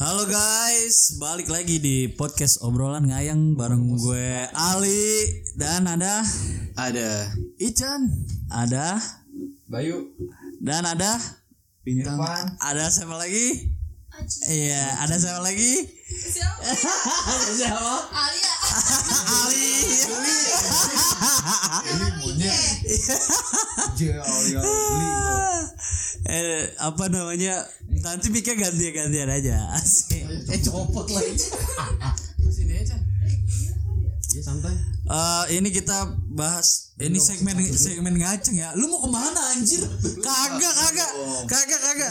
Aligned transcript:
Halo 0.00 0.24
guys, 0.24 1.20
balik 1.20 1.52
lagi 1.52 1.76
di 1.76 2.08
podcast 2.08 2.64
obrolan 2.64 3.04
ngayang 3.04 3.52
bareng 3.52 4.00
gue 4.00 4.48
Ali 4.56 5.28
dan 5.60 5.84
ada 5.84 6.24
Ada 6.72 7.36
Ican, 7.60 8.16
ada 8.48 8.96
Bayu 9.68 10.08
dan 10.64 10.88
ada 10.88 11.20
Bintang, 11.84 12.16
ada 12.64 12.88
siapa 12.88 13.12
lagi? 13.12 13.76
Iya, 14.48 15.04
ada 15.04 15.20
siapa 15.20 15.44
lagi? 15.44 15.84
Siapa? 16.08 16.64
Siapa? 17.60 17.94
Alia. 18.16 18.54
Ali. 19.44 19.68
Jauh 23.96 24.42
eh, 26.36 26.64
apa 26.82 27.04
namanya? 27.08 27.64
Nanti 28.02 28.28
mikir 28.34 28.58
gantian-gantian 28.58 29.30
aja. 29.30 29.72
Asik. 29.78 30.26
Eh 30.50 30.60
copot 30.64 31.06
lagi 31.10 31.34
sini 32.56 32.74
aja. 32.76 32.96
Ya 34.36 34.42
santai 34.42 34.74
Eh, 35.06 35.62
ini 35.62 35.70
kita 35.70 36.18
bahas 36.34 36.90
ini 36.98 37.22
segmen 37.22 37.54
segmen 37.62 38.18
ngaceng 38.18 38.58
ya. 38.58 38.74
Lu 38.74 38.90
mau 38.90 39.06
ke 39.06 39.08
mana 39.14 39.54
anjir? 39.54 39.86
Kagak 40.18 40.74
kagak 40.74 41.10
kagak 41.46 41.80
kagak. 41.80 42.10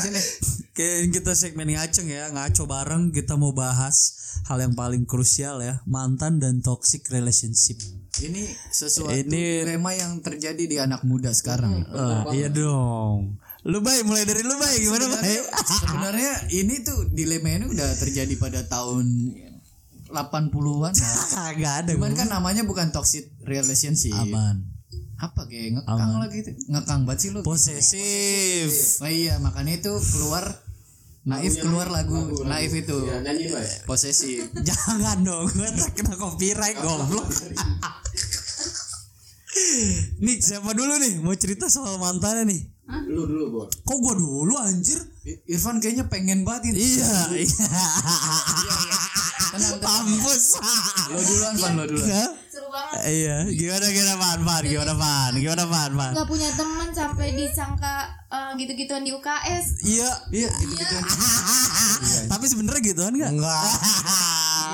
Kayak 0.75 1.15
kita 1.15 1.31
segmen 1.33 1.71
ngaceng 1.71 2.11
ya 2.11 2.27
ngaco 2.29 2.67
bareng 2.67 3.15
kita 3.15 3.39
mau 3.39 3.55
bahas 3.55 3.95
hal 4.43 4.59
yang 4.59 4.75
paling 4.75 5.07
krusial 5.07 5.63
ya 5.63 5.79
mantan 5.87 6.35
dan 6.37 6.59
toxic 6.59 7.07
relationship. 7.07 7.79
Ini 8.15 8.43
sesuatu 8.69 9.15
Ini- 9.15 9.63
dilema 9.63 9.95
yang 9.95 10.19
terjadi 10.19 10.63
di 10.67 10.75
anak 10.75 11.07
muda 11.07 11.31
sekarang. 11.31 11.79
Ah, 11.87 12.27
iya 12.35 12.51
dong. 12.51 13.39
Lu 13.63 13.79
baik 13.79 14.03
mulai 14.03 14.27
dari 14.27 14.43
lu 14.43 14.51
baik 14.55 14.77
gimana 14.77 15.07
Sebenarnya, 15.07 15.23
baik? 15.23 15.43
sebenarnya 15.65 16.31
ini 16.53 16.75
tuh 16.83 16.99
dilema 17.09 17.49
ini 17.49 17.65
udah 17.71 17.89
terjadi 17.95 18.35
pada 18.35 18.67
tahun 18.67 19.31
80-an. 20.11 20.93
Kagak 21.31 21.73
ada. 21.87 21.91
Cuman 21.95 22.13
kan 22.13 22.27
namanya 22.27 22.67
bukan 22.67 22.91
toxic 22.91 23.31
relationship. 23.41 24.11
aman. 24.11 24.75
Apa 25.15 25.47
kayak 25.47 25.79
ngekang 25.79 26.19
lagi 26.19 26.43
tuh. 26.43 26.53
Ngekang 26.67 27.07
banget 27.07 27.19
sih 27.23 27.29
lu. 27.31 27.39
Posesif. 27.41 28.99
Oh 28.99 29.07
iya, 29.07 29.39
makanya 29.39 29.79
itu 29.79 29.95
keluar 30.11 30.43
Naif 31.25 31.57
keluar 31.57 31.89
lagu 31.89 32.45
Naif 32.45 32.69
itu 32.77 32.97
Nyanyi 33.09 33.49
Bay 33.49 33.65
posesif. 33.89 34.45
Jangan 34.67 35.25
dong, 35.25 35.49
gue 35.49 35.69
terkena 35.73 36.13
copyright 36.21 36.77
goblok. 36.77 37.25
nih 40.25 40.37
siapa 40.43 40.75
dulu 40.75 40.99
nih 41.01 41.17
mau 41.23 41.33
cerita 41.33 41.65
soal 41.65 41.97
mantannya 41.97 42.53
nih? 42.53 42.61
Lu 43.09 43.25
dulu 43.25 43.45
Bo 43.49 43.61
Kok 43.65 43.97
gua 43.97 44.13
dulu 44.13 44.53
anjir? 44.61 45.01
Irfan 45.49 45.81
kayaknya 45.81 46.05
pengen 46.05 46.45
banget 46.45 46.69
ini. 46.69 46.77
Iya, 46.85 47.17
iya. 47.33 47.65
Tenang, 49.55 49.81
tenang. 49.81 50.05
Mampus. 50.05 50.45
Lo 51.09 51.17
duluan, 51.17 51.53
Van, 51.57 51.71
lo 51.79 51.83
duluan. 51.89 52.05
Hah? 52.11 52.29
Seru 52.45 52.69
banget. 52.69 52.99
Iya, 53.09 53.35
gimana 53.49 53.85
gimana 53.89 54.15
Pan, 54.21 54.39
Pan, 54.45 54.63
gimana 54.69 54.93
Pan, 54.93 55.31
gimana 55.33 55.65
Pan, 55.65 55.91
Pan? 55.97 56.11
Gak 56.13 56.27
punya 56.29 56.49
teman 56.53 56.89
sampai 56.93 57.27
disangka 57.33 57.93
eh, 58.27 58.51
gitu-gituan 58.57 59.01
di 59.01 59.11
UKS. 59.11 59.65
Iya, 59.81 60.09
Iya, 60.29 60.49
gitu-gitu. 60.59 60.95
tapi 62.31 62.45
sebenarnya 62.45 62.81
gitu 62.83 63.01
kan 63.01 63.13
enggak? 63.13 63.31
Enggak. 63.31 63.63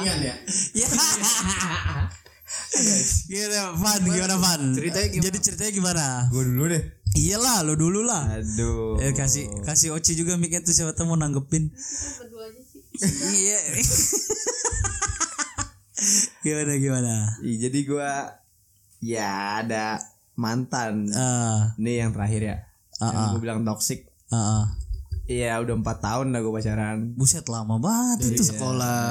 Ingat 0.02 0.18
ya 0.20 0.36
Iya. 0.74 0.88
Gimana 3.28 3.76
Pan, 3.76 4.02
gimana 4.02 4.36
Pan? 4.40 4.62
Ceritanya 4.72 5.08
gimana? 5.10 5.26
Jadi 5.28 5.38
ceritanya 5.42 5.72
gimana? 5.72 6.06
Gue 6.32 6.44
dulu 6.46 6.64
deh 6.68 6.84
Iyalah, 7.12 7.60
lo 7.62 7.76
dulu 7.76 8.08
lah. 8.08 8.24
Aduh 8.32 8.96
Eh 8.98 9.12
kasih 9.12 9.52
kasih 9.62 9.92
Oci 9.92 10.16
juga 10.16 10.40
mikir 10.40 10.64
tuh 10.64 10.72
siapa 10.72 10.96
tahu 10.96 11.06
mau 11.06 11.20
nanggepin. 11.20 11.68
Berdua 11.68 12.48
aja 12.48 12.62
sih. 12.64 12.82
Iya. 13.28 13.60
gimana 16.44 16.74
gimana? 16.78 17.14
Ih, 17.44 17.60
Jadi 17.60 17.80
gue 17.84 18.12
Ya 19.04 19.60
ada 19.60 20.00
mantan 20.34 21.12
Ah, 21.12 21.76
Ini 21.76 22.08
yang 22.08 22.12
terakhir 22.16 22.42
ya 22.42 22.56
Ah, 23.02 23.10
Yang 23.10 23.18
ah. 23.18 23.30
gue 23.32 23.42
bilang 23.42 23.60
toxic 23.64 24.00
ah, 24.28 24.38
ah. 24.38 24.66
Iya 25.24 25.58
udah 25.58 25.76
4 25.76 25.86
tahun 26.00 26.28
lah 26.30 26.40
gue 26.40 26.54
pacaran 26.54 26.98
Buset 27.14 27.46
lama 27.46 27.76
banget 27.78 28.18
Dari 28.22 28.36
itu. 28.36 28.44
sekolah 28.46 29.02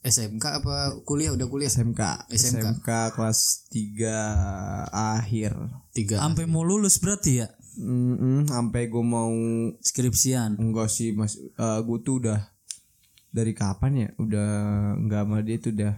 SMK 0.00 0.44
apa 0.58 0.74
kuliah 1.02 1.30
udah 1.30 1.46
kuliah 1.46 1.68
SMK 1.68 2.28
SMK. 2.28 2.60
SMK 2.80 2.88
kelas 3.12 3.38
3 3.68 4.10
akhir 4.90 5.52
tiga 5.90 6.16
Sampai 6.18 6.44
mau 6.44 6.60
lulus 6.60 6.96
berarti 6.96 7.40
ya 7.40 7.48
Mm-mm, 7.72 8.44
Sampai 8.44 8.86
gue 8.86 9.00
mau 9.00 9.30
skripsian. 9.78 10.58
Enggak 10.58 10.88
sih 10.88 11.12
mas 11.12 11.38
Gue 11.56 11.98
tuh 12.00 12.18
udah 12.18 12.50
Dari 13.28 13.52
kapan 13.52 13.92
ya 13.94 14.08
Udah 14.16 14.50
Enggak 14.94 15.22
sama 15.22 15.38
dia 15.40 15.56
tuh 15.56 15.70
udah 15.70 15.94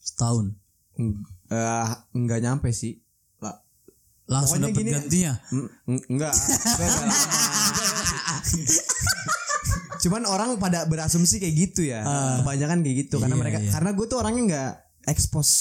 Setahun. 0.00 0.56
eng- 0.94 1.20
eh, 1.48 1.86
Enggak 2.12 2.40
nyampe 2.40 2.70
sih 2.70 2.98
Langsung 4.30 4.62
dapat 4.62 4.78
gantinya. 4.78 5.34
Enggak. 6.10 6.34
Cuman 10.00 10.22
orang 10.24 10.56
pada 10.56 10.88
berasumsi 10.88 11.36
kayak 11.36 11.54
gitu 11.60 11.84
ya 11.84 12.00
Kebanyakan 12.40 12.80
kayak 12.80 12.96
gitu 13.04 13.20
Karena 13.20 13.36
Iya, 13.36 13.42
mereka 13.42 13.58
iya. 13.60 13.70
Karena 13.70 13.90
gue 13.92 14.06
tuh 14.08 14.16
orangnya 14.16 14.42
enggak 14.42 14.72
Expose 15.06 15.54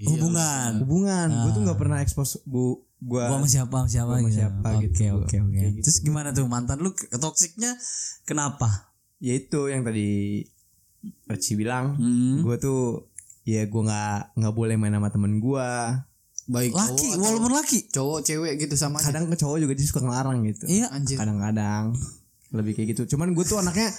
Hubungan. 0.00 0.80
Hubungan 0.80 1.28
Gue 1.44 1.50
tuh 1.52 1.62
enggak 1.68 1.76
pernah 1.76 1.98
expose 2.00 2.40
Gue 2.44 2.80
Gua 2.98 3.28
Gua 3.28 3.38
sama 3.38 3.46
siapa 3.46 3.76
sama 3.76 3.88
siapa 3.88 4.08
Gua 4.08 4.16
sama 4.16 4.26
gitu. 4.26 4.38
siapa 4.40 4.68
Oke 4.72 4.86
gitu. 4.88 5.02
oke 5.14 5.36
oke. 5.38 5.58
Gitu. 5.70 5.82
Terus 5.84 5.98
gimana 6.00 6.28
tuh 6.32 6.48
mantan 6.48 6.80
lu 6.80 6.90
toksiknya 7.12 7.76
kenapa? 8.24 8.90
Ya 9.20 9.36
itu 9.36 9.68
yang 9.68 9.84
tadi 9.84 10.42
Reci 11.26 11.54
bilang 11.54 11.94
Hmm. 11.94 12.40
Gue 12.40 12.56
tuh 12.56 13.06
Ya 13.44 13.62
gue 13.64 13.82
nggak 13.82 14.34
nggak 14.34 14.54
boleh 14.54 14.74
main 14.74 14.90
sama 14.92 15.08
temen 15.08 15.38
gue 15.38 15.68
baik 16.48 16.72
Laki, 16.72 17.06
cowok 17.06 17.20
walaupun 17.20 17.52
laki. 17.52 17.78
cowok 17.86 18.18
cewek 18.22 18.52
gitu 18.58 18.74
sama 18.74 18.96
aja. 18.96 19.12
Kadang 19.12 19.28
ke 19.28 19.36
cowok 19.36 19.56
juga 19.60 19.72
dia 19.72 19.84
suka 19.84 20.00
ngelarang 20.00 20.40
gitu 20.44 20.64
Iya. 20.64 20.88
anjir 20.90 21.14
Kadang-kadang 21.14 21.92
Lebih 22.50 22.72
kayak 22.72 22.88
gitu 22.90 23.02
Cuman 23.06 23.30
gue 23.30 23.44
tuh 23.44 23.56
anaknya 23.56 23.92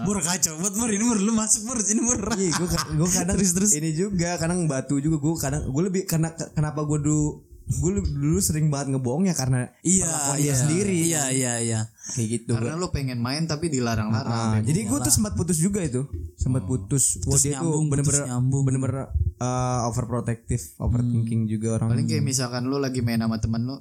Mur 0.00 0.16
kacau, 0.18 0.56
buat 0.56 0.72
mur 0.72 0.88
ini 0.88 1.02
mur 1.02 1.18
lu 1.18 1.28
masuk 1.30 1.66
mur 1.66 1.76
sini 1.76 2.00
mur. 2.00 2.16
Iya 2.32 2.54
gue 2.56 2.68
gue 2.70 3.08
kadang 3.10 3.36
Terus, 3.36 3.52
terus. 3.52 3.70
ini 3.74 3.92
juga 3.92 4.34
kadang 4.36 4.64
batu 4.64 4.96
juga 4.96 5.18
gue 5.18 5.32
kadang 5.36 5.62
gue 5.66 5.82
lebih 5.84 6.02
karena 6.04 6.32
kenapa 6.48 6.82
gue 6.82 6.98
dulu 6.98 7.44
gue 7.68 7.90
dulu 8.00 8.40
sering 8.40 8.72
banget 8.72 8.96
ngebohong 8.96 9.28
ya 9.28 9.36
karena 9.36 9.68
Iya, 9.84 10.08
perlakuan 10.08 10.36
iya. 10.36 10.44
dia 10.48 10.54
sendiri. 10.56 10.96
Iya, 11.04 11.22
iya, 11.30 11.52
iya. 11.60 11.80
kayak 12.16 12.28
gitu 12.32 12.56
karena 12.56 12.80
lu 12.80 12.88
pengen 12.88 13.20
main 13.20 13.44
tapi 13.44 13.68
dilarang-larang. 13.68 14.32
Ah, 14.32 14.60
jadi 14.64 14.88
gue 14.88 14.98
tuh 14.98 15.12
sempat 15.12 15.36
putus 15.36 15.60
juga 15.60 15.84
itu. 15.84 16.08
Sempat 16.34 16.64
putus. 16.64 17.20
Wah, 17.28 17.36
Putus 17.36 17.44
dia 17.44 17.60
tuh 17.60 17.68
nyambung, 17.68 17.84
putus 17.84 17.92
bener-bener 17.92 18.22
nyambung. 18.32 18.62
bener-bener 18.64 18.96
uh, 19.36 19.88
overprotective 19.92 20.64
overthinking 20.80 21.44
juga 21.44 21.76
orang. 21.76 21.92
Paling 21.92 22.08
kayak 22.08 22.24
misalkan 22.24 22.64
lu 22.64 22.80
lagi 22.80 23.04
main 23.04 23.20
sama 23.20 23.36
temen 23.36 23.68
lu 23.68 23.76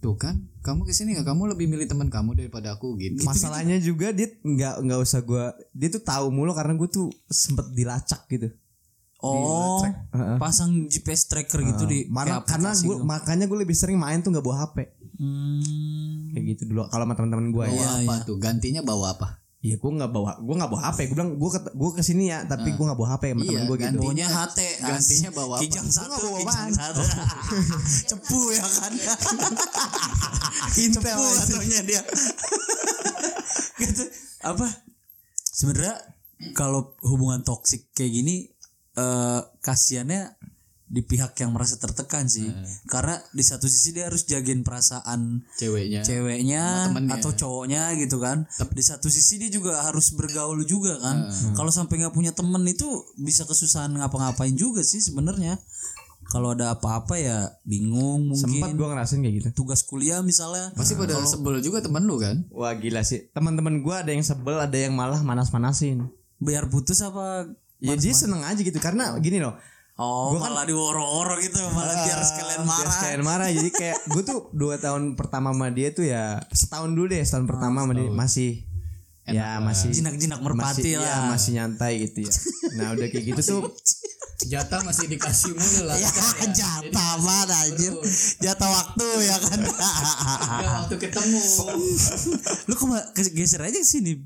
tuh 0.00 0.16
kan 0.16 0.32
kamu 0.60 0.84
ke 0.84 0.92
sini 0.92 1.12
nggak? 1.12 1.28
Kamu 1.28 1.42
lebih 1.56 1.68
milih 1.68 1.84
teman 1.84 2.08
kamu 2.08 2.32
daripada 2.36 2.76
aku 2.76 2.96
gitu. 2.96 3.20
Masalahnya 3.24 3.76
juga 3.80 4.12
dia 4.12 4.28
nggak 4.40 4.84
nggak 4.84 5.00
usah 5.00 5.20
gue 5.20 5.44
dia 5.72 5.88
tuh 5.88 6.00
tahu 6.00 6.28
mulu 6.28 6.52
karena 6.52 6.76
gue 6.76 6.88
tuh 6.88 7.08
sempet 7.28 7.68
dilacak 7.72 8.24
gitu 8.28 8.48
Oh, 9.20 9.84
pasang 10.36 10.86
GPS 10.86 11.26
tracker 11.26 11.60
gitu 11.62 11.84
di 11.84 12.08
Mana, 12.08 12.40
karena 12.40 12.72
gue 12.72 12.96
gitu. 12.96 13.04
makanya 13.04 13.44
gue 13.44 13.58
lebih 13.60 13.76
sering 13.76 13.96
main 13.96 14.20
tuh 14.20 14.32
nggak 14.32 14.42
bawa 14.42 14.66
hp 14.66 14.96
Hmm. 15.20 16.32
kayak 16.32 16.56
gitu 16.56 16.72
dulu 16.72 16.88
kalau 16.88 17.04
sama 17.04 17.12
teman-teman 17.12 17.52
gue 17.52 17.64
ya 17.68 18.00
apa 18.00 18.24
tuh 18.24 18.40
gantinya 18.40 18.80
bawa 18.80 19.12
apa 19.12 19.36
Iya, 19.60 19.76
gue 19.76 19.92
nggak 19.92 20.08
bawa, 20.08 20.40
gue 20.40 20.54
nggak 20.56 20.70
bawa 20.72 20.82
HP. 20.88 21.12
Gue 21.12 21.16
bilang 21.20 21.36
gue 21.36 21.50
ke, 21.52 21.60
gue 21.60 21.90
ke 21.92 22.00
sini 22.00 22.32
ya, 22.32 22.48
tapi 22.48 22.72
gue 22.72 22.80
nggak 22.80 22.96
bawa 22.96 23.12
HP 23.12 23.36
sama 23.36 23.42
Iya, 23.44 23.48
temen 23.52 23.60
gue 23.60 23.76
gitu. 23.76 23.84
ganti. 23.84 23.98
Pokoknya 24.00 24.28
HT 24.32 24.58
gantinya 24.80 25.30
bawa 25.36 25.52
apa? 25.52 25.60
Kijang 25.60 25.88
satu, 25.92 26.16
bawa 26.16 26.38
kijang 26.40 26.72
satu. 26.72 27.02
Cepu 28.08 28.40
ya 28.56 28.64
kan. 28.64 28.92
Intel 30.80 31.20
katanya 31.20 31.80
dia. 31.84 32.02
gitu. 33.84 34.02
Apa? 34.40 34.66
Sebenarnya 35.44 35.94
kalau 36.56 36.96
hubungan 37.04 37.44
toksik 37.44 37.92
kayak 37.92 38.16
gini 38.16 38.48
eh 38.96 39.40
kasihannya 39.62 40.34
di 40.90 41.06
pihak 41.06 41.38
yang 41.38 41.54
merasa 41.54 41.78
tertekan 41.78 42.26
sih. 42.26 42.50
Karena 42.90 43.14
di 43.30 43.46
satu 43.46 43.70
sisi 43.70 43.94
dia 43.94 44.10
harus 44.10 44.26
jagain 44.26 44.66
perasaan 44.66 45.46
ceweknya 45.54 46.02
ceweknya 46.02 46.90
atau 47.14 47.30
cowoknya 47.30 47.94
gitu 47.94 48.18
kan. 48.18 48.50
Di 48.74 48.82
satu 48.82 49.06
sisi 49.06 49.38
dia 49.38 49.54
juga 49.54 49.86
harus 49.86 50.10
bergaul 50.18 50.66
juga 50.66 50.98
kan. 50.98 51.30
Kalau 51.54 51.70
sampai 51.70 52.02
nggak 52.02 52.14
punya 52.14 52.34
temen 52.34 52.66
itu 52.66 52.86
bisa 53.22 53.46
kesusahan 53.46 53.94
ngapa-ngapain 53.94 54.50
juga 54.58 54.82
sih 54.82 54.98
sebenarnya. 54.98 55.62
Kalau 56.30 56.54
ada 56.54 56.78
apa-apa 56.78 57.18
ya 57.18 57.58
bingung 57.66 58.30
Sempat 58.38 58.70
mungkin. 58.70 58.78
gue 58.78 58.86
ngerasain 58.86 59.18
kayak 59.18 59.34
gitu. 59.42 59.48
Tugas 59.62 59.82
kuliah 59.82 60.22
misalnya. 60.22 60.70
pasti 60.78 60.94
pada 60.94 61.18
sebel 61.26 61.58
juga 61.58 61.82
temen 61.82 62.06
lu 62.06 62.22
kan 62.22 62.46
Wah 62.54 62.70
gila 62.78 63.02
sih. 63.02 63.30
Teman-teman 63.34 63.82
gue 63.82 63.94
ada 63.94 64.10
yang 64.14 64.22
sebel, 64.22 64.58
ada 64.58 64.78
yang 64.78 64.94
malah 64.94 65.22
manas-manasin. 65.26 66.06
Biar 66.38 66.70
putus 66.70 67.02
apa? 67.02 67.50
Ya 67.80 67.96
dia 67.96 68.12
seneng 68.12 68.40
aja 68.40 68.56
gitu 68.56 68.76
karena 68.76 69.16
gini 69.18 69.40
loh. 69.40 69.56
Oh, 69.96 70.32
Gua 70.32 70.48
kan- 70.48 70.56
malah 70.56 70.64
diworo-woro 70.64 71.36
gitu, 71.38 71.60
malah 71.72 71.92
biar 71.92 72.24
sekalian 72.24 72.64
Biar 72.64 72.72
marah. 72.72 72.88
sekalian 72.88 73.20
marah 73.20 73.48
jadi 73.50 73.68
kayak 73.68 73.98
gue 74.12 74.22
tuh 74.24 74.48
dua 74.50 74.80
tahun 74.80 75.12
pertama 75.12 75.52
sama 75.52 75.68
dia 75.68 75.92
tuh 75.92 76.08
ya 76.08 76.40
setahun 76.48 76.96
dulu 76.96 77.12
deh 77.12 77.20
setahun 77.20 77.44
pertama 77.44 77.84
sama 77.84 77.92
dia 77.92 78.08
masih 78.08 78.64
ya 79.28 79.60
masih 79.60 79.92
Jinak-jinak 79.92 80.40
merpati 80.40 80.80
masih, 80.80 80.92
lah. 80.96 81.04
ya, 81.04 81.16
masih 81.28 81.50
nyantai 81.52 81.92
gitu 82.00 82.18
ya 82.24 82.32
nah 82.80 82.96
udah 82.96 83.06
kayak 83.06 83.24
gitu 83.28 83.40
tuh 83.44 83.60
Jatah 84.40 84.80
masih 84.80 85.04
dikasih 85.04 85.52
mulu 85.52 85.84
lah. 85.84 86.00
Ya, 86.00 86.08
jatah 86.48 87.20
mana 87.28 87.60
anjir. 87.60 87.92
Jatah 88.40 88.72
waktu 88.72 89.04
ya 89.20 89.36
kan. 89.36 89.60
Waktu 90.80 90.96
ketemu. 90.96 91.44
Lu 92.64 92.72
kok 92.72 92.88
geser 93.36 93.60
aja 93.60 93.76
ke 93.76 93.84
sini. 93.84 94.16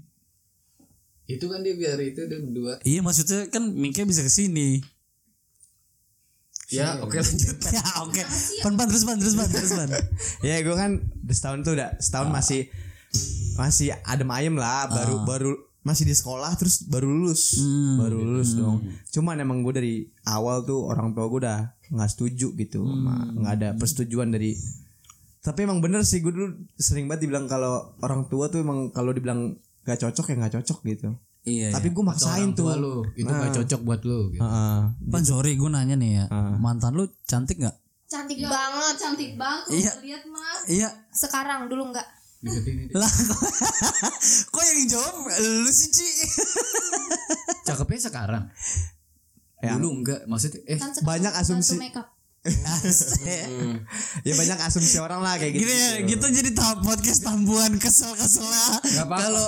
Itu 1.25 1.45
kan 1.49 1.65
dia 1.65 1.73
biar 1.73 1.97
itu 2.01 2.21
dia 2.25 2.39
berdua. 2.41 2.81
Iya 2.85 3.01
maksudnya 3.01 3.49
kan 3.49 3.73
Mika 3.73 4.05
bisa 4.05 4.21
ke 4.21 4.29
sini. 4.29 4.85
Ya, 6.73 6.99
oke 7.01 7.15
lanjut. 7.15 7.57
ya 7.77 7.85
oke. 8.03 8.23
Pan 8.65 8.75
pan 8.75 8.87
terus 8.89 9.05
pan 9.05 9.17
terus 9.21 9.37
pan 9.37 9.49
terus 9.49 9.73
pan. 9.73 9.89
ya 10.49 10.61
gue 10.61 10.77
kan 10.77 11.01
setahun 11.29 11.61
tuh 11.63 11.77
udah 11.77 11.97
setahun 12.01 12.29
masih 12.29 12.69
masih 13.55 13.95
adem 14.03 14.27
ayem 14.35 14.57
lah 14.59 14.91
baru 14.91 15.23
baru 15.23 15.53
masih 15.85 16.09
di 16.09 16.17
sekolah 16.17 16.57
terus 16.57 16.89
baru 16.89 17.07
lulus 17.07 17.61
baru 18.01 18.17
lulus 18.19 18.57
dong 18.57 18.83
cuman 19.13 19.37
emang 19.39 19.61
gue 19.63 19.71
dari 19.71 19.95
awal 20.25 20.65
tuh 20.65 20.89
orang 20.89 21.13
tua 21.13 21.29
gue 21.29 21.45
udah 21.45 21.61
nggak 21.93 22.11
setuju 22.11 22.57
gitu 22.57 22.83
sama- 22.83 23.29
nggak 23.39 23.53
ada 23.61 23.69
persetujuan 23.77 24.33
dari 24.33 24.57
tapi 25.45 25.69
emang 25.69 25.85
bener 25.85 26.03
sih 26.03 26.25
gue 26.25 26.33
dulu 26.33 26.57
sering 26.75 27.05
banget 27.07 27.29
dibilang 27.29 27.47
kalau 27.47 27.95
orang 28.01 28.27
tua 28.27 28.49
tuh 28.49 28.65
emang 28.65 28.91
kalau 28.91 29.13
dibilang 29.13 29.61
gak 29.85 29.99
cocok 30.01 30.27
ya 30.27 30.35
nggak 30.41 30.55
cocok 30.61 30.79
gitu 30.85 31.11
Iya. 31.45 31.77
tapi 31.77 31.93
gue 31.93 32.01
maksain 32.01 32.57
tuh 32.57 32.73
lu, 32.73 33.05
itu 33.13 33.29
gak 33.29 33.53
cocok 33.53 33.81
buat 33.85 34.01
lu. 34.01 34.33
Gitu. 34.33 34.41
Heeh. 34.41 34.81
Pan 35.13 35.21
sorry 35.21 35.61
gue 35.61 35.69
nanya 35.69 35.93
nih 35.93 36.25
ya. 36.25 36.27
Mantan 36.57 36.97
lu 36.97 37.05
cantik 37.29 37.61
nggak? 37.61 37.77
Cantik 38.09 38.41
banget. 38.41 38.95
cantik 38.97 39.37
banget 39.37 39.77
Iya. 39.77 39.93
lihat 40.01 40.25
mah 40.25 40.65
Iya. 40.65 40.89
Sekarang 41.13 41.69
dulu 41.69 41.93
ini. 42.65 42.89
Lah 42.97 43.09
kok 44.53 44.63
yang 44.65 44.81
jawab 44.89 45.15
lu 45.37 45.69
sih 45.69 45.93
Ci? 45.93 46.09
Cakepnya 47.65 48.01
sekarang. 48.01 48.45
Ya. 49.61 49.77
Dulu 49.77 50.01
enggak, 50.01 50.25
maksudnya 50.25 50.61
eh 50.65 50.77
Kan 50.77 50.93
Banyak 51.05 51.33
asumsi. 51.37 51.77
makeup. 51.77 52.09
Ya 54.21 54.33
banyak 54.37 54.59
asumsi 54.61 55.01
orang 55.01 55.25
lah 55.25 55.41
kayak 55.41 55.57
gitu 55.57 55.65
Gini 55.65 55.73
ya, 55.75 55.91
gitu 56.05 56.27
jadi 56.29 56.51
tahap 56.53 56.85
podcast 56.85 57.25
tambuhan 57.25 57.73
kesel-kesel. 57.77 58.45
Kalau 58.93 59.45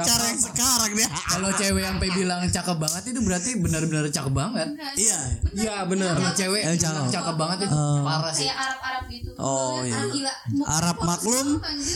cara 0.00 0.24
yang 0.26 0.40
sekarang 0.40 0.90
dia. 0.96 1.08
kalau 1.28 1.52
cewek 1.52 1.82
yang 1.84 2.00
bilang 2.00 2.40
cakep 2.48 2.76
banget 2.78 3.02
itu 3.12 3.20
berarti 3.20 3.50
benar-benar 3.56 4.08
cakep 4.08 4.32
banget. 4.32 4.68
Iya. 4.96 5.20
Iya, 5.52 5.76
benar. 5.84 6.16
Kalau 6.16 6.32
cewek 6.32 6.60
Eh, 6.62 6.72
bilang 6.72 6.80
cakep. 6.80 7.12
cakep 7.12 7.36
banget 7.36 7.58
itu 7.62 7.76
parah 8.00 8.32
sih. 8.32 8.48
kayak 8.48 8.56
Arab-Arab 8.58 9.04
gitu 9.06 9.30
Oh 9.36 9.76
iya. 9.82 10.00
gila 10.08 10.32
Arab 10.72 10.96
maklum. 11.04 11.48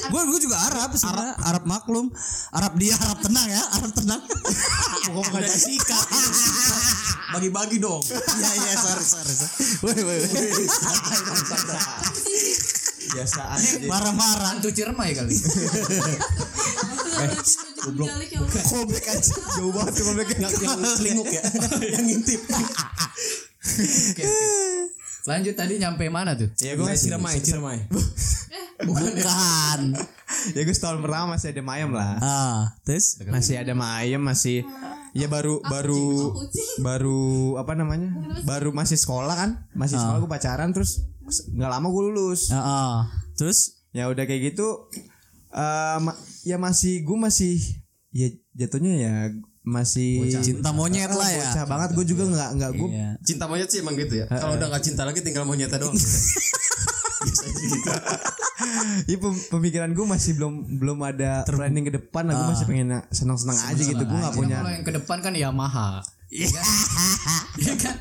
Gue 0.06 0.20
gue 0.26 0.40
juga 0.42 0.56
Arab 0.68 0.90
sebenarnya. 0.92 1.34
Arab 1.40 1.64
maklum. 1.64 2.06
Arab 2.52 2.72
dia 2.76 2.92
Arab 2.94 3.18
tenang 3.20 3.48
ya. 3.48 3.62
Arab 3.72 3.92
tenang. 3.94 4.20
Udah 5.32 5.48
sikat. 5.48 6.06
Bagi-bagi 7.34 7.78
dong. 7.78 8.02
Iya 8.36 8.52
iya 8.54 8.72
sorry 8.76 9.04
sorry. 9.04 9.34
sorry. 9.34 9.54
Woi 9.82 10.00
woi. 10.04 10.18
woi. 10.22 10.66
biasaan 13.06 13.56
aja. 13.56 13.86
Marah-marah. 13.88 14.48
Hantu 14.54 14.68
ciremai 14.70 15.10
kali. 15.14 15.34
goblok 17.86 18.10
Kobek 18.66 19.06
aja 19.08 19.32
jauh 19.56 19.72
banget 19.72 19.92
tuh 19.94 20.04
kobeknya 20.10 20.48
Yang 20.50 21.00
selinguk 21.00 21.28
ya. 21.30 21.42
Yang 21.96 22.04
ngintip. 22.12 22.40
Lanjut 25.26 25.54
tadi 25.58 25.74
nyampe 25.80 26.06
mana 26.10 26.38
tuh? 26.38 26.50
ya 26.60 26.74
gue 26.78 26.86
Ciremai, 26.94 27.40
Ciremai. 27.42 27.78
Bukan. 28.84 29.80
ya 30.52 30.60
gue 30.62 30.74
setahun 30.76 31.00
pertama 31.00 31.34
masih 31.34 31.48
ada 31.56 31.62
mayam 31.64 31.90
lah 31.96 32.20
Ah, 32.20 32.60
terus 32.84 33.16
masih 33.24 33.56
ada 33.56 33.72
mayam 33.72 34.20
masih 34.20 34.62
ya 35.16 35.26
baru 35.26 35.58
baru 35.62 36.04
baru 36.78 37.22
apa 37.56 37.72
namanya 37.72 38.12
baru 38.42 38.70
masih 38.70 38.94
sekolah 38.94 39.32
kan 39.32 39.50
masih 39.72 39.96
sekolah 39.96 40.18
gue 40.18 40.30
pacaran 40.30 40.70
terus 40.70 41.02
nggak 41.48 41.70
lama 41.70 41.86
gue 41.86 42.02
lulus 42.06 42.48
Ah, 42.48 42.60
ah. 42.60 42.94
terus 43.34 43.80
ya 43.90 44.06
udah 44.06 44.22
kayak 44.22 44.52
gitu 44.52 44.86
eh, 45.50 45.98
ma- 45.98 46.16
ya 46.42 46.56
masih 46.56 47.00
gue 47.00 47.16
masih 47.16 47.56
ya 48.10 48.28
jatuhnya 48.54 48.92
ya 48.94 49.14
masih 49.62 50.30
cinta 50.38 50.70
monyet 50.70 51.10
lah 51.10 51.26
ya. 51.26 51.42
bocah 51.42 51.64
banget 51.66 51.90
gue 51.92 52.04
juga 52.06 52.24
nggak 52.24 52.50
nggak 52.54 52.70
gue 52.72 52.88
Iya. 52.88 53.10
Cinta 53.20 53.44
monyet 53.44 53.66
sih 53.66 53.80
emang 53.80 53.96
gitu 53.96 54.14
ya. 54.16 54.26
Kalau 54.26 54.54
udah 54.54 54.68
gak 54.70 54.84
cinta 54.84 55.02
lagi 55.02 55.20
tinggal 55.20 55.42
monyetnya 55.42 55.74
doang. 55.76 55.90
Biasanya 57.18 57.50
gitu. 57.66 57.90
Ya, 59.04 59.16
pem- 59.16 59.44
pemikiran 59.50 59.90
gue 59.92 60.06
masih 60.06 60.32
belum 60.34 60.54
belum 60.76 60.98
ada 61.00 61.44
planning 61.44 61.84
ke 61.84 61.92
depan. 61.94 62.24
Lah 62.24 62.34
gue 62.34 62.46
masih 62.52 62.66
pengen 62.66 62.88
senang 63.10 63.36
senang 63.36 63.58
aja 63.58 63.76
gitu. 63.76 64.00
Gue 64.00 64.16
nggak 64.16 64.34
punya 64.34 64.56
Kalau 64.60 64.72
yang 64.72 64.84
ke 64.84 64.92
depan 64.94 65.16
kan 65.20 65.32
Yamaha. 65.32 66.00
Iya. 66.26 66.48
Kan? 67.78 67.96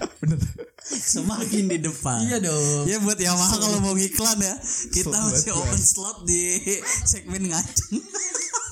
Semakin 0.85 1.65
di 1.67 1.77
depan. 1.77 2.19
Iya 2.25 2.37
dong. 2.41 2.85
Ya 2.85 2.97
buat 2.97 3.17
Yamaha 3.17 3.55
kalau 3.57 3.79
mau 3.81 3.93
iklan 3.93 4.37
ya. 4.37 4.55
Kita 4.91 5.17
masih 5.19 5.51
open 5.53 5.77
slot 5.77 6.17
di 6.23 6.57
segmen 7.05 7.49
ngaceng 7.49 8.01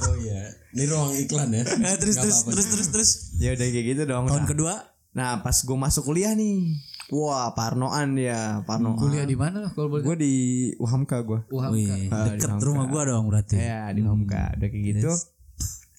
Oh 0.03 0.15
iya. 0.19 0.51
Ini 0.73 0.83
ruang 0.89 1.13
iklan 1.15 1.53
ya. 1.53 1.63
Eh, 1.63 1.95
terus, 2.01 2.17
terus, 2.17 2.43
terus 2.43 2.67
terus 2.67 2.87
terus. 2.89 3.09
Ya 3.37 3.53
udah 3.53 3.65
kayak 3.65 3.85
gitu 3.85 4.03
dong. 4.03 4.25
Tahun 4.25 4.41
Nah, 4.41 4.49
kedua? 4.49 4.73
Nah 5.13 5.45
pas 5.45 5.53
gue 5.53 5.77
masuk 5.77 6.09
kuliah 6.09 6.33
nih 6.33 6.73
wah 7.09 7.51
parnoan 7.51 8.13
dia 8.13 8.63
parnoan. 8.63 8.95
Kuliah 8.95 9.23
di 9.23 9.33
mana 9.33 9.67
kalau 9.69 9.89
boleh? 9.89 10.03
gue 10.03 10.15
di 10.17 10.33
Uhamka 10.77 11.19
gue 11.21 11.39
Wah, 11.49 11.67
Wih, 11.69 12.07
Ah, 12.07 12.29
deket 12.29 12.49
di 12.53 12.63
rumah 12.63 12.85
gua 12.85 13.03
dong 13.05 13.27
berarti. 13.27 13.57
Ya 13.57 13.89
di 13.89 13.99
Uhamka 14.01 14.55
udah 14.55 14.67
kayak 14.67 14.83
gitu. 14.93 15.11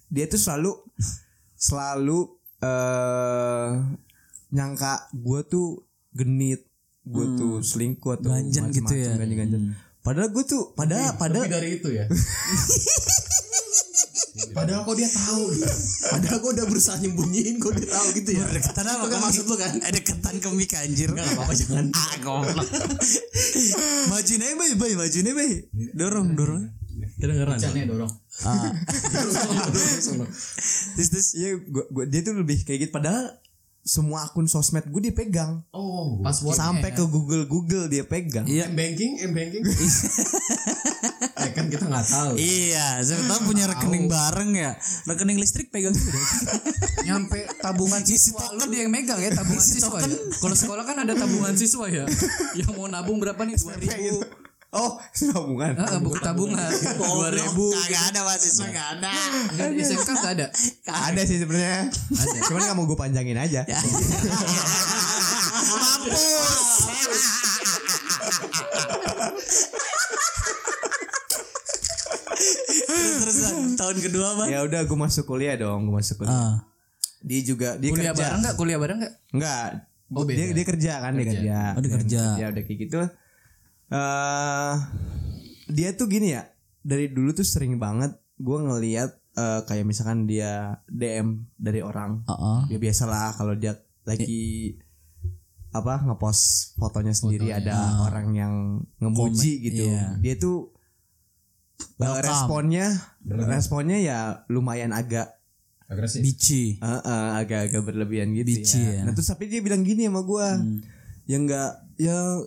Dia 0.08 0.24
tuh 0.26 0.38
selalu 0.38 0.72
selalu 1.54 2.18
eh 2.60 3.68
nyangka 4.50 4.92
gue 5.12 5.40
tuh 5.44 5.82
genit 6.10 6.62
gue 7.02 7.26
tuh 7.34 7.60
selingkuh 7.60 8.16
atau 8.16 8.30
Ganjen 8.30 8.70
gitu 8.70 8.94
ya. 8.94 9.12
ganjen-ganjen. 9.12 9.76
padahal 10.00 10.30
gue 10.30 10.44
tuh 10.44 10.72
padahal 10.72 11.16
padahal 11.16 11.44
Lebih 11.44 11.54
dari 11.54 11.68
itu 11.74 11.88
ya. 11.90 12.04
Padahal 14.50 14.82
kok 14.82 14.94
dia 14.94 15.06
tahu 15.06 15.42
gitu. 15.52 15.74
Padahal 16.10 16.38
gue 16.38 16.50
udah 16.52 16.66
berusaha 16.66 16.96
nyembunyiin 16.98 17.54
kok 17.56 17.70
dia 17.72 17.86
tahu 17.86 18.06
gitu 18.12 18.30
ya. 18.34 18.44
Deketan 18.48 18.82
apa 18.84 19.04
kan 19.06 19.18
maksud 19.20 19.44
lu 19.46 19.54
kan? 19.54 19.72
Eh 19.78 19.92
deketan 19.92 20.34
ke 20.36 20.48
mic 20.50 20.72
anjir 20.72 21.08
Enggak 21.08 21.30
apa-apa 21.32 21.54
jangan. 21.54 21.86
Ah 21.90 22.12
goblok 22.18 22.66
Majuin 24.08 24.42
aja 24.42 24.54
bay 24.54 24.72
bay 24.74 24.92
Majuin 24.94 25.24
aja 25.24 25.34
bay 25.34 25.52
Dorong 25.92 26.34
dorong 26.34 26.64
Kedengeran. 27.14 27.58
Caranya 27.58 27.86
dorong. 27.90 28.12
ah. 28.42 28.70
Terus 30.94 31.08
terus 31.10 31.28
ya 31.34 31.54
gua, 31.60 31.84
gua- 31.90 32.08
dia 32.08 32.20
tuh 32.22 32.34
lebih 32.34 32.62
kayak 32.62 32.86
gitu 32.86 32.92
padahal 32.92 33.34
semua 33.84 34.24
akun 34.24 34.48
sosmed 34.48 34.88
gue 34.88 35.00
dia 35.02 35.12
pegang 35.12 35.60
Oh. 35.70 36.16
Passwordnya 36.18 36.56
sampai 36.58 36.90
ya. 36.90 36.96
ke 36.96 37.04
Google 37.04 37.44
Google 37.44 37.84
dia 37.86 38.00
pegang 38.02 38.48
Iya 38.48 38.66
M 38.66 38.74
banking, 38.74 39.20
M 39.20 39.30
banking. 39.30 39.60
eh 39.60 41.50
kan 41.56 41.68
kita 41.68 41.84
nggak 41.84 42.06
tahu. 42.08 42.32
Iya, 42.34 43.04
saya 43.04 43.20
tahu 43.28 43.52
punya 43.52 43.68
rekening 43.68 44.08
bareng 44.08 44.50
ya. 44.56 44.72
Rekening 45.04 45.36
listrik 45.36 45.68
pegang 45.68 45.92
juga. 45.92 46.16
nyampe 47.06 47.44
tabungan 47.60 48.00
siswa 48.00 48.48
lu 48.56 48.72
dia 48.72 48.88
yang 48.88 48.92
megang 48.92 49.20
ya 49.20 49.28
tabungan 49.30 49.60
siswa 49.60 50.00
ya. 50.00 50.16
Kalau 50.40 50.56
sekolah 50.56 50.82
kan 50.82 51.04
ada 51.04 51.12
tabungan 51.12 51.52
siswa 51.52 51.84
ya. 51.86 52.08
Yang 52.56 52.72
mau 52.72 52.88
nabung 52.88 53.20
berapa 53.20 53.38
nih? 53.44 53.60
Dua 53.60 53.76
ribu. 53.76 54.24
Oh 54.74 54.90
hubungan 55.32 55.72
Ah, 55.76 55.98
buku 55.98 56.18
tabungan. 56.18 56.58
Dua 56.98 57.30
ribu. 57.30 57.70
Kagak 57.72 58.02
ada 58.10 58.20
mahasiswa 58.22 58.64
enggak 58.64 58.88
ada. 58.98 59.12
Enggak 59.48 59.66
di 59.70 59.80
SMK 59.80 60.08
nggak 60.12 60.32
ada. 60.34 60.46
ada 60.84 61.20
sih 61.22 61.38
sebenarnya 61.38 61.80
cuman 62.44 62.60
nggak 62.60 62.76
mau 62.76 62.84
gue 62.84 62.98
panjangin 62.98 63.38
aja 63.38 63.62
Terus 72.74 73.36
terusan 73.40 73.54
tahun 73.74 73.96
kedua 74.00 74.26
apa? 74.34 74.44
ya 74.46 74.58
udah 74.62 74.80
gue 74.84 74.98
masuk 74.98 75.24
kuliah 75.26 75.54
dong 75.56 75.88
gue 75.88 75.94
masuk 75.94 76.22
kuliah 76.22 76.34
Ah. 76.34 76.54
dia 77.24 77.40
juga 77.40 77.78
dia 77.78 77.88
Kuliah 77.88 78.12
kerja 78.12 78.20
bareng 78.20 78.40
nggak? 78.42 78.54
Kuliah 78.54 78.78
bareng 78.78 78.98
nggak? 79.00 79.14
Enggak. 79.32 79.68
Oh, 80.12 80.22
dia 80.22 80.36
beda. 80.36 80.52
dia 80.52 80.64
kerja 80.66 80.92
kan 81.00 81.12
dia 81.14 81.26
kerja. 81.26 81.56
Oh, 81.74 81.80
dia 81.80 81.92
kerja. 81.92 82.22
Ya 82.36 82.46
udah 82.52 82.62
kayak 82.62 82.78
gitu. 82.78 83.00
Eh 83.90 84.74
dia 85.68 85.88
tuh 85.96 86.06
gini 86.08 86.32
ya. 86.36 86.48
Dari 86.84 87.08
dulu 87.08 87.32
tuh 87.32 87.46
sering 87.46 87.80
banget 87.80 88.12
gue 88.36 88.58
ngeliat 88.60 89.10
eh, 89.36 89.60
kayak 89.64 89.84
misalkan 89.88 90.28
dia 90.28 90.80
DM 90.88 91.48
dari 91.56 91.80
orang. 91.80 92.24
Heeh. 92.28 92.76
Ya 92.76 92.78
biasalah 92.78 93.36
kalau 93.36 93.56
dia 93.56 93.80
lagi 94.04 94.76
apa 95.74 96.06
ngepost 96.06 96.78
fotonya 96.78 97.10
sendiri 97.10 97.50
ada 97.50 98.06
orang 98.06 98.30
yang 98.30 98.54
ngemuji 99.02 99.58
Komen, 99.58 99.66
gitu. 99.66 99.82
iya. 99.90 100.14
Dia 100.22 100.34
tuh 100.38 100.70
eh, 101.98 102.04
Welcome. 102.04 102.22
responnya 102.22 102.86
responnya 103.26 103.98
ya 103.98 104.18
lumayan 104.46 104.94
agak 104.94 105.34
Agresif. 105.84 106.24
Bici. 106.24 106.80
Ah, 106.80 106.96
ah, 107.04 107.28
agak-agak 107.44 107.84
berlebihan 107.84 108.32
gitu 108.32 108.56
Bici 108.56 108.80
ya. 108.80 109.00
ya. 109.00 109.00
Nah 109.04 109.12
terus 109.12 109.28
tapi 109.28 109.52
dia 109.52 109.60
bilang 109.60 109.84
gini 109.84 110.08
sama 110.08 110.24
gua, 110.24 110.56
yang 111.28 111.44
enggak 111.44 111.76
ya 112.00 112.40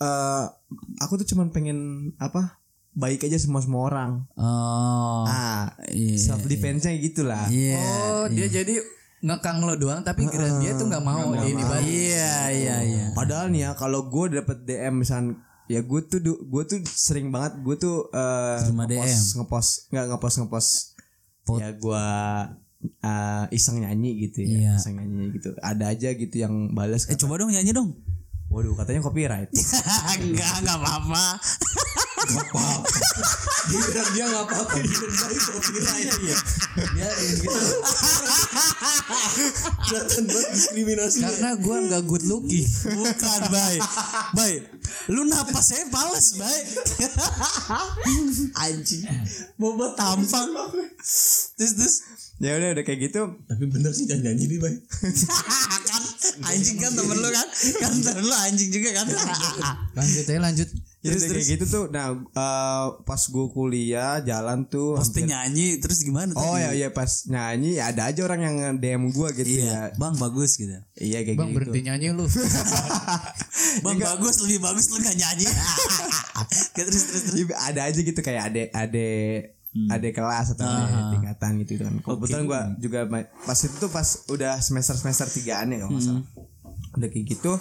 eh 0.00 0.44
aku 0.98 1.20
tuh 1.20 1.28
cuman 1.28 1.52
pengen 1.52 1.78
apa 2.16 2.56
baik 2.90 3.22
aja 3.22 3.38
semua 3.38 3.62
semua 3.62 3.86
orang. 3.86 4.10
Oh. 4.34 5.22
ah, 5.22 5.70
iya, 5.94 6.18
self 6.18 6.42
defense-nya 6.44 6.98
gitulah. 6.98 7.46
Iya. 7.46 7.78
Oh, 7.78 8.24
dia 8.26 8.50
jadi 8.50 8.82
ngekang 9.20 9.60
lo 9.62 9.76
doang 9.76 10.00
tapi 10.00 10.24
kira 10.26 10.58
dia 10.58 10.72
tuh 10.74 10.88
nggak 10.88 11.04
mau 11.04 11.30
dia 11.36 11.48
ini 11.52 11.62
banget. 11.62 11.84
Iya, 11.86 12.34
iya, 12.50 12.76
iya. 12.82 13.04
Padahal 13.12 13.52
nih 13.52 13.68
ya 13.68 13.70
kalau 13.76 14.08
gue 14.08 14.40
dapet 14.40 14.64
DM 14.64 15.04
misal 15.04 15.36
ya 15.70 15.84
gue 15.86 16.00
tuh 16.02 16.18
gue 16.24 16.62
tuh 16.66 16.80
sering 16.82 17.30
banget 17.30 17.62
gue 17.62 17.76
tuh 17.78 18.10
eh 18.10 18.58
Terima 18.58 18.90
ngepost 18.90 19.38
ngepost 19.38 19.70
nggak 19.94 20.04
ngepost 20.10 20.36
ngepost 20.42 20.70
ya 21.62 21.68
gue 21.78 22.06
eh, 22.82 23.44
iseng 23.54 23.78
nyanyi 23.78 24.10
gitu 24.26 24.42
ya 24.42 24.50
Iya. 24.50 24.72
iseng 24.82 24.98
nyanyi 24.98 25.30
gitu 25.38 25.54
ada 25.62 25.94
aja 25.94 26.10
gitu 26.10 26.34
yang 26.34 26.74
balas 26.74 27.06
Eh 27.06 27.14
coba 27.14 27.38
dong 27.38 27.54
nyanyi 27.54 27.70
dong. 27.70 27.94
Waduh 28.50 28.74
katanya 28.74 29.00
copyright 29.06 29.48
enggak, 30.20 30.52
enggak 30.60 30.76
apa-apa. 30.76 31.38
Dia 33.70 33.80
bilang 33.80 34.08
dia 34.12 34.24
nggak 34.28 34.44
apa-apa. 34.44 34.76
Dia 34.76 34.98
bilang 35.08 35.40
copyright. 35.40 36.06
Iya. 36.20 36.36
Dia 36.94 37.08
gitu. 37.38 37.60
Kelihatan 39.88 40.22
banget 40.28 40.48
diskriminasi. 40.54 41.18
Karena 41.24 41.50
gua 41.58 41.76
nggak 41.86 42.02
good 42.06 42.24
looking. 42.28 42.66
Bukan, 42.68 43.40
baik. 43.48 43.82
Baik. 44.36 44.60
Lu 45.10 45.24
napasnya 45.26 45.88
males, 45.88 46.36
baik. 46.36 46.64
Anjing. 48.58 49.02
Mau 49.56 49.74
buat 49.74 49.96
tampang. 49.96 50.48
Terus 51.56 51.72
terus 51.76 51.94
ya 52.40 52.56
udah 52.56 52.72
udah 52.72 52.84
kayak 52.88 53.12
gitu 53.12 53.36
Tapi 53.44 53.68
bener 53.68 53.92
sih 53.92 54.08
jangan 54.08 54.32
nyanyi 54.32 54.44
nih, 54.48 54.58
Bay. 54.60 54.74
kan 56.20 56.52
anjing 56.52 56.76
kan 56.76 56.92
temen 56.92 57.16
lu 57.16 57.28
kan? 57.32 57.48
kan 57.82 57.92
temen 57.96 58.24
lu 58.28 58.34
anjing 58.44 58.70
juga 58.70 58.88
kan? 59.00 59.06
Lanjut 59.96 60.24
aja 60.28 60.40
lanjut. 60.40 60.68
ya 61.00 61.16
udah 61.16 61.28
kayak 61.32 61.48
gitu 61.56 61.64
tuh. 61.64 61.84
Nah 61.88 62.12
eh, 62.12 62.86
pas 63.08 63.22
gue 63.24 63.46
kuliah 63.56 64.20
jalan 64.20 64.68
tuh 64.68 65.00
posting 65.00 65.32
hampir- 65.32 65.32
nyanyi 65.32 65.68
terus 65.80 66.04
gimana 66.04 66.36
oh 66.36 66.60
tadi? 66.60 66.76
ya 66.76 66.86
ya 66.86 66.88
pas 66.92 67.24
nyanyi 67.24 67.80
ya 67.80 67.88
ada 67.88 68.12
aja 68.12 68.20
orang 68.28 68.40
yang 68.44 68.56
DM 68.76 69.08
gue 69.08 69.28
gitu 69.40 69.64
iya. 69.64 69.88
ya. 69.88 69.96
Bang 69.96 70.20
bagus 70.20 70.60
gitu. 70.60 70.76
Iya 71.00 71.24
kayak 71.24 71.40
Bang 71.40 71.56
gitu. 71.56 71.56
berhenti 71.56 71.80
nyanyi 71.88 72.12
lu. 72.12 72.28
bang 73.84 73.96
bagus 73.96 74.44
lebih 74.44 74.60
bagus 74.60 74.92
lu 74.92 75.00
gak 75.00 75.16
nyanyi. 75.16 75.48
Terus 76.76 77.02
terus 77.08 77.22
terus. 77.28 77.36
Iya, 77.48 77.56
ada 77.56 77.80
aja 77.88 78.00
gitu 78.00 78.20
kayak 78.20 78.52
ade 78.52 78.62
ade 78.72 79.08
ade 79.70 80.10
kelas 80.10 80.54
atau 80.54 80.66
ade 80.66 81.00
tingkatan 81.14 81.50
gitu 81.62 81.72
kan. 81.78 81.92
Kebetulan 81.98 82.42
gua 82.44 82.60
juga 82.76 83.06
pas 83.44 83.58
itu 83.58 83.76
tuh 83.76 83.88
pas 83.88 84.06
udah 84.28 84.58
semester 84.58 84.94
semester 84.94 85.26
tigaan 85.26 85.70
ya 85.70 85.82
kalau 85.82 85.94
nggak 85.94 86.04
salah. 86.04 86.24
Udah 86.96 87.08
kayak 87.08 87.26
gitu. 87.28 87.52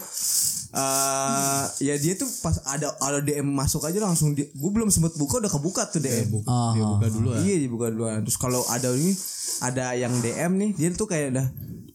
eh 0.70 1.66
ya 1.82 1.98
dia 1.98 2.14
tuh 2.14 2.30
pas 2.46 2.54
ada 2.70 2.94
ada 3.02 3.20
DM 3.20 3.50
masuk 3.50 3.82
aja 3.82 3.98
langsung 3.98 4.38
dia, 4.38 4.46
gue 4.46 4.70
belum 4.70 4.94
sempet 4.94 5.18
buka 5.18 5.42
udah 5.42 5.50
kebuka 5.50 5.90
tuh 5.90 5.98
DM. 5.98 6.30
Ah, 6.46 6.78
Dia 6.78 6.86
buka 6.86 7.08
dulu. 7.10 7.30
Iya 7.42 7.56
dibuka 7.58 7.90
duluan. 7.90 8.22
Terus 8.22 8.38
kalau 8.38 8.62
ada 8.70 8.94
ini 8.94 9.18
ada 9.66 9.98
yang 9.98 10.14
DM 10.22 10.52
nih 10.56 10.72
dia 10.78 10.90
tuh 10.94 11.10
kayak 11.10 11.34
udah 11.34 11.48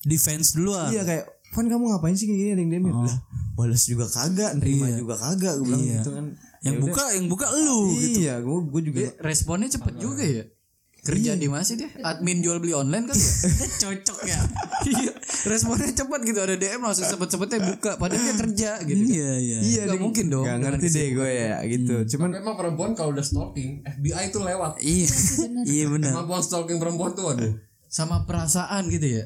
defense 0.04 0.52
duluan 0.52 0.92
iya 0.92 1.00
kayak 1.00 1.24
Van 1.54 1.64
kamu 1.64 1.86
ngapain 1.86 2.12
sih 2.12 2.26
kayak 2.26 2.36
gini 2.36 2.50
ada 2.50 2.60
yang 2.60 2.72
DM 2.74 2.84
lah 2.90 3.18
balas 3.54 3.86
juga 3.86 4.04
kagak 4.04 4.58
nerima 4.58 4.90
juga 4.92 5.14
kagak 5.16 5.54
gue 5.56 5.64
bilang 5.64 5.80
gitu 5.80 6.10
kan 6.10 6.26
yang 6.64 6.76
buka 6.78 7.04
yang 7.12 7.26
buka 7.26 7.46
lu 7.52 7.92
gitu 7.94 8.18
iya 8.18 8.34
gue 8.38 8.58
gue 8.64 8.82
juga 8.82 9.00
Responnya 9.20 9.68
cepet 9.68 9.94
juga 9.96 10.24
ya. 10.24 10.44
Kerja 11.04 11.36
di 11.36 11.44
mana 11.46 11.60
sih 11.60 11.76
dia? 11.76 11.92
Admin 12.00 12.40
jual 12.40 12.56
beli 12.56 12.72
online 12.72 13.04
kan 13.04 13.12
ya? 13.12 13.32
cocok 13.84 14.18
ya 14.24 14.40
Iya, 14.94 15.12
responnya 15.44 15.92
cepet 15.92 16.20
gitu 16.22 16.38
ada 16.38 16.54
DM 16.54 16.80
langsung 16.80 17.04
cepet-cepetnya 17.06 17.60
buka 17.66 17.90
padahal 17.94 18.20
dia 18.22 18.34
kerja 18.34 18.70
gitu. 18.82 19.02
iya 19.06 19.32
iya 19.36 19.58
iya 19.60 19.80
Nggak 19.82 19.92
dia- 19.92 20.00
mungkin 20.00 20.24
dong 20.26 20.44
nggak 20.44 20.56
dengan 20.56 20.72
ngerti 20.74 20.88
deh 20.90 21.08
gue 21.12 21.28
ya 21.30 21.56
gitu 21.66 21.94
cuman 22.08 22.28
Tapi 22.30 22.40
emang 22.40 22.56
perempuan 22.56 22.90
kalau 22.92 23.10
udah 23.10 23.20
stalking, 23.20 23.84
FBI 23.84 24.24
tuh 24.30 24.42
lewat. 24.42 24.80
iya 24.80 25.08
iya 25.62 25.84
benar 25.86 26.10
Kemampuan 26.10 26.40
stalking 26.40 26.78
perempuan 26.78 27.12
tuh 27.12 27.26
aduh. 27.28 27.52
sama 27.86 28.24
perasaan 28.24 28.88
gitu 28.88 29.06
ya. 29.12 29.24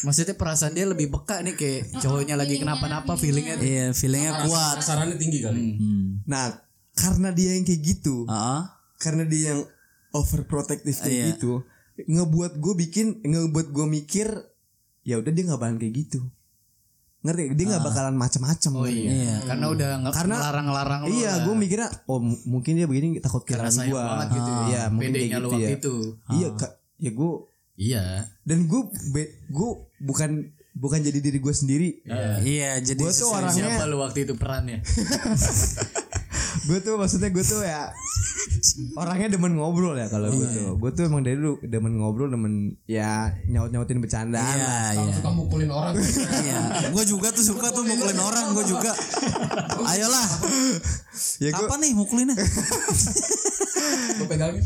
Maksudnya 0.00 0.32
perasaan 0.32 0.70
dia 0.70 0.84
lebih 0.84 1.10
peka 1.10 1.40
nih 1.40 1.52
kayak 1.52 1.98
cowoknya 1.98 2.34
lagi 2.34 2.56
kenapa-napa 2.56 3.14
feelingnya 3.14 3.58
iya 3.58 3.86
feelingnya 3.90 4.44
kuat. 4.44 4.78
Sasarannya 4.78 5.16
tinggi 5.16 5.38
kali. 5.40 5.74
hmm. 5.74 6.06
nah 6.24 6.54
karena 6.92 7.30
dia 7.30 7.52
yang 7.52 7.62
kayak 7.62 7.82
gitu 7.84 8.22
ah 8.26 8.78
karena 8.96 9.22
dia 9.22 9.52
yang 9.52 9.60
overprotective 10.12 10.94
kayak 10.96 11.10
Iya. 11.12 11.26
gitu 11.32 11.62
ngebuat 12.00 12.52
gue 12.56 12.74
bikin 12.76 13.06
ngebuat 13.20 13.68
gue 13.68 13.86
mikir 13.88 14.30
ya 15.02 15.16
udah 15.16 15.30
dia 15.30 15.42
nggak 15.44 15.58
bakalan 15.58 15.78
kayak 15.78 15.94
gitu. 15.96 16.20
Ngerti? 17.18 17.50
Dia 17.52 17.64
nggak 17.68 17.82
bakalan 17.84 18.14
macam-macam 18.14 18.70
Oh 18.72 18.86
iya. 18.86 19.42
Karena 19.42 19.66
udah 19.68 19.88
nge- 20.00 20.14
Karena- 20.14 20.38
ngelarang-larang 20.38 21.00
lu 21.02 21.10
iya 21.12 21.32
gue 21.40 21.54
mikirnya 21.56 21.88
oh 22.06 22.20
m- 22.20 22.38
mungkin 22.46 22.72
dia 22.74 22.86
begini 22.86 23.18
takut 23.18 23.42
karena 23.42 23.66
kehilangan 23.66 23.74
sayang 23.74 23.90
gue 23.90 24.02
banget 24.04 24.28
gitu 24.30 24.50
ya. 24.50 24.62
iya 24.64 24.82
mungkin 24.86 25.10
kayak 25.10 25.26
gitu 25.28 25.42
waktu 25.44 25.58
ya 25.58 25.68
itu. 25.74 25.94
iya 26.32 26.48
kak. 26.52 26.72
Ya 26.96 27.10
gue 27.12 27.30
Iya. 27.78 28.26
dan 28.42 28.66
gue 28.66 28.82
gue 29.48 29.70
bukan 30.02 30.50
bukan 30.74 31.00
jadi 31.02 31.18
diri 31.22 31.38
gue 31.38 31.54
sendiri 31.54 31.88
iya 32.42 32.78
jadi 32.78 32.98
gue 32.98 33.12
tuh 33.14 33.30
orangnya 33.30 33.78
Siapa 33.78 33.86
lu 33.86 34.02
waktu 34.02 34.26
itu 34.26 34.34
perannya? 34.34 34.82
gue 36.66 36.78
tuh 36.82 36.94
maksudnya 36.98 37.30
gue 37.30 37.44
tuh 37.44 37.62
ya 37.62 37.92
orangnya 38.98 39.38
demen 39.38 39.54
ngobrol 39.54 39.94
ya 39.94 40.10
kalau 40.10 40.30
gue 40.32 40.46
tuh. 40.50 40.74
Gue 40.78 40.90
tuh 40.90 41.06
emang 41.06 41.22
dari 41.22 41.38
dulu 41.38 41.62
demen 41.62 41.94
ngobrol 41.98 42.28
demen 42.30 42.74
ya 42.90 43.30
nyaut 43.46 43.70
nyautin 43.70 44.02
bercandaan 44.02 44.56
iya 44.58 44.66
lah. 44.66 44.90
iya. 44.96 45.14
Suka 45.14 45.30
mukulin 45.30 45.70
orang. 45.70 45.94
iya. 46.42 46.90
Gue 46.90 47.04
juga 47.06 47.30
tuh 47.30 47.44
suka 47.46 47.70
tuh 47.70 47.86
mukulin 47.86 48.18
orang 48.18 48.54
gue 48.56 48.64
juga. 48.66 48.92
Ayolah. 49.86 50.26
Ya 51.38 51.50
gue 51.54 51.66
kapan 51.66 51.78
nih 51.86 51.92
mukulinnya? 51.94 52.36
Gue 54.18 54.26
pegangin. 54.26 54.62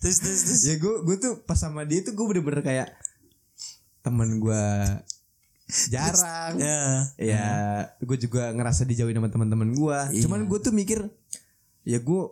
terus 0.00 0.18
terus 0.20 0.40
terus. 0.44 0.60
Ya 0.68 0.74
gue 0.76 0.94
gue 1.04 1.16
tuh 1.16 1.32
pas 1.44 1.56
sama 1.56 1.88
dia 1.88 2.04
tuh 2.04 2.12
gue 2.12 2.26
bener-bener 2.28 2.60
kayak 2.60 2.88
temen 4.00 4.40
gue 4.40 4.64
jarang. 5.88 6.54
Ya 6.58 6.82
ya. 7.16 7.46
Gue 7.98 8.16
juga 8.16 8.50
ngerasa 8.50 8.82
dijauhin 8.84 9.16
sama 9.16 9.28
teman-teman 9.28 9.70
gue 9.70 9.98
Iya. 10.14 10.22
cuman 10.26 10.44
gue 10.44 10.58
tuh 10.58 10.72
mikir 10.72 11.00
ya 11.82 11.98
gue 11.98 12.22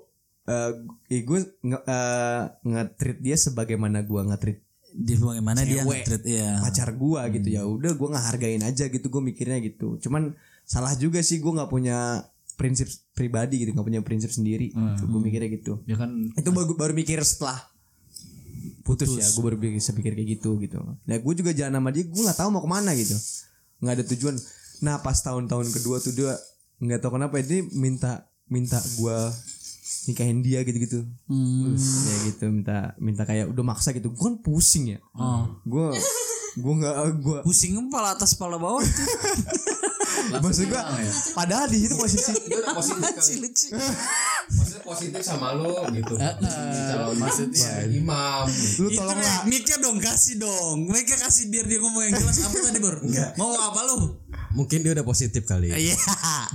eh 0.49 0.73
ya 1.09 1.21
gue 1.23 1.39
nge, 1.61 1.79
eh, 1.85 2.43
nge-treat 2.65 3.19
dia 3.21 3.37
sebagaimana 3.37 4.01
gue 4.01 4.21
nge-treat 4.33 4.59
di 4.89 5.15
bagaimana 5.15 5.61
dia 5.61 5.85
nge-treat 5.85 6.25
ya 6.25 6.65
pacar 6.65 6.91
gue 6.93 7.21
gitu. 7.37 7.49
Ya 7.53 7.63
udah 7.65 7.93
gue 7.93 8.09
nggak 8.09 8.27
hargain 8.33 8.63
aja 8.65 8.89
gitu 8.89 9.07
gue 9.07 9.23
mikirnya 9.23 9.61
gitu. 9.61 10.01
Cuman 10.01 10.33
salah 10.65 10.97
juga 10.97 11.21
sih 11.21 11.39
gue 11.39 11.53
nggak 11.53 11.69
punya 11.69 12.25
prinsip 12.59 12.89
pribadi 13.15 13.63
gitu 13.63 13.71
nggak 13.71 13.87
punya 13.87 14.01
prinsip 14.03 14.33
sendiri. 14.33 14.73
Gitu. 14.73 15.03
gue 15.05 15.21
mikirnya 15.21 15.49
gitu. 15.53 15.85
Ya 15.85 16.01
kan 16.01 16.33
itu 16.33 16.49
baru, 16.51 16.73
baru 16.75 16.93
mikir 16.97 17.21
setelah 17.21 17.69
putus, 18.89 19.13
ya 19.13 19.29
gue 19.29 19.43
baru 19.45 19.57
bisa 19.61 19.93
pikir 19.93 20.17
kayak 20.17 20.41
gitu 20.41 20.57
gitu. 20.65 20.81
Nah 20.81 21.17
gue 21.21 21.35
juga 21.37 21.53
jalan 21.53 21.77
sama 21.77 21.93
dia 21.93 22.09
gue 22.09 22.23
nggak 22.25 22.39
tahu 22.41 22.49
mau 22.49 22.65
ke 22.65 22.71
mana 22.73 22.97
gitu. 22.97 23.13
Nggak 23.85 23.95
ada 24.01 24.05
tujuan. 24.17 24.37
Nah 24.81 24.97
pas 25.05 25.21
tahun-tahun 25.21 25.69
kedua 25.77 26.01
tuh 26.01 26.17
dia 26.17 26.33
nggak 26.81 27.05
tahu 27.05 27.21
kenapa 27.21 27.37
dia 27.45 27.61
minta 27.77 28.25
minta 28.49 28.81
gue 28.97 29.19
nikahin 30.09 30.41
dia 30.41 30.65
gitu-gitu. 30.65 31.05
Hmm. 31.29 31.77
ya 31.77 32.17
gitu 32.33 32.49
minta 32.49 32.97
minta 32.97 33.29
kayak 33.29 33.53
udah 33.53 33.65
maksa 33.65 33.93
gitu. 33.93 34.09
Gue 34.09 34.25
kan 34.33 34.37
pusing 34.41 34.97
ya. 34.97 34.99
Oh. 35.13 35.61
gue 35.69 35.93
gue 36.59 36.75
nggak 36.83 36.95
gue 37.23 37.39
pusing 37.47 37.79
kepala 37.79 38.19
atas 38.19 38.35
kepala 38.35 38.59
bawah. 38.59 38.83
Tuh 38.83 40.41
maksud 40.43 40.67
gue 40.67 40.83
padahal 41.33 41.67
di 41.71 41.79
situ 41.87 41.95
posisi. 41.95 42.33
Dia 42.51 42.59
udah 42.61 42.75
positif 42.75 43.23
lucu. 43.39 43.67
Maksudnya 44.49 44.83
positif 44.83 45.23
sama 45.23 45.55
lu 45.55 45.75
gitu. 45.95 46.15
Calon 46.19 47.17
maksudnya 47.17 47.87
imam. 47.87 48.45
lu 48.83 48.87
itu 48.91 48.99
tolonglah 48.99 49.47
mic 49.47 49.69
dong 49.79 49.99
kasih 50.03 50.35
dong. 50.43 50.91
Mic 50.91 51.07
kasih 51.07 51.47
biar 51.49 51.65
dia 51.71 51.79
ngomong 51.79 52.03
yang 52.11 52.15
jelas. 52.19 52.37
Apa 52.43 52.57
tadi 52.59 52.79
bor 52.83 52.97
mau 53.39 53.55
apa 53.55 53.81
lu? 53.87 54.19
Mungkin 54.59 54.83
dia 54.83 54.93
udah 54.97 55.07
positif 55.07 55.47
kali. 55.47 55.71
iya. 55.71 55.95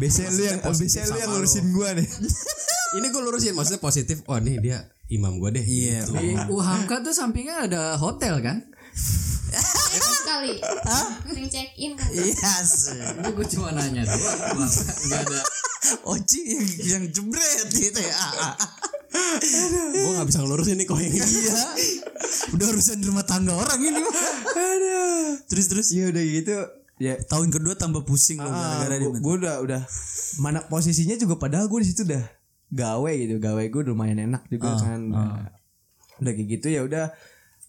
Biasanya 0.01 0.29
lu 0.33 0.43
yang 0.43 0.59
biasanya 0.59 1.07
lu 1.13 1.17
yang 1.21 1.31
ngurusin 1.31 1.65
gue 1.71 1.89
nih. 2.03 2.07
Ini 2.99 3.07
gue 3.09 3.21
lurusin 3.25 3.53
maksudnya 3.57 3.81
positif. 3.81 4.21
Oh 4.29 4.37
nih 4.37 4.59
dia 4.59 4.77
imam 5.09 5.37
gue 5.41 5.49
deh. 5.55 5.65
iya. 5.65 6.05
di 6.05 6.37
Uhamka 6.49 7.01
tuh 7.01 7.13
sampingnya 7.13 7.69
ada 7.69 7.81
hotel 7.97 8.37
kan? 8.41 8.57
kali 9.99 10.55
sering 11.29 11.49
check 11.51 11.69
in 11.77 11.93
kan 11.93 12.09
iya 12.11 12.53
sih. 12.63 12.97
Ini 12.97 13.29
gue 13.33 13.47
cuma 13.53 13.69
nanya 13.75 14.03
doang. 14.07 14.69
Enggak 15.05 15.21
ada. 15.29 15.39
Oci 16.07 16.39
yang, 16.47 16.65
yang 16.83 17.03
jebret 17.11 17.67
gitu 17.69 17.99
ya. 17.99 18.15
Gue 19.93 20.11
gak 20.15 20.27
bisa 20.31 20.39
ngelurusin 20.41 20.75
nih 20.79 20.87
kok 20.87 20.97
yang 20.97 21.13
ini. 21.13 21.29
iya. 21.43 21.61
Udah 22.55 22.65
urusan 22.71 23.03
rumah 23.03 23.25
tangga 23.27 23.53
orang 23.53 23.79
ini 23.83 23.99
mah. 23.99 24.15
Terus 25.51 25.65
terus. 25.69 25.87
Iya 25.91 26.09
udah 26.09 26.23
gitu. 26.23 26.55
Ya 27.01 27.19
tahun 27.19 27.51
kedua 27.51 27.75
tambah 27.75 28.05
pusing 28.07 28.39
lo 28.39 28.47
gara-gara 28.47 28.95
dia 28.95 29.09
gue 29.11 29.33
udah 29.43 29.55
udah. 29.59 29.81
Mana 30.39 30.63
posisinya 30.65 31.19
juga 31.19 31.35
padahal 31.37 31.67
gue 31.67 31.79
di 31.83 31.87
situ 31.91 32.07
udah 32.07 32.23
gawe 32.71 33.11
gitu. 33.11 33.35
Gawe 33.43 33.63
gue 33.67 33.81
lumayan 33.85 34.23
enak 34.31 34.47
juga 34.47 34.79
kan. 34.79 34.99
Nah, 35.11 35.51
udah 36.23 36.31
kayak 36.31 36.47
gitu 36.47 36.67
ya 36.71 36.85
udah 36.87 37.11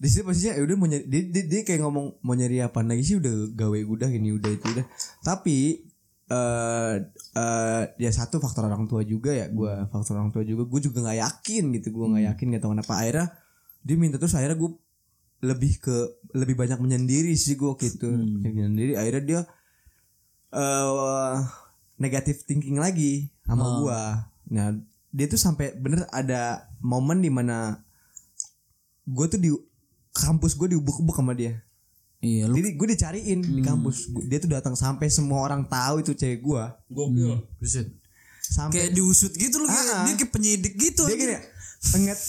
di 0.04 0.12
situ 0.12 0.20
posisinya 0.20 0.60
ya 0.60 0.62
udah 0.68 0.76
mau 0.76 0.84
nyari 0.84 1.08
dia, 1.08 1.22
dia, 1.32 1.44
dia 1.48 1.60
kayak 1.64 1.80
ngomong 1.80 2.20
mau 2.20 2.36
nyari 2.36 2.60
apa 2.60 2.84
lagi 2.84 3.00
sih? 3.00 3.16
Udah 3.16 3.48
gawe 3.56 3.78
udah 3.88 4.12
ini 4.12 4.36
udah 4.36 4.52
itu 4.52 4.66
udah. 4.68 4.84
Tapi 5.24 5.80
eh 6.28 6.94
eh 7.32 7.82
ya 7.96 8.10
satu 8.12 8.36
faktor 8.36 8.68
orang 8.68 8.84
tua 8.84 9.00
juga 9.00 9.32
ya 9.32 9.48
gua 9.48 9.88
faktor 9.88 10.20
orang 10.20 10.28
tua 10.28 10.44
juga. 10.44 10.68
Gue 10.68 10.84
juga 10.84 11.00
nggak 11.00 11.18
yakin 11.24 11.72
gitu 11.80 11.88
gue 11.96 12.06
nggak 12.12 12.24
yakin 12.36 12.46
gak 12.52 12.62
tahu 12.68 12.72
kenapa. 12.76 12.92
Akhirnya 13.00 13.26
dia 13.80 13.96
minta 13.96 14.20
terus 14.20 14.36
akhirnya 14.36 14.60
gue 14.60 14.76
lebih 15.40 15.72
ke 15.80 15.96
lebih 16.36 16.52
banyak 16.52 16.76
menyendiri 16.84 17.32
sih 17.32 17.56
gue 17.56 17.72
gitu 17.80 18.08
menyendiri 18.12 19.00
akhirnya 19.00 19.24
dia 19.24 19.40
eh 20.52 21.36
negatif 21.96 22.44
thinking 22.44 22.76
lagi 22.76 23.32
sama 23.48 23.80
gua. 23.80 24.28
Nah 24.52 24.76
dia 25.16 25.26
tuh 25.32 25.40
sampai 25.40 25.72
bener 25.80 26.04
ada 26.12 26.68
momen 26.84 27.24
di 27.24 27.32
mana 27.32 27.80
gue 29.08 29.26
tuh 29.32 29.40
di 29.40 29.48
kampus 30.14 30.54
gue 30.54 30.70
diubuk-ubuk 30.70 31.12
sama 31.12 31.34
dia 31.34 31.58
Iya 32.18 32.46
lu 32.46 32.56
jadi 32.56 32.72
gue 32.72 32.88
dicariin 32.88 33.40
di 33.42 33.60
kampus 33.60 34.08
Gua- 34.08 34.24
dia 34.24 34.38
tuh 34.38 34.48
datang 34.48 34.72
sampai 34.72 35.06
semua 35.08 35.42
orang 35.42 35.66
tahu 35.66 36.00
itu 36.00 36.14
cewek 36.14 36.40
gue 36.40 36.62
Gokil. 36.88 37.36
Buset. 37.58 37.92
sampai 38.40 38.72
kayak 38.78 38.90
diusut 38.92 39.32
gitu 39.32 39.56
lu 39.56 39.66
kayak 39.66 39.84
Ah, 39.90 40.04
dia 40.04 40.14
kayak 40.14 40.30
penyidik 40.30 40.74
gitu. 40.74 41.04
dia 41.04 41.16
gini 41.16 41.36
ngeliat 41.86 42.20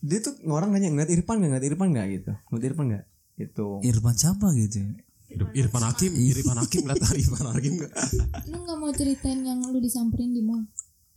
dia 0.00 0.18
tuh 0.20 0.32
orang 0.48 0.70
nanya 0.70 0.88
ngeliat 0.88 1.06
Irfan 1.08 1.36
nggak 1.36 1.50
ngeliat 1.52 1.66
Irfan 1.68 1.88
nggak 1.88 2.06
gitu 2.12 2.32
ngeliat 2.48 2.64
Irfan 2.64 2.84
nggak 2.88 3.04
gitu 3.36 3.66
Irfan 3.80 4.14
siapa 4.14 4.46
gitu. 4.52 4.78
ya? 4.80 4.90
Ir- 5.30 5.54
Irfan 5.56 5.82
Hakim, 5.82 6.12
Irfan 6.14 6.54
Hakim 6.56 6.82
lihat 6.84 7.02
Irfan 7.16 7.46
Hakim 7.48 7.72
enggak? 7.74 7.92
Lu 8.46 8.56
nggak 8.56 8.76
mau 8.76 8.90
ceritain 8.90 9.40
yang 9.40 9.62
lu 9.64 9.78
disamperin 9.78 10.30
di 10.30 10.38
mall? 10.40 10.62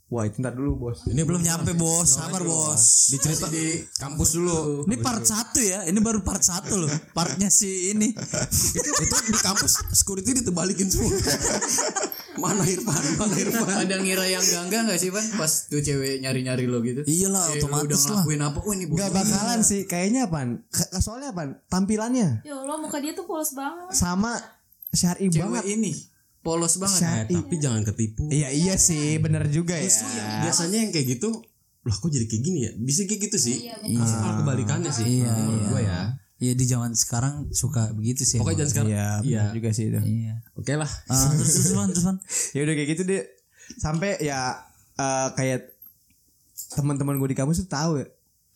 Wah 0.08 0.24
itu 0.24 0.38
ntar 0.38 0.52
dulu 0.52 0.72
bos 0.82 1.04
Ini 1.04 1.20
belum 1.20 1.40
nyampe 1.40 1.72
bos, 1.74 2.08
sabar 2.10 2.40
bos. 2.40 3.08
Dicerita 3.08 3.46
di 3.46 3.64
kampus 3.94 4.28
dulu. 4.32 4.84
Ini 4.84 4.96
part 4.98 5.20
satu 5.22 5.60
ya, 5.60 5.84
ini 5.84 5.98
baru 5.98 6.20
part 6.20 6.40
satu 6.40 6.78
loh. 6.78 6.90
Partnya 7.12 7.48
si 7.48 7.92
ini. 7.92 8.08
itu, 8.10 8.88
itu 8.94 9.16
di 9.26 9.38
kampus 9.38 9.84
security 9.90 10.32
ditebalikin 10.34 10.86
semua. 10.86 11.12
Mana 12.38 12.62
Irfan? 12.62 13.02
Mana 13.16 13.34
Irfan? 13.34 13.66
Ada 13.80 13.96
ngira 13.98 14.24
yang 14.24 14.40
gangga 14.40 14.86
gak 14.86 14.96
sih 14.96 15.10
Pan 15.10 15.26
pas 15.34 15.66
tuh 15.66 15.78
cewek 15.78 16.20
nyari-nyari 16.20 16.64
lo 16.64 16.78
gitu? 16.80 17.02
Iyalah 17.02 17.50
Eh, 17.50 17.58
udah 17.58 17.60
otomatis 17.60 17.98
lah. 18.00 18.22
ngelakuin 18.22 18.40
apa? 18.40 18.58
Oh 18.60 18.72
ini 18.72 18.84
nggak 18.86 19.10
bakalan 19.10 19.60
sih 19.60 19.80
kayaknya 19.84 20.20
apaan 20.24 20.62
K- 20.64 20.92
soalnya 20.96 21.32
apaan 21.32 21.58
tampilannya 21.66 22.42
Ya 22.42 22.54
Allah 22.56 22.78
muka 22.78 22.96
dia 22.96 23.10
tuh 23.12 23.26
polos 23.26 23.50
banget. 23.52 23.90
sama 23.90 24.38
syari 24.88 25.26
cewek 25.26 25.42
banget 25.42 25.64
ini 25.68 25.92
polos 26.42 26.78
banget. 26.78 27.00
Syari. 27.02 27.34
Tapi 27.34 27.54
jangan 27.60 27.82
ketipu. 27.84 28.30
iya 28.30 28.48
iya 28.48 28.74
sih 28.78 29.18
bener 29.18 29.46
juga 29.50 29.76
ya 29.76 29.90
Biasanya 30.46 30.88
yang 30.88 30.90
kayak 30.94 31.18
gitu, 31.18 31.30
lah 31.84 31.94
kok 31.94 32.08
jadi 32.08 32.26
kayak 32.26 32.42
gini 32.42 32.58
ya? 32.68 32.72
Bisa 32.78 33.04
kayak 33.04 33.20
gitu 33.30 33.36
sih. 33.38 33.56
Iya, 33.68 33.98
malah 33.98 34.34
kebalikannya 34.44 34.90
sih. 34.92 35.04
Iya, 35.22 35.30
menurut 35.34 35.60
iya. 35.60 35.68
gua 35.70 35.80
ya. 35.82 36.00
Iya 36.38 36.52
di 36.54 36.64
zaman 36.70 36.94
sekarang 36.94 37.50
suka 37.50 37.90
begitu 37.98 38.22
sih. 38.22 38.38
Pokoknya 38.38 38.62
jangan 38.66 38.70
sekarang. 38.70 38.90
iya 38.94 39.06
Iya. 39.26 39.42
juga 39.50 39.68
sih 39.74 39.84
itu 39.90 39.98
Iya. 39.98 40.34
Oke 40.54 40.72
lah. 40.78 40.90
Ah, 41.10 41.34
terus 41.34 41.50
terus 41.50 41.74
terus 41.74 42.06
ya 42.54 42.60
udah 42.62 42.74
kayak 42.78 42.88
gitu 42.94 43.02
deh 43.02 43.22
sampai 43.76 44.22
ya 44.22 44.62
eh, 44.96 45.28
kayak 45.34 45.74
teman-teman 46.78 47.18
gue 47.18 47.28
di 47.34 47.38
kampus 47.38 47.66
tuh 47.66 47.70
tahu 47.70 47.92
ya 48.00 48.06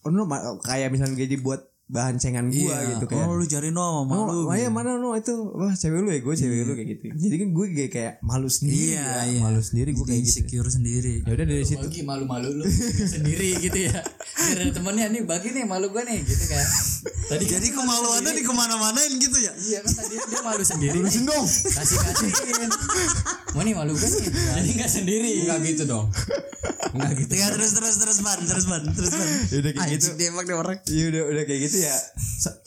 oh 0.03 0.11
no, 0.11 0.27
kayak 0.63 0.91
misalnya 0.91 1.15
gue 1.15 1.39
buat 1.39 1.63
bahan 1.93 2.17
cengan 2.17 2.49
gue 2.49 2.65
Iya. 2.65 2.97
gitu 2.97 3.05
kayak 3.05 3.21
Oh 3.23 3.37
lu 3.37 3.45
cari 3.45 3.69
no 3.69 4.03
sama 4.03 4.15
Oh, 4.15 4.25
lu. 4.27 4.41
oh, 4.47 4.55
iya 4.55 4.67
mana 4.67 4.97
no 4.97 5.13
itu 5.13 5.29
wah 5.53 5.71
cewek 5.71 6.01
lu 6.01 6.09
ya 6.09 6.19
gue 6.19 6.35
cewek 6.35 6.59
lu 6.63 6.73
kayak 6.73 6.89
gitu 6.91 7.05
jadi 7.13 7.35
kan 7.37 7.49
gue 7.51 7.67
kayak, 7.71 7.91
kayak 7.91 8.13
malu 8.21 8.49
sendiri 8.49 8.97
Iya, 8.97 9.05
ya, 9.05 9.23
iya. 9.29 9.41
malu 9.41 9.61
sendiri 9.61 9.91
gue 9.91 10.01
kayak 10.03 10.21
gitu 10.23 10.33
insecure 10.41 10.69
sendiri. 10.69 11.15
ya 11.21 11.31
udah 11.31 11.47
dari 11.47 11.63
situ 11.63 11.85
Bagi 11.85 12.01
malu-malu 12.03 12.49
lu 12.55 12.65
sendiri 13.15 13.61
gitu 13.61 13.79
ya. 13.85 14.01
Ada 14.33 14.73
temennya 14.73 15.07
nih 15.09 15.23
bagi 15.23 15.49
nih 15.51 15.65
malu 15.65 15.87
gue 15.87 16.01
nih 16.01 16.19
gitu 16.23 16.45
kan. 16.49 16.67
Tadi 17.29 17.45
Jadi 17.45 17.69
kemaluannya 17.71 18.33
di 18.33 18.43
ke 18.43 18.53
mana-manain 18.53 19.13
gitu 19.15 19.37
ya? 19.39 19.53
Iya 19.53 19.79
kan 19.83 19.93
tadi 19.95 20.15
dia 20.17 20.41
malu 20.41 20.63
sendiri. 20.63 20.97
Lurusin 20.97 21.25
dong 21.25 21.45
Kasih 21.45 21.99
kasihin. 21.99 22.71
Mau 23.53 23.61
nih 23.61 23.75
malu 23.75 23.93
gue 23.93 24.09
nih. 24.09 24.27
Jadi 24.33 24.71
nggak 24.75 24.91
sendiri. 24.91 25.31
Enggak 25.43 25.59
gitu 25.63 25.83
dong. 25.87 26.07
Enggak 26.93 27.13
gitu. 27.19 27.33
Ya, 27.35 27.49
terus 27.49 27.73
terus 27.73 27.97
terus 27.97 28.19
Van, 28.21 28.39
terus 28.39 28.65
Van, 28.65 28.83
terus 28.87 29.11
ya 29.49 29.57
udah 29.59 29.73
kayak 29.73 29.89
gitu 29.95 30.07
dia 30.15 30.29
emang 30.29 30.45
dia 30.45 30.57
orang. 30.57 30.77
Iya 30.85 31.05
udah 31.11 31.23
udah 31.27 31.43
kayak 31.45 31.61
gitu 31.63 31.77
ya. 31.83 31.97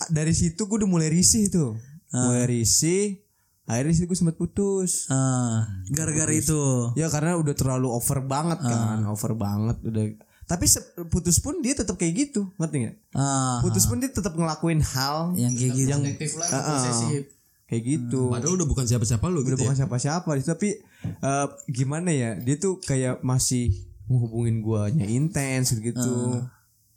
Dari 0.10 0.32
situ 0.32 0.62
gue 0.62 0.78
udah 0.78 0.90
mulai 0.90 1.08
risih 1.08 1.48
tuh. 1.48 1.80
Mulai 2.12 2.46
risih. 2.46 3.24
Akhirnya 3.66 3.94
situ 3.94 4.06
gue 4.06 4.14
sempet 4.16 4.38
putus. 4.38 5.10
Ah, 5.10 5.66
gara-gara 5.90 6.30
itu. 6.30 6.94
Ya 6.94 7.10
karena 7.10 7.34
udah 7.34 7.56
terlalu 7.58 7.90
over 7.90 8.22
banget 8.22 8.62
kan, 8.62 9.02
over 9.06 9.34
banget 9.34 9.78
udah. 9.82 10.06
Tapi 10.46 10.70
se- 10.70 10.86
putus 11.10 11.42
pun 11.42 11.58
dia 11.58 11.74
tetap 11.74 11.98
kayak 11.98 12.14
gitu, 12.30 12.54
ngerti 12.62 12.86
nggak? 12.86 12.96
Ah, 13.18 13.66
Putus 13.66 13.90
pun 13.90 13.98
dia 13.98 14.14
tetap 14.14 14.38
ngelakuin 14.38 14.78
hal 14.78 15.34
yang 15.34 15.58
kayak 15.58 15.74
gitu. 15.74 15.90
yang 15.90 16.04
posesif. 16.06 17.34
kayak 17.66 17.82
gitu. 17.82 18.30
Padahal 18.30 18.54
udah 18.54 18.68
bukan 18.70 18.86
siapa-siapa 18.86 19.26
lu 19.26 19.42
Udah 19.42 19.58
gitu. 19.58 19.66
bukan 19.66 19.74
ya. 19.74 19.80
siapa-siapa 19.82 20.30
tapi 20.46 20.78
eh, 21.02 21.48
gimana 21.66 22.14
ya? 22.14 22.38
Dia 22.38 22.62
tuh 22.62 22.78
kayak 22.78 23.26
masih 23.26 23.74
menghubungin 24.06 24.62
guanya 24.62 25.10
intens 25.10 25.74
gitu. 25.74 26.46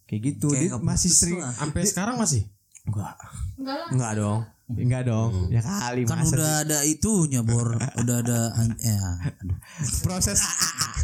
Kayak 0.08 0.22
gitu. 0.34 0.48
Kayak 0.48 0.72
dia 0.72 0.80
masih 0.80 1.10
sering 1.12 1.44
lah. 1.44 1.52
Sampai 1.52 1.84
sekarang 1.84 2.16
masih. 2.16 2.48
enggak. 2.88 3.14
Enggak 3.60 3.76
lah. 3.76 3.88
Enggak 3.92 4.12
dong. 4.16 4.40
Enggak 4.68 5.02
dong. 5.08 5.32
Ya 5.48 5.60
kali 5.64 6.04
Kan 6.04 6.20
masa 6.20 6.36
udah 6.36 6.52
ada 6.64 6.78
itunya 6.84 7.40
bor, 7.40 7.72
udah 7.76 8.16
ada 8.20 8.52
ya. 8.80 9.00
aduh. 9.40 9.56
proses 10.04 10.40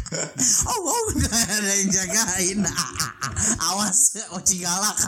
Oh, 0.69 0.79
oh, 0.85 1.01
udah 1.17 1.33
ada 1.33 1.71
yang 1.81 1.89
jagain. 1.89 2.61
Awas, 3.73 4.21
oci 4.37 4.61
galak. 4.61 4.97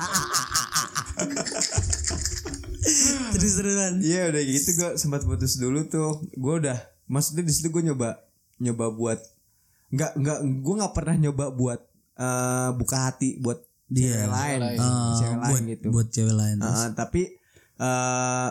terus 3.38 3.54
terus 3.62 3.74
Van. 3.78 4.02
Iya 4.02 4.34
udah 4.34 4.42
gitu 4.42 4.70
gue 4.74 4.90
sempat 4.98 5.22
putus 5.22 5.62
dulu 5.62 5.86
tuh. 5.86 6.26
Gue 6.34 6.66
udah 6.66 6.78
maksudnya 7.06 7.46
di 7.46 7.54
situ 7.54 7.70
gue 7.70 7.86
nyoba 7.86 8.18
nyoba 8.58 8.90
buat 8.90 9.22
nggak 9.94 10.12
nggak 10.18 10.40
gue 10.66 10.76
nggak 10.82 10.94
pernah 10.98 11.16
nyoba 11.30 11.46
buat 11.54 11.80
eh, 12.18 12.70
buka 12.74 12.98
hati 13.06 13.38
buat 13.38 13.67
Dia. 13.88 14.14
cewek 14.18 14.30
lain, 14.30 14.60
Ah, 14.78 15.16
cewek 15.16 15.36
buat 15.38 15.48
lain 15.50 15.64
gitu. 15.70 15.86
buat 15.90 16.08
cewek 16.10 16.36
lain. 16.36 16.56
terus. 16.58 16.76
Ah, 16.78 16.90
tapi 16.92 17.22
eh, 17.78 18.50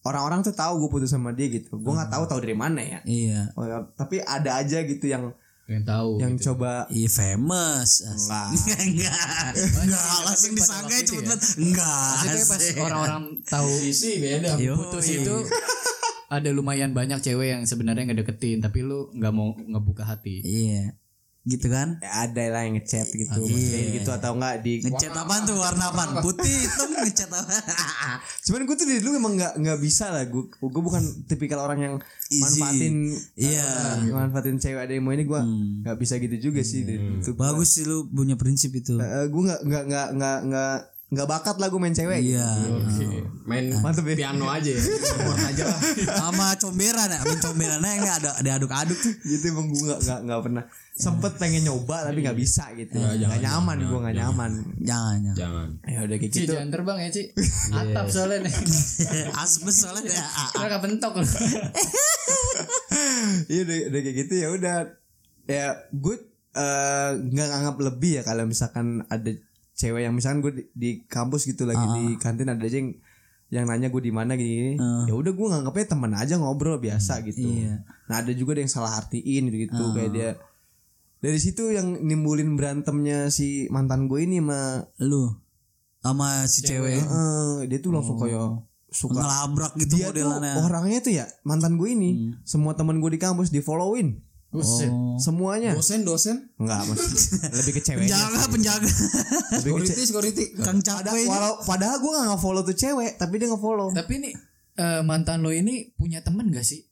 orang-orang 0.00 0.40
tuh 0.40 0.52
tahu 0.52 0.72
gue 0.78 0.90
putus 0.90 1.10
sama 1.10 1.30
dia 1.30 1.46
gitu. 1.46 1.76
Gue 1.76 1.92
nggak 1.92 2.08
tahu 2.08 2.24
tahu 2.26 2.40
dari 2.40 2.54
mana 2.54 2.80
ya. 2.80 2.98
Iya. 3.02 3.52
Oh, 3.52 3.62
ya, 3.62 3.84
tapi 3.92 4.18
ada 4.18 4.56
aja 4.56 4.80
gitu 4.80 5.04
yang 5.04 5.36
Yang 5.66 5.84
tahu. 5.84 6.10
yang 6.18 6.32
gitu. 6.34 6.44
coba 6.50 6.88
Iya 6.88 7.08
famous. 7.08 7.90
Enggak. 8.02 8.48
Enggak. 8.88 9.52
Enggak, 9.76 10.18
langsung 10.24 10.52
disangka 10.52 10.94
itu 10.96 11.04
cepet 11.12 11.20
ya. 11.20 11.28
banget. 11.28 11.40
Enggak. 11.56 12.08
Maksudnya 12.10 12.44
pas 12.48 12.62
orang-orang 12.80 13.22
tahu 13.44 13.70
Isi 13.84 14.10
beda. 14.18 14.50
Yo, 14.56 14.74
putus 14.74 15.06
iya. 15.06 15.20
itu 15.20 15.36
ada 16.28 16.48
lumayan 16.48 16.90
banyak 16.90 17.18
cewek 17.20 17.48
yang 17.50 17.62
sebenarnya 17.64 18.06
ngedeketin 18.06 18.58
tapi 18.58 18.80
lu 18.80 19.10
nggak 19.12 19.30
mau 19.30 19.52
ngebuka 19.52 20.02
hati. 20.04 20.40
Iya. 20.40 20.96
Gitu 21.42 21.66
kan? 21.66 21.96
ya 21.98 22.28
ada 22.28 22.42
lah 22.48 22.62
yang 22.62 22.76
ngechat 22.76 23.08
gitu, 23.08 23.32
Iya. 23.32 23.40
maksudnya 23.40 23.80
gitu 23.96 24.10
atau 24.12 24.30
enggak 24.34 24.54
di 24.60 24.72
Ngecat 24.82 25.12
apaan 25.14 25.42
tuh 25.42 25.56
warna 25.56 25.84
apaan? 25.86 26.20
Putih, 26.20 26.52
hitam 26.60 26.88
ngecat 26.92 27.30
apa? 27.30 27.56
Cuman 28.44 28.60
gue 28.62 28.76
tuh 28.76 28.84
dari 28.84 29.00
dulu 29.00 29.14
emang 29.16 29.34
nggak 29.34 29.52
nggak 29.56 29.78
bisa 29.78 30.10
lah 30.10 30.22
gue 30.22 30.44
gue 30.46 30.82
bukan 30.82 31.00
tipikal 31.24 31.60
orang 31.60 31.80
yang 31.80 31.94
Easy. 32.28 32.60
manfaatin 32.60 32.94
Iya. 33.34 33.64
eh, 33.98 34.12
manfaatin 34.12 34.56
cewek 34.58 34.80
ada 34.80 34.92
yang 34.92 35.00
mau 35.00 35.10
ini 35.10 35.24
gue 35.24 35.40
nggak 35.80 35.96
bisa 35.96 36.16
gitu 36.18 36.36
juga 36.42 36.60
sih 36.60 36.84
dari 36.84 37.00
itu 37.16 37.32
Bagus 37.32 37.72
sih 37.72 37.84
lu 37.84 38.04
punya 38.06 38.36
prinsip 38.36 38.70
itu. 38.72 39.00
gue 39.00 39.42
nggak 39.42 39.60
nggak 39.62 39.84
nggak 39.86 40.08
nggak 40.12 40.38
nggak 40.44 40.76
nggak 41.10 41.26
bakat 41.26 41.56
lah 41.56 41.66
gue 41.66 41.80
main 41.80 41.90
cewek 41.90 42.20
gitu. 42.20 42.36
Iya. 42.36 42.48
Main 43.42 43.64
Mantep 43.82 44.06
ya. 44.06 44.16
piano 44.20 44.46
aja 44.46 44.68
ya. 44.68 44.78
Aja 45.42 45.64
lah. 45.66 45.80
Sama 46.06 46.54
comberan 46.54 47.08
ya, 47.08 47.18
main 47.24 47.40
comberannya 47.40 47.92
enggak 47.96 48.16
ada 48.20 48.30
ada 48.36 48.50
aduk-aduk 48.54 48.94
tuh. 48.94 49.10
gitu 49.24 49.44
emang 49.48 49.66
gue 49.66 49.80
nggak 49.80 50.00
nggak 50.00 50.20
nggak 50.22 50.40
pernah 50.44 50.64
sempet 51.00 51.32
pengen 51.40 51.64
nyoba 51.64 52.04
tapi 52.04 52.20
nggak 52.20 52.38
bisa 52.38 52.70
gitu. 52.76 53.00
Ya, 53.00 53.16
nggak 53.16 53.40
nyaman 53.40 53.76
gue 53.80 53.98
nggak 54.04 54.16
nyaman. 54.20 54.50
Jangan, 54.84 55.16
jangan. 55.32 55.34
Jangan. 55.40 55.68
ya 55.88 55.98
udah 56.04 56.16
kayak 56.20 56.32
gitu. 56.32 56.52
jangan 56.52 56.68
terbang 56.68 56.98
ya 57.00 57.08
Ci. 57.08 57.22
Atap 57.80 58.06
soalnya 58.12 58.38
nih. 58.44 58.54
Asbes 59.42 59.76
soalnya 59.80 60.12
ya. 60.12 60.26
Mereka 60.60 60.78
bentok 60.84 61.12
lu 61.16 61.26
iya 63.50 63.60
udah, 63.66 63.78
udah 63.90 64.00
kayak 64.04 64.16
gitu 64.26 64.34
ya 64.36 64.48
udah. 64.52 64.76
Ya 65.48 65.66
gue 65.90 66.16
eh, 66.54 67.10
nggak 67.16 67.48
nganggap 67.48 67.76
lebih 67.80 68.12
ya 68.20 68.22
kalau 68.22 68.44
misalkan 68.46 69.02
ada 69.08 69.30
cewek 69.74 70.04
yang 70.04 70.14
misalkan 70.14 70.44
gue 70.44 70.52
di, 70.52 70.62
di 70.76 70.90
kampus 71.08 71.48
gitu 71.48 71.64
lagi 71.64 71.80
di 71.96 72.04
kantin 72.20 72.52
ada 72.52 72.60
aja 72.60 72.76
yang 72.76 72.92
yang 73.50 73.66
nanya 73.66 73.90
gue 73.90 73.98
di 73.98 74.14
mana 74.14 74.38
gini, 74.38 74.78
ya 74.78 75.10
udah 75.10 75.34
gue 75.34 75.46
nganggapnya 75.50 75.86
teman 75.90 76.14
aja 76.14 76.38
ngobrol 76.38 76.78
biasa 76.78 77.18
gitu. 77.26 77.42
Iya. 77.42 77.82
nah 78.06 78.22
ada 78.22 78.30
juga 78.30 78.54
yang 78.54 78.70
salah 78.70 78.94
artiin 78.94 79.50
gitu 79.50 79.66
gitu 79.66 79.84
kayak 79.90 80.10
dia 80.14 80.30
dari 81.20 81.38
situ 81.38 81.68
yang 81.70 82.00
nimbulin 82.00 82.56
berantemnya 82.56 83.28
si 83.28 83.68
mantan 83.68 84.08
gue 84.08 84.24
ini 84.24 84.40
sama 84.40 84.88
Lu 85.04 85.28
sama 86.00 86.48
si 86.48 86.64
cewek 86.64 86.96
eh, 86.96 87.56
dia 87.68 87.78
tuh 87.80 87.92
langsung 87.92 88.16
kayak 88.16 88.64
suka 88.90 89.20
ngelabrak 89.20 89.72
gitu 89.78 90.00
dia 90.00 90.10
tuh 90.10 90.24
modelannya. 90.26 90.54
orangnya 90.64 90.98
tuh 91.04 91.12
ya 91.12 91.26
mantan 91.44 91.76
gue 91.76 91.88
ini 91.92 92.34
semua 92.42 92.72
teman 92.72 92.98
gue 92.98 93.10
di 93.12 93.20
kampus 93.20 93.52
di 93.52 93.60
followin 93.60 94.18
Buset. 94.50 94.90
Semuanya. 95.22 95.78
Dosen 95.78 96.02
dosen. 96.02 96.50
Enggak, 96.58 96.82
Mas. 96.90 96.98
Lebih 97.62 97.72
ke 97.78 97.82
ceweknya. 97.86 98.18
penjaga 98.18 98.42
penjaga 98.50 98.90
Lebih 99.62 99.86
ke 99.86 99.94
Security 99.94 100.02
security. 100.02 100.44
kang 100.58 100.82
capek 100.82 101.22
walau, 101.30 101.62
padahal 101.62 102.02
gue 102.02 102.10
gak 102.10 102.26
nge-follow 102.34 102.62
tuh 102.66 102.74
cewek, 102.74 103.14
tapi 103.14 103.38
dia 103.38 103.46
nge-follow. 103.46 103.94
Tapi 103.94 104.14
nih 104.18 104.34
eh, 104.74 105.00
mantan 105.06 105.46
lo 105.46 105.54
ini 105.54 105.94
punya 105.94 106.26
temen 106.26 106.50
gak 106.50 106.66
sih? 106.66 106.82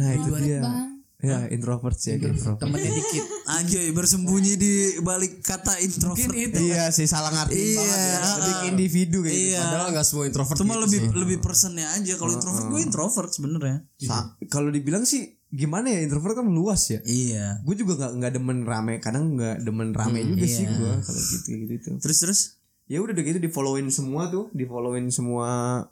Nah, 0.00 0.16
itu 0.16 0.32
dia. 0.40 0.64
Bang. 0.64 0.97
Ya, 1.18 1.50
introvert 1.50 1.98
sih, 1.98 2.14
introvert. 2.14 2.62
Temennya 2.62 2.94
dikit. 2.94 3.26
anjay 3.50 3.90
bersembunyi 3.98 4.54
di 4.54 4.72
balik 5.02 5.42
kata 5.42 5.82
introvert 5.82 6.14
Mungkin 6.14 6.46
itu. 6.46 6.70
Iya 6.70 6.94
sih, 6.94 7.10
salah 7.10 7.34
ngerti 7.34 7.58
Iya, 7.58 7.74
banget 7.74 7.98
ya. 7.98 8.18
Lebih 8.38 8.54
individu 8.70 9.18
kayak 9.20 9.34
gitu. 9.34 9.50
Iya. 9.50 9.60
Padahal 9.60 9.88
nggak 9.90 10.06
semua 10.06 10.24
introvert. 10.24 10.56
cuma 10.56 10.72
gitu 10.72 10.82
lebih 10.86 11.00
sih. 11.02 11.10
lebih 11.12 11.36
personnya 11.42 11.86
aja 11.90 12.12
kalau 12.14 12.32
introvert 12.32 12.66
gue 12.68 12.80
introvert 12.80 13.30
sebenarnya 13.30 13.76
Sa- 13.98 14.30
Kalau 14.46 14.70
dibilang 14.70 15.02
sih 15.02 15.26
gimana 15.48 15.90
ya 15.90 16.06
introvert 16.06 16.38
kan 16.38 16.46
luas 16.46 16.86
ya. 16.86 17.00
iya 17.02 17.58
Gue 17.60 17.74
juga 17.74 17.98
nggak 17.98 18.12
nggak 18.14 18.32
demen 18.32 18.58
rame, 18.62 18.94
kadang 18.98 19.34
nggak 19.34 19.58
demen 19.60 19.90
rame 19.90 20.22
juga 20.22 20.46
sih 20.46 20.64
iya. 20.64 20.70
gue 20.70 20.92
kalau 21.02 21.18
gitu 21.24 21.46
gitu 21.56 21.72
itu. 21.74 21.90
terus 21.98 22.18
terus 22.20 22.40
Ya 22.86 23.02
udah 23.02 23.10
udah 23.10 23.20
gitu 23.22 23.36
di 23.36 23.50
followin 23.50 23.90
semua 23.90 24.30
tuh, 24.30 24.48
di 24.48 24.64
followin 24.64 25.10
semua 25.10 25.82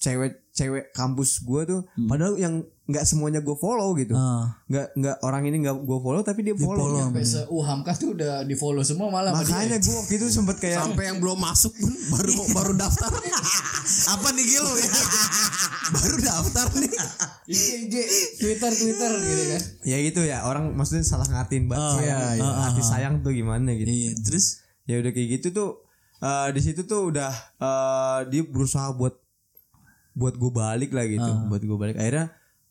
cewek-cewek 0.00 0.96
kampus 0.96 1.44
gue 1.44 1.62
tuh. 1.68 1.80
Padahal 2.08 2.40
yang 2.40 2.64
nggak 2.90 3.06
semuanya 3.06 3.38
gue 3.38 3.54
follow 3.54 3.92
gitu. 3.94 4.16
Ah. 4.16 4.58
Nggak 4.66 4.86
nggak 4.96 5.16
orang 5.22 5.42
ini 5.46 5.56
nggak 5.62 5.76
gue 5.78 5.98
follow 6.00 6.24
tapi 6.24 6.40
dia 6.42 6.56
follow. 6.56 6.88
follow. 6.88 7.00
Sampai 7.06 7.22
se 7.22 7.40
Uhamka 7.46 7.92
tuh 7.94 8.16
udah 8.16 8.42
di 8.42 8.56
follow 8.56 8.80
semua 8.80 9.12
malah. 9.12 9.30
Makanya 9.30 9.76
gue 9.78 9.94
waktu 9.94 10.16
itu 10.16 10.26
sempet 10.32 10.56
kayak 10.58 10.80
sampai 10.80 11.12
yang 11.12 11.20
belum 11.20 11.38
masuk 11.38 11.70
pun 11.76 11.92
baru 12.16 12.32
baru 12.50 12.72
daftar. 12.74 13.12
apa 14.16 14.28
nih 14.32 14.44
gilo 14.48 14.72
ya 14.74 14.90
baru 15.92 16.16
daftar 16.18 16.66
nih. 16.80 16.92
IG, 17.50 17.66
IG, 17.86 17.94
Twitter, 18.40 18.72
Twitter 18.72 19.10
gitu 19.20 19.42
kan. 19.52 19.62
ya 19.82 19.96
gitu 20.00 20.20
ya 20.22 20.38
orang 20.46 20.70
maksudnya 20.72 21.02
salah 21.02 21.26
ngertiin 21.26 21.66
banget 21.66 21.82
Oh, 21.82 21.98
sayang, 21.98 22.20
iya, 22.38 22.38
iya. 22.38 22.64
arti 22.70 22.82
sayang 22.82 23.14
tuh 23.20 23.34
gimana 23.34 23.74
gitu 23.74 23.90
iya 23.90 24.14
terus 24.22 24.62
ya 24.86 25.02
udah 25.02 25.10
kayak 25.10 25.28
gitu 25.40 25.46
tuh 25.50 25.70
eh, 26.22 26.48
di 26.54 26.60
situ 26.62 26.86
tuh 26.86 27.10
udah 27.10 27.32
eh, 27.58 28.18
dia 28.30 28.42
berusaha 28.46 28.94
buat 28.94 29.18
buat 30.20 30.36
gue 30.36 30.52
balik 30.52 30.92
lah 30.92 31.08
gitu 31.08 31.32
buat 31.48 31.62
gue 31.64 31.78
balik 31.80 31.96
akhirnya 31.96 32.28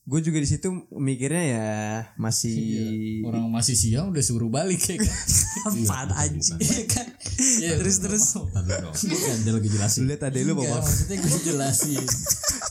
gue 0.09 0.25
juga 0.25 0.41
di 0.41 0.49
situ 0.49 0.73
mikirnya 0.89 1.43
ya 1.45 1.69
masih 2.17 2.57
Orang 3.29 3.45
masih 3.53 3.77
siang 3.77 4.09
udah 4.09 4.23
suruh 4.25 4.49
balik 4.49 4.81
ya 4.81 4.97
kan. 4.97 5.05
apaan 5.69 6.09
anjing 6.17 6.57
Iya 6.57 6.81
kan? 6.89 7.07
Iya, 7.39 7.79
terus 7.79 8.03
terus. 8.03 8.25
Bukan 8.35 9.37
dia 9.45 9.53
lagi 9.53 9.69
jelasin. 9.69 10.09
lihat 10.09 10.27
adek 10.27 10.43
lu 10.43 10.57
bapak 10.57 10.81
maksudnya 10.81 11.15
gue 11.21 11.39
jelasin. 11.53 12.03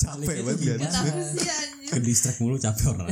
capek 0.02 0.36
banget. 0.42 0.78
Ke 1.88 1.98
distract 2.02 2.38
mulu 2.42 2.58
capek 2.58 2.84
orang. 2.90 3.06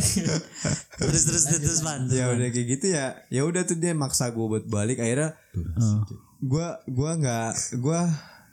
terus 0.98 1.22
terus 1.22 1.42
terus 1.46 1.60
terus 1.62 1.80
man 1.80 2.10
ya 2.10 2.26
udah 2.28 2.50
kayak 2.50 2.66
gitu 2.66 2.86
ya 2.92 3.14
ya 3.30 3.46
udah 3.46 3.62
tuh 3.62 3.78
dia 3.78 3.94
maksa 3.94 4.34
gue 4.34 4.42
buat 4.42 4.66
balik 4.66 4.98
akhirnya 4.98 5.38
gue 6.42 6.66
gua 6.90 7.10
nggak 7.14 7.50
gue 7.78 8.00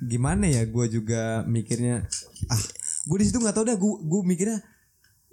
gimana 0.06 0.46
ya 0.48 0.64
gue 0.64 0.86
juga 0.88 1.42
mikirnya 1.44 2.06
ah 2.48 2.62
gue 3.04 3.18
di 3.20 3.26
situ 3.28 3.38
nggak 3.40 3.56
tahu 3.56 3.66
dah 3.68 3.76
gue 3.76 3.94
gue 4.04 4.22
mikirnya 4.24 4.58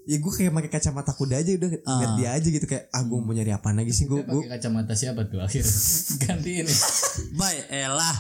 ya 0.09 0.16
gue 0.18 0.33
kayak 0.33 0.50
pakai 0.50 0.70
kacamata 0.72 1.12
kuda 1.14 1.38
aja 1.38 1.50
udah 1.54 1.70
ngeliat 1.70 2.12
dia 2.18 2.28
aja 2.35 2.48
gitu 2.48 2.66
kayak 2.66 2.88
ah 2.90 3.02
gue 3.04 3.18
mau 3.20 3.30
nyari 3.37 3.52
apa 3.52 3.70
lagi 3.70 3.92
sih? 3.92 4.09
Gue 4.09 4.24
pakai 4.24 4.59
kacamata 4.59 4.96
siapa 4.96 5.28
tuh 5.28 5.38
akhir 5.38 5.62
ganti 6.24 6.64
ini. 6.64 6.74
baik 7.37 7.64
elah. 7.70 8.16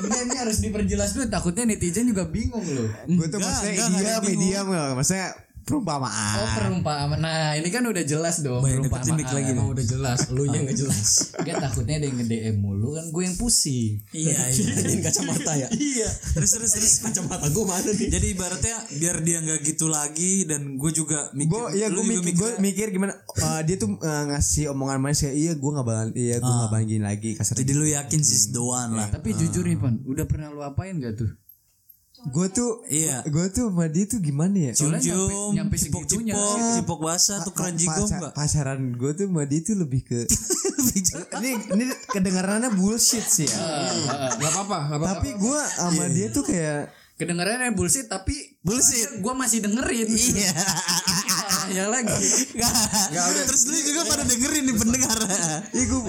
Ini, 0.00 0.16
ini 0.28 0.34
harus 0.38 0.60
diperjelas 0.60 1.16
dulu. 1.16 1.26
Takutnya 1.28 1.64
netizen 1.66 2.06
juga 2.06 2.28
bingung 2.28 2.62
loh. 2.62 2.88
gue 3.08 3.26
tuh 3.26 3.40
maksudnya 3.42 3.86
dia 3.90 4.16
media 4.22 4.58
maksudnya 4.94 5.34
perumpamaan 5.70 6.36
Oh 6.36 6.48
perumpamaan. 6.50 7.18
Nah 7.18 7.54
ini 7.54 7.68
kan 7.70 7.82
udah 7.82 8.02
jelas 8.02 8.42
dong 8.42 8.58
Baik, 8.58 8.90
perumpamaan. 8.90 9.30
lagi 9.30 9.50
Emang 9.50 9.66
nih. 9.66 9.74
udah 9.78 9.86
jelas. 9.86 10.18
Lu 10.28 10.42
yang 10.44 10.66
nggak 10.66 10.74
jelas. 10.76 11.08
Gak 11.38 11.56
takutnya 11.56 11.94
ada 11.96 12.06
yang 12.06 12.16
nge 12.16 12.26
DM 12.26 12.56
mulu 12.58 12.88
kan 12.92 13.06
gue 13.06 13.22
yang 13.22 13.36
pusing. 13.36 14.02
iya 14.10 14.50
iya 14.50 14.74
Ini 14.90 15.00
kacamata 15.00 15.52
ya. 15.54 15.68
iya 15.72 16.08
terus 16.34 16.50
terus 16.50 16.70
terus 16.72 16.94
Kacamata 17.00 17.46
gue 17.46 17.64
mana 17.64 17.90
nih? 17.90 18.08
jadi 18.08 18.26
ibaratnya 18.28 18.76
biar 18.92 19.16
dia 19.20 19.38
nggak 19.40 19.60
gitu 19.64 19.86
lagi 19.86 20.44
dan 20.44 20.74
gue 20.74 20.90
juga 20.90 21.30
mikir 21.30 21.50
gue 21.50 21.64
ya 21.76 21.86
gue 21.86 22.04
mikir, 22.04 22.32
gue 22.34 22.50
mikir 22.58 22.86
gimana 22.90 23.14
uh, 23.38 23.60
dia 23.62 23.76
tuh 23.76 23.94
uh, 23.94 24.24
ngasih 24.26 24.68
omongan 24.68 24.98
manis 24.98 25.20
kayak 25.20 25.36
iya 25.36 25.52
gue 25.54 25.70
nggak 25.70 25.86
bakal 25.86 26.06
iya 26.12 26.36
gue 26.36 26.50
nggak 26.50 26.70
bakal 26.70 26.84
gini 26.84 27.02
lagi 27.02 27.30
kasar 27.34 27.54
jadi 27.54 27.72
lu 27.72 27.86
yakin 27.86 28.20
sih 28.20 28.50
the 28.50 28.58
one 28.58 28.90
lah 28.92 29.08
Tapi 29.08 29.30
jujur 29.32 29.62
nih 29.62 29.76
Pan, 29.76 30.00
udah 30.02 30.24
pernah 30.24 30.48
lu 30.48 30.60
apain 30.60 30.96
gak 30.96 31.14
tuh? 31.16 31.30
Gue 32.22 32.46
tuh 32.48 32.70
Iya. 32.84 33.24
gue 33.24 33.46
tuh 33.48 33.68
sama 33.68 33.86
dia 33.86 34.04
tuh 34.04 34.18
gimana 34.18 34.52
ya? 34.60 34.72
Soalnya 34.72 35.00
cium 35.00 35.16
nyampe- 35.16 35.54
nyampe 35.56 35.74
cipok 35.78 36.02
segitunya. 36.04 36.34
cipok 36.34 36.58
cipok 36.74 37.00
basah 37.02 37.38
tuh 37.40 37.52
keran 37.52 37.74
jigong 37.74 38.04
Paca- 38.06 38.20
mbak 38.20 38.32
pacaran 38.34 38.80
gue 38.92 39.10
tuh 39.14 39.26
sama 39.26 39.42
dia 39.44 39.60
tuh 39.60 39.76
lebih 39.82 40.00
ke 40.02 40.20
ini 41.38 41.50
ini 41.70 41.84
kedengarannya 42.06 42.70
bullshit 42.72 43.24
sih 43.24 43.44
ya. 43.44 43.56
Gak 44.34 44.50
apa-apa, 44.50 44.78
gak 44.86 44.98
apa-apa. 44.98 45.14
tapi 45.14 45.28
gue 45.34 45.60
sama 45.70 46.04
dia 46.08 46.28
tuh 46.28 46.42
kayak 46.42 46.82
Kedengarannya 47.14 47.72
bullshit 47.72 48.08
tapi 48.08 48.32
Bullshit. 48.60 49.20
gue 49.20 49.34
masih 49.34 49.60
dengerin. 49.60 50.08
iya. 50.08 50.52
Ya 51.70 51.86
lagi. 51.86 52.10
Nggak, 52.50 53.46
terus 53.46 53.62
lu 53.64 53.76
juga 53.78 54.02
pada 54.04 54.24
dengerin 54.24 54.64
nih 54.64 54.74
pendengar. 54.74 55.18
Ya 55.70 55.84
gue 55.84 56.00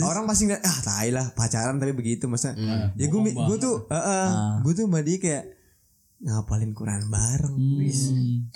orang 0.00 0.24
pasti 0.24 0.46
nggak 0.46 0.60
ah 0.60 0.78
tai 0.80 1.10
lah 1.10 1.32
pacaran 1.32 1.74
tapi 1.74 1.90
begitu 1.90 2.26
masa? 2.26 2.52
Ya 2.94 3.06
gue 3.06 3.20
gue 3.26 3.56
tuh 3.58 3.88
gue 4.60 4.72
tuh 4.72 4.84
sama 4.84 5.00
dia 5.00 5.16
kayak 5.16 5.57
ngapalin 6.18 6.74
Quran 6.74 7.06
bareng 7.06 7.54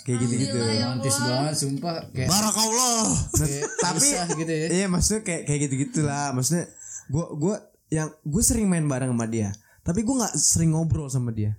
kayak 0.03 0.17
gitu 0.19 0.33
gitu 0.35 0.57
Romantis 0.59 1.15
banget 1.23 1.55
sumpah. 1.55 1.95
Kayak 2.11 2.27
barakallah. 2.27 3.07
Kayak 3.39 3.63
tapi 3.87 4.07
gitu 4.43 4.53
ya. 4.53 4.67
iya 4.67 4.85
maksudnya 4.91 5.21
kayak 5.23 5.41
kayak 5.47 5.59
gitu 5.67 5.75
gitulah 5.87 6.35
maksudnya 6.35 6.67
gue 7.07 7.25
gue 7.39 7.55
yang 7.93 8.11
gue 8.27 8.43
sering 8.43 8.67
main 8.67 8.83
bareng 8.83 9.15
sama 9.15 9.27
dia. 9.31 9.55
Tapi 9.83 10.03
gue 10.03 10.15
nggak 10.15 10.35
sering 10.35 10.75
ngobrol 10.75 11.07
sama 11.07 11.31
dia. 11.31 11.55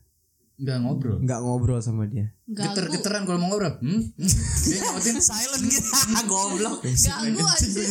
Enggak 0.54 0.78
ngobrol. 0.86 1.18
nggak 1.24 1.40
ngobrol 1.40 1.80
sama 1.82 2.04
dia. 2.06 2.30
Geter-geteran 2.46 3.24
kalau 3.24 3.40
mau 3.40 3.56
ngobrol. 3.56 3.74
Hmm? 3.80 4.00
hmm? 4.12 4.28
Dia 4.68 4.78
nyautin 4.84 5.18
silent 5.32 5.64
gitu. 5.66 5.88
Goblok. 6.30 6.78
Ganggu 6.84 7.42
anjing. 7.42 7.90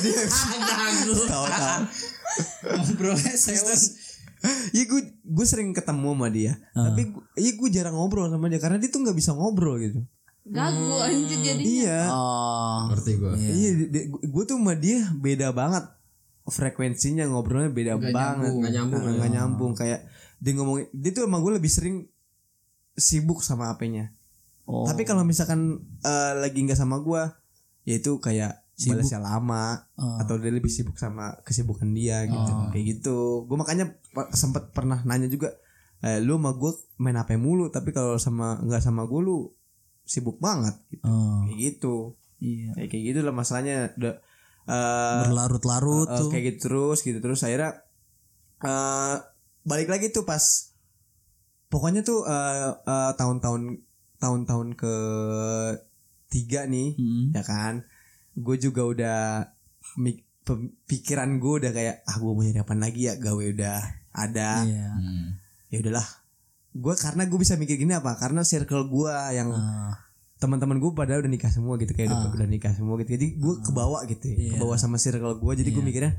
ganggu. 0.62 1.14
Tahu 1.28 1.46
tahu. 1.50 1.82
Ngobrolnya 2.78 3.36
silent. 3.36 4.03
Iya 4.76 4.84
gue 4.86 5.02
gue 5.22 5.46
sering 5.46 5.72
ketemu 5.72 6.10
sama 6.12 6.28
dia, 6.28 6.54
tapi 6.74 7.02
gu- 7.10 7.24
iya 7.36 7.52
gue 7.54 7.70
jarang 7.70 7.96
ngobrol 7.96 8.28
sama 8.28 8.48
dia 8.48 8.60
karena 8.60 8.76
dia 8.76 8.90
tuh 8.90 9.00
nggak 9.02 9.16
bisa 9.16 9.32
ngobrol 9.32 9.80
gitu. 9.80 10.04
Ganggu 10.44 11.00
anjing 11.00 11.40
jadinya. 11.40 11.64
Iya, 11.64 12.00
oh 12.12 12.80
Ngerti 12.92 13.12
gue. 13.16 13.32
iya, 13.40 13.70
gue 14.20 14.44
tuh 14.44 14.60
sama 14.60 14.76
dia 14.76 15.08
beda 15.16 15.52
banget 15.52 15.88
frekuensinya 16.44 17.24
ngobrolnya 17.26 17.72
beda 17.72 17.96
Nggak 17.96 18.12
banget, 18.12 18.52
nyambung. 18.52 18.60
Nggak 18.60 18.74
nyambung, 18.74 19.00
Nah, 19.02 19.14
nggak 19.16 19.32
nyambung 19.32 19.72
kayak 19.74 20.00
dia 20.44 20.52
ngomong 20.54 20.78
dia 20.92 21.12
tuh 21.12 21.24
sama 21.24 21.40
gue 21.40 21.52
lebih 21.56 21.72
sering 21.72 21.96
sibuk 22.94 23.40
sama 23.40 23.72
HP-nya. 23.72 24.12
Oh. 24.68 24.84
Tapi 24.84 25.04
kalau 25.04 25.24
misalkan 25.24 25.80
eh, 26.04 26.34
lagi 26.36 26.60
nggak 26.60 26.76
sama 26.76 27.00
gue, 27.00 27.22
ya 27.84 27.96
itu 27.96 28.20
kayak 28.86 29.00
balasnya 29.00 29.20
lama 29.20 29.66
Oh. 29.96 30.18
atau 30.20 30.36
dia 30.36 30.50
lebih 30.50 30.68
sibuk 30.68 30.96
sama 30.96 31.40
kesibukan 31.42 31.88
dia 31.90 32.26
gitu, 32.26 32.52
kayak 32.70 32.86
gitu. 32.94 33.18
Gue 33.46 33.56
makanya 33.56 33.96
sempet 34.32 34.70
pernah 34.70 35.00
nanya 35.02 35.26
juga, 35.26 35.56
eh, 36.00 36.20
lu 36.20 36.36
sama 36.36 36.52
gue 36.52 36.72
main 36.98 37.16
HP 37.16 37.36
mulu, 37.36 37.68
tapi 37.68 37.90
kalau 37.90 38.18
sama 38.18 38.60
nggak 38.60 38.80
sama 38.80 39.04
gue 39.04 39.20
lu 39.20 39.48
sibuk 40.04 40.38
banget, 40.38 40.76
gitu. 40.90 41.06
Oh, 41.06 41.46
kayak 41.46 41.58
gitu. 41.60 41.96
iya 42.38 42.76
Kayak 42.76 42.90
kayak 42.90 43.04
gitu 43.08 43.20
lah 43.22 43.32
masalahnya. 43.32 43.78
Udah 43.96 44.16
eh, 44.64 45.20
berlarut-larut 45.24 46.08
eh, 46.08 46.18
tuh 46.18 46.28
kayak 46.28 46.44
gitu 46.46 46.60
terus 46.66 47.00
gitu 47.00 47.20
terus 47.20 47.40
akhirnya 47.42 47.84
eh 48.60 49.16
balik 49.62 49.88
lagi 49.88 50.08
tuh 50.08 50.24
pas 50.24 50.40
pokoknya 51.68 52.00
tuh 52.02 52.24
eh, 52.24 52.72
eh, 52.74 53.12
tahun-tahun 53.14 53.62
tahun-tahun 54.18 54.68
ke 54.74 54.94
tiga 56.30 56.66
nih 56.66 56.96
Hmm. 56.96 57.30
ya 57.32 57.44
kan 57.44 57.74
gue 58.36 58.56
juga 58.58 58.82
udah 58.84 59.20
mik- 59.96 60.26
pem- 60.42 60.74
pikiran 60.84 61.38
gue 61.38 61.54
udah 61.60 61.72
kayak 61.72 61.96
ah 62.04 62.16
gue 62.16 62.28
mau 62.28 62.42
nyari 62.42 62.60
apa 62.60 62.74
lagi 62.74 63.02
ya? 63.04 63.14
Gawe 63.16 63.44
udah 63.50 63.78
ada. 64.12 64.50
Iya. 64.62 64.88
Ya 65.68 65.78
udahlah. 65.80 66.08
Gue 66.72 66.94
karena 66.96 67.24
gue 67.24 67.38
bisa 67.38 67.54
mikir 67.54 67.76
gini 67.76 67.92
apa? 67.92 68.14
Karena 68.16 68.42
circle 68.42 68.86
gue 68.86 69.10
yang 69.32 69.50
Ah. 69.50 69.94
teman-teman 70.36 70.76
gue 70.76 70.92
pada 70.92 71.16
udah 71.16 71.28
nikah 71.28 71.48
semua 71.48 71.78
gitu 71.78 71.92
kayak 71.92 72.10
udah, 72.10 72.34
udah 72.34 72.48
nikah 72.48 72.72
semua 72.72 72.98
gitu. 72.98 73.14
Jadi 73.14 73.38
gue 73.38 73.54
kebawa 73.62 74.04
gitu 74.06 74.26
ya 74.26 74.36
Iya. 74.36 74.52
kebawa 74.54 74.76
sama 74.76 74.98
circle 74.98 75.36
gue 75.36 75.54
jadi 75.56 75.70
gue 75.70 75.84
mikirnya 75.84 76.14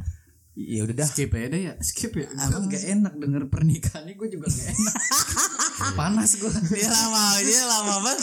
ya 0.54 0.80
udah 0.80 0.96
dah. 0.96 1.08
Skip 1.08 1.30
aja 1.30 1.46
deh 1.48 1.60
ya, 1.60 1.74
skip 1.78 2.14
ya. 2.14 2.30
Emang 2.30 2.66
gak 2.66 2.84
enak 2.84 3.14
denger 3.14 3.42
pernikahannya 3.48 4.14
gue 4.14 4.28
juga 4.30 4.46
gak 4.46 4.66
enak. 4.70 4.94
Panas 5.98 6.30
gue. 6.36 6.52
dia 6.70 6.86
lama 6.86 7.24
dia 7.40 7.62
lama 7.64 7.94
banget 8.00 8.20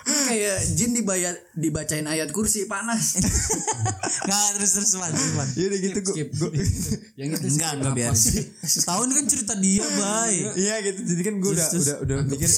Kayak 0.00 0.58
jin 0.74 0.90
dibayar 0.92 1.36
dibacain 1.52 2.02
ayat 2.02 2.32
kursi 2.32 2.64
panas. 2.64 3.20
nggak 4.26 4.46
terus 4.56 4.72
terus 4.74 4.92
man 4.96 5.08
terus 5.08 5.32
man 5.34 5.48
ya 5.52 5.64
udah 5.66 5.78
gitu 5.78 5.98
gue. 6.02 6.14
Yang 7.14 7.28
itu 7.36 7.46
enggak 7.52 7.70
enggak 7.76 7.92
biar 7.94 8.12
tahun 8.80 9.08
kan 9.10 9.24
cerita 9.26 9.54
dia 9.54 9.84
bay 9.86 10.34
iya 10.56 10.74
gitu 10.82 11.00
jadi 11.04 11.22
kan 11.22 11.34
gue 11.36 11.50
udah 11.52 11.66
udah 11.70 11.96
udah 12.00 12.16
mikir 12.26 12.48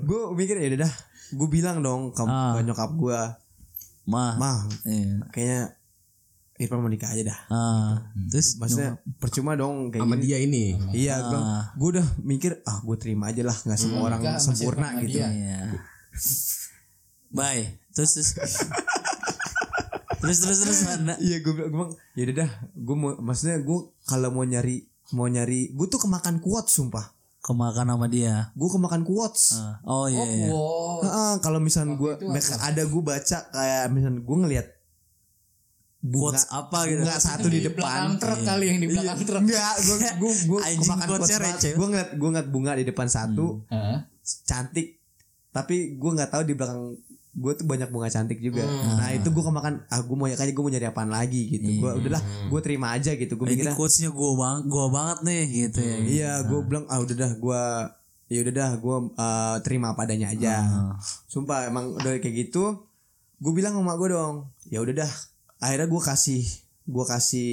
gue 0.00 0.20
mikir 0.34 0.54
ya 0.56 0.66
udah 0.70 0.80
dah 0.82 0.92
gue 1.32 1.48
bilang 1.48 1.78
dong 1.80 2.10
ke, 2.10 2.22
Ah. 2.22 2.58
nyokap 2.60 2.90
gue 2.92 3.20
Mah. 4.04 4.34
mah 4.36 4.58
Iya. 4.84 5.24
kayaknya 5.30 5.60
Irfan 6.56 6.78
mau 6.78 6.86
nikah 6.86 7.08
aja 7.08 7.22
dah 7.24 7.38
Ah, 7.48 7.92
terus 8.28 8.54
maksudnya 8.56 8.90
percuma 9.16 9.52
dong 9.52 9.90
kayak 9.90 10.00
Sama 10.00 10.14
gini 10.14 10.24
dia 10.24 10.38
ini. 10.38 10.64
iya 10.92 11.14
gue 11.20 11.40
gue 11.74 11.88
udah 11.94 12.06
mikir 12.20 12.62
ah 12.62 12.78
gue 12.80 12.94
terima 12.94 13.28
aja 13.28 13.42
lah 13.42 13.56
nggak 13.56 13.74
semua 13.76 14.00
orang 14.04 14.20
Nikah 14.20 14.38
sama 14.38 14.54
sempurna 14.54 14.88
gitu 14.98 15.18
dia. 15.18 15.26
Iya. 15.28 15.58
Bye. 17.30 17.64
Terus 17.90 18.10
terus. 18.12 18.30
terus 20.16 20.38
terus 20.40 20.58
terus 20.58 20.80
mana? 20.84 21.14
iya 21.18 21.36
gue 21.38 21.52
bilang 21.52 21.68
gue 21.68 21.76
bilang 21.76 21.92
ya 22.14 22.22
udah 22.24 22.36
dah 22.38 22.50
gue 22.72 22.96
mau 22.96 23.10
maksudnya 23.18 23.58
gue 23.58 23.78
kalau 24.02 24.28
mau 24.30 24.40
nyari 24.42 24.80
mau 25.12 25.26
nyari 25.26 25.68
gue 25.68 25.86
tuh 25.86 26.00
kemakan 26.00 26.38
kuat 26.38 26.66
sumpah 26.66 27.12
Kemakan 27.40 27.92
sama 27.92 28.08
dia. 28.08 28.48
gue 28.52 28.68
kemakan 28.70 29.04
quotes 29.04 29.52
Ah, 29.52 29.76
Oh 29.84 30.08
iya. 30.08 30.24
iya. 30.24 30.48
Wow. 30.48 31.04
Heeh, 31.04 31.32
kalau 31.38 31.60
misalnya 31.60 31.92
gue 31.92 32.16
ada 32.56 32.82
gue 32.82 33.02
baca 33.04 33.38
kayak 33.44 33.84
misalnya 33.90 34.16
gue 34.18 34.36
ngelihat 34.38 34.66
bunga 36.04 36.36
Quotes 36.36 36.44
apa 36.52 36.78
gitu? 36.84 37.00
bunga 37.00 37.16
satu 37.16 37.46
di 37.48 37.58
belakang 37.64 38.12
depan. 38.12 38.20
truk 38.20 38.40
kali 38.44 38.64
yang 38.68 38.78
di 38.84 38.88
belakang 38.92 39.18
truk. 39.24 39.42
enggak 39.48 39.74
gue 39.80 39.96
gue 40.20 40.32
gue 40.52 40.60
kemakan 40.84 41.06
quotes 41.08 41.32
receh. 41.40 41.72
gue 41.72 41.86
ngeliat 41.88 42.10
gue 42.12 42.28
ngeliat 42.28 42.48
bunga 42.52 42.72
di 42.76 42.84
depan 42.84 43.08
satu. 43.08 43.64
Heeh. 43.72 43.98
cantik. 44.44 45.00
Tapi 45.48 45.96
gue 45.96 46.10
nggak 46.12 46.28
tahu 46.28 46.42
di 46.44 46.52
belakang 46.52 46.92
gue 47.34 47.52
tuh 47.56 47.66
banyak 47.66 47.88
bunga 47.88 48.12
cantik 48.12 48.36
juga. 48.38 48.62
Nah 49.00 49.10
itu 49.10 49.32
gue 49.32 49.42
kemakan 49.42 49.80
ah 49.88 50.00
gue 50.04 50.12
mau 50.12 50.28
kayaknya 50.28 50.52
gue 50.52 50.62
mau 50.62 50.72
nyari 50.76 50.86
apaan 50.86 51.10
lagi 51.10 51.42
gitu. 51.50 51.66
Gue 51.80 51.90
udahlah 52.04 52.22
gue 52.52 52.60
terima 52.60 52.92
aja 52.92 53.10
gitu. 53.16 53.32
Gue 53.40 53.48
Ini 53.48 53.52
mikirnya 53.56 53.74
quotesnya 53.74 54.10
gua 54.12 54.30
bang, 54.36 54.58
gua 54.68 54.86
banget 54.92 55.18
nih 55.24 55.42
gitu 55.66 55.80
ya. 55.80 55.96
iya 56.04 56.32
gue 56.44 56.60
bilang 56.62 56.84
ah 56.86 57.00
udah 57.00 57.16
dah 57.16 57.32
gue 57.32 57.62
ya 58.28 58.38
udah 58.44 58.54
dah 58.54 58.70
gue 58.76 58.96
eh, 59.16 59.56
terima 59.64 59.96
padanya 59.96 60.36
aja. 60.36 60.54
Ah. 60.60 60.92
sumpah 61.26 61.68
emang 61.72 61.96
udah 61.96 62.12
kayak 62.20 62.48
gitu 62.48 62.84
gue 63.40 63.52
bilang 63.52 63.72
sama 63.72 63.96
gue 63.96 64.08
dong 64.12 64.48
ya 64.68 64.78
udah 64.80 64.94
dah 65.04 65.12
akhirnya 65.64 65.88
gue 65.88 66.02
kasih 66.02 66.42
gue 66.84 67.04
kasih 67.06 67.52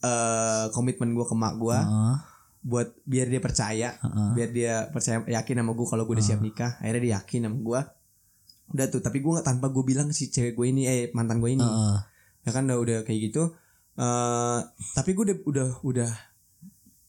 eh 0.00 0.64
komitmen 0.70 1.10
gue 1.10 1.24
ke 1.24 1.34
mak 1.34 1.56
gue 1.56 1.72
Ah. 1.72 2.20
buat 2.60 2.92
biar 3.04 3.24
dia 3.26 3.40
percaya 3.40 3.96
Heeh. 3.96 4.28
biar 4.34 4.50
dia 4.50 4.74
percaya 4.86 5.24
yakin 5.24 5.56
sama 5.58 5.72
gue 5.72 5.86
kalau 5.86 6.04
gue 6.04 6.14
udah 6.14 6.26
siap 6.26 6.40
nikah 6.40 6.76
akhirnya 6.76 7.00
dia 7.00 7.12
yakin 7.18 7.40
sama 7.46 7.56
gue 7.58 7.80
udah 8.70 8.86
tuh 8.86 9.00
tapi 9.00 9.18
gue 9.18 9.30
nggak 9.30 9.46
tanpa 9.46 9.66
gue 9.66 9.80
bilang 9.82 10.08
si 10.10 10.28
cewek 10.28 10.52
gue 10.52 10.66
ini 10.68 10.82
eh 10.84 11.00
mantan 11.10 11.40
gue 11.40 11.50
ini 11.50 11.64
Heeh. 11.64 11.96
ya 12.42 12.50
kan 12.50 12.64
udah 12.64 12.78
udah 12.78 12.98
kayak 13.02 13.20
gitu 13.26 13.48
eh 13.96 14.60
tapi 14.92 15.10
gue 15.10 15.24
udah 15.26 15.36
udah 15.42 15.68
udah 15.82 16.10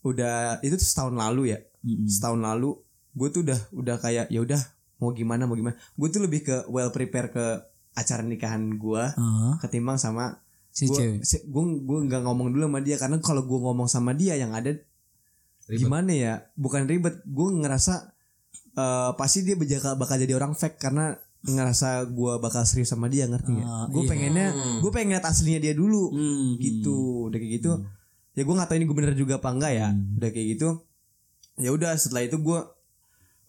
udah 0.02 0.36
itu 0.62 0.74
tuh 0.74 0.88
setahun 0.88 1.14
lalu 1.14 1.52
ya 1.52 1.60
Mm-mm. 1.82 2.08
setahun 2.08 2.40
lalu 2.40 2.80
gue 3.12 3.28
tuh 3.30 3.42
udah 3.44 3.60
udah 3.72 3.96
kayak 3.98 4.26
ya 4.28 4.40
udah 4.40 4.62
mau 4.98 5.12
gimana 5.12 5.44
mau 5.44 5.54
gimana 5.54 5.76
gue 5.76 6.08
tuh 6.08 6.22
lebih 6.22 6.42
ke 6.42 6.56
well 6.68 6.90
prepare 6.90 7.28
ke 7.28 7.46
acara 7.94 8.22
nikahan 8.22 8.72
gue 8.74 9.04
Ah. 9.12 9.56
ketimbang 9.60 9.96
sama 9.96 10.40
Si 10.70 10.86
gue 10.86 10.96
cewek. 11.20 11.20
gue 11.46 11.64
gue 11.82 11.98
nggak 12.06 12.22
ngomong 12.22 12.48
dulu 12.50 12.64
sama 12.66 12.80
dia 12.80 12.96
karena 12.96 13.20
kalau 13.20 13.44
gue 13.44 13.60
ngomong 13.60 13.86
sama 13.86 14.12
dia 14.12 14.34
yang 14.34 14.52
ada 14.52 14.72
gimana 15.70 16.10
ya 16.10 16.34
bukan 16.54 16.84
ribet 16.84 17.24
gue 17.24 17.48
ngerasa 17.58 18.12
eh 18.72 19.12
pasti 19.14 19.44
dia 19.44 19.56
bakal 19.56 19.96
bakal 19.96 20.16
jadi 20.16 20.34
orang 20.34 20.52
fake 20.52 20.78
karena 20.78 21.16
ngerasa 21.42 22.06
gue 22.08 22.34
bakal 22.38 22.64
serius 22.64 22.88
sama 22.88 23.08
dia 23.08 23.26
ngerti 23.26 23.52
nggak 23.52 23.66
Ah, 23.66 23.86
gue 23.86 24.00
iya. 24.00 24.10
pengennya 24.10 24.48
gue 24.80 24.92
pengen 24.92 25.12
lihat 25.12 25.26
aslinya 25.26 25.60
dia 25.60 25.74
dulu 25.74 26.08
Hmm. 26.10 26.56
gitu 26.56 27.28
udah 27.28 27.36
kayak 27.36 27.52
gitu 27.58 27.72
ya 28.32 28.42
gue 28.42 28.54
nggak 28.54 28.64
tahu 28.66 28.78
ini 28.78 28.86
gue 28.86 28.96
bener 28.96 29.14
juga 29.14 29.34
apa 29.38 29.50
enggak 29.50 29.74
ya 29.74 29.88
udah 29.92 30.30
kayak 30.30 30.48
gitu 30.50 30.70
ya 31.58 31.70
udah 31.70 31.92
setelah 31.94 32.24
itu 32.24 32.38
gue 32.38 32.60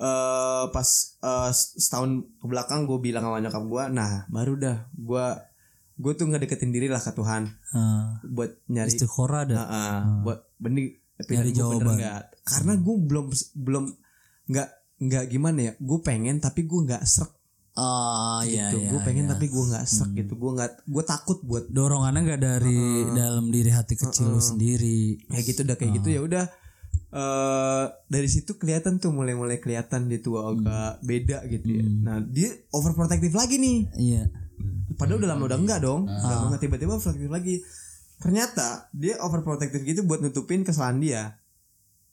eh 0.02 0.64
pas 0.68 0.88
eh, 1.16 1.50
setahun 1.54 2.10
ke 2.34 2.46
belakang 2.46 2.84
gue 2.84 2.98
bilang 2.98 3.22
sama 3.22 3.38
nyokap 3.38 3.62
gue 3.62 3.84
nah 3.92 4.26
baru 4.26 4.54
dah 4.56 4.78
gue 4.90 5.26
gue 5.94 6.12
tuh 6.12 6.26
ngedeketin 6.26 6.70
diri 6.70 6.86
lah 6.86 6.98
ke 6.98 7.12
Tuhan 7.12 7.46
Ah. 7.70 8.18
buat 8.26 8.58
nyari 8.66 8.90
Istiqora 8.90 9.44
ada. 9.44 9.54
Heeh, 9.56 9.98
buat 10.20 10.40
bening 10.58 10.98
Nyari 11.22 11.54
jawaban. 11.54 11.94
enggak 11.94 12.34
karena 12.42 12.72
gue 12.74 12.96
belum 13.00 13.26
belum 13.54 13.84
nggak 14.44 14.68
nggak 15.00 15.24
gimana 15.28 15.58
ya 15.62 15.72
gue 15.78 15.98
pengen 16.00 16.36
tapi 16.36 16.66
gue 16.66 16.80
nggak 16.82 17.04
serak 17.04 17.30
Oh 17.72 18.44
iya 18.44 18.68
gitu 18.68 18.82
iya. 18.82 18.90
gue 18.90 19.00
pengen 19.00 19.24
iya. 19.24 19.32
tapi 19.32 19.46
gue 19.46 19.64
nggak 19.64 19.84
serak 19.86 20.12
gitu 20.12 20.32
gue 20.34 20.50
nggak 20.52 20.70
gue 20.84 21.04
takut 21.06 21.38
buat 21.40 21.64
dorongannya 21.68 22.20
nggak 22.22 22.42
dari 22.42 22.80
dalam 23.12 23.48
diri 23.48 23.70
hati 23.70 23.94
kecil 23.94 24.28
lu 24.28 24.42
sendiri. 24.42 25.22
kayak 25.24 25.44
gitu 25.46 25.60
udah 25.62 25.76
kayak 25.76 25.92
gitu 25.96 26.08
ya 26.10 26.20
udah 26.20 26.44
eh 27.12 27.84
dari 28.08 28.28
situ 28.28 28.56
kelihatan 28.56 28.96
tuh 28.96 29.12
mulai-mulai 29.12 29.60
kelihatan 29.60 30.08
dia 30.08 30.18
tuh 30.18 30.40
agak 30.40 31.04
beda 31.04 31.44
gitu 31.46 31.68
ya. 31.68 31.84
Nah, 31.84 32.24
dia 32.24 32.48
overprotective 32.72 33.36
lagi 33.36 33.60
nih. 33.60 33.78
Iya. 33.94 34.22
Padahal 34.96 35.20
udah 35.20 35.30
lama 35.36 35.44
udah 35.44 35.58
enggak 35.60 35.80
dong. 35.84 36.08
Udah 36.08 36.32
lama 36.40 36.46
enggak 36.52 36.62
tiba-tiba 36.64 36.96
overprotective 36.96 37.32
lagi. 37.32 37.56
Ternyata 38.16 38.88
dia 38.96 39.20
overprotective 39.20 39.82
gitu 39.84 40.00
buat 40.02 40.24
nutupin 40.24 40.64
kesalahan 40.64 40.98
dia. 40.98 41.22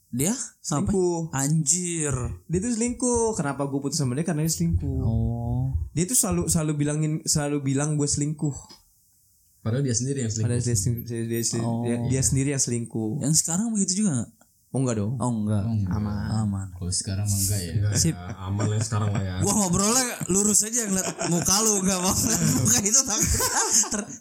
Dia 0.09 0.33
sampai 0.59 0.89
Selingkuh. 0.89 1.21
anjir. 1.38 2.15
Dia 2.49 2.59
tuh 2.59 2.71
selingkuh. 2.73 3.38
Kenapa 3.38 3.69
gue 3.69 3.77
putus 3.77 4.01
sama 4.01 4.17
dia 4.17 4.25
karena 4.25 4.41
dia 4.41 4.49
selingkuh. 4.49 4.99
Oh. 5.05 5.69
Dia 5.93 6.09
tuh 6.09 6.17
selalu 6.17 6.49
selalu 6.49 6.73
bilangin 6.75 7.13
selalu 7.23 7.62
bilang 7.62 7.93
gue 7.93 8.09
selingkuh. 8.09 8.57
Padahal 9.62 9.85
dia 9.85 9.93
sendiri 9.93 10.25
yang 10.25 10.31
selingkuh. 10.33 10.49
Padahal 10.49 10.65
dia, 10.65 10.75
dia, 11.05 11.23
dia, 11.29 11.62
Oh. 11.62 11.83
dia, 11.85 11.95
dia 12.09 12.21
sendiri 12.25 12.49
yang 12.51 12.63
selingkuh. 12.63 13.21
Yang 13.21 13.45
sekarang 13.45 13.69
begitu 13.69 14.01
juga 14.01 14.09
nggak? 14.17 14.29
Oh 14.69 14.86
enggak 14.86 15.01
dong. 15.01 15.17
Oh 15.17 15.34
enggak. 15.34 15.65
Aman. 15.65 16.29
Aman. 16.29 16.67
Kalau 16.77 16.93
sekarang 16.93 17.25
mah 17.25 17.39
enggak 17.41 17.58
ya. 17.58 17.71
Enggak 17.73 17.93
Sip. 17.97 18.13
ya, 18.13 18.38
aman 18.38 18.65
lah 18.69 18.77
sekarang 18.86 19.10
lah 19.17 19.23
ya. 19.25 19.36
Gua 19.41 19.53
ngobrolnya 19.65 20.05
lurus 20.29 20.62
aja 20.62 20.86
ngeliat 20.86 21.10
muka 21.34 21.55
lu 21.65 21.73
gak 21.82 21.97
mau 22.05 22.13
muka 22.13 22.77
itu 22.86 23.01
takut. 23.01 23.41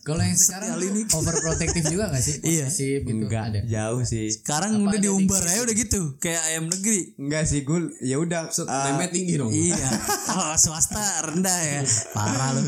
Kalau 0.08 0.22
yang 0.24 0.40
sekarang 0.40 0.68
overprotective 1.12 1.84
juga 1.92 2.08
enggak 2.08 2.24
sih? 2.24 2.40
Iya. 2.40 2.64
Posesif 2.64 3.00
gitu 3.04 3.24
Enggak 3.28 3.44
ada. 3.52 3.58
jauh 3.68 4.02
sih. 4.08 4.26
Sekarang 4.32 4.72
Apa 4.80 4.88
udah 4.88 5.00
diumbar 5.04 5.42
aja 5.44 5.60
udah 5.68 5.76
gitu 5.76 6.00
kayak 6.16 6.42
ayam 6.48 6.64
negeri. 6.72 7.00
Enggak 7.20 7.44
sih 7.44 7.60
gue 7.68 7.78
ya 8.00 8.16
udah 8.16 8.48
Set, 8.48 8.64
name 8.64 9.04
tinggi 9.12 9.36
dong. 9.36 9.52
Iya. 9.52 9.88
Kalau 10.32 10.56
swasta 10.56 11.28
rendah 11.28 11.60
ya. 11.60 11.80
Parah 12.16 12.56
lu. 12.56 12.64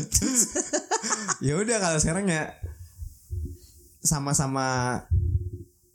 ya 1.49 1.57
udah 1.57 1.77
kalau 1.81 1.97
sekarang 1.97 2.29
ya 2.29 2.53
sama-sama 4.05 5.01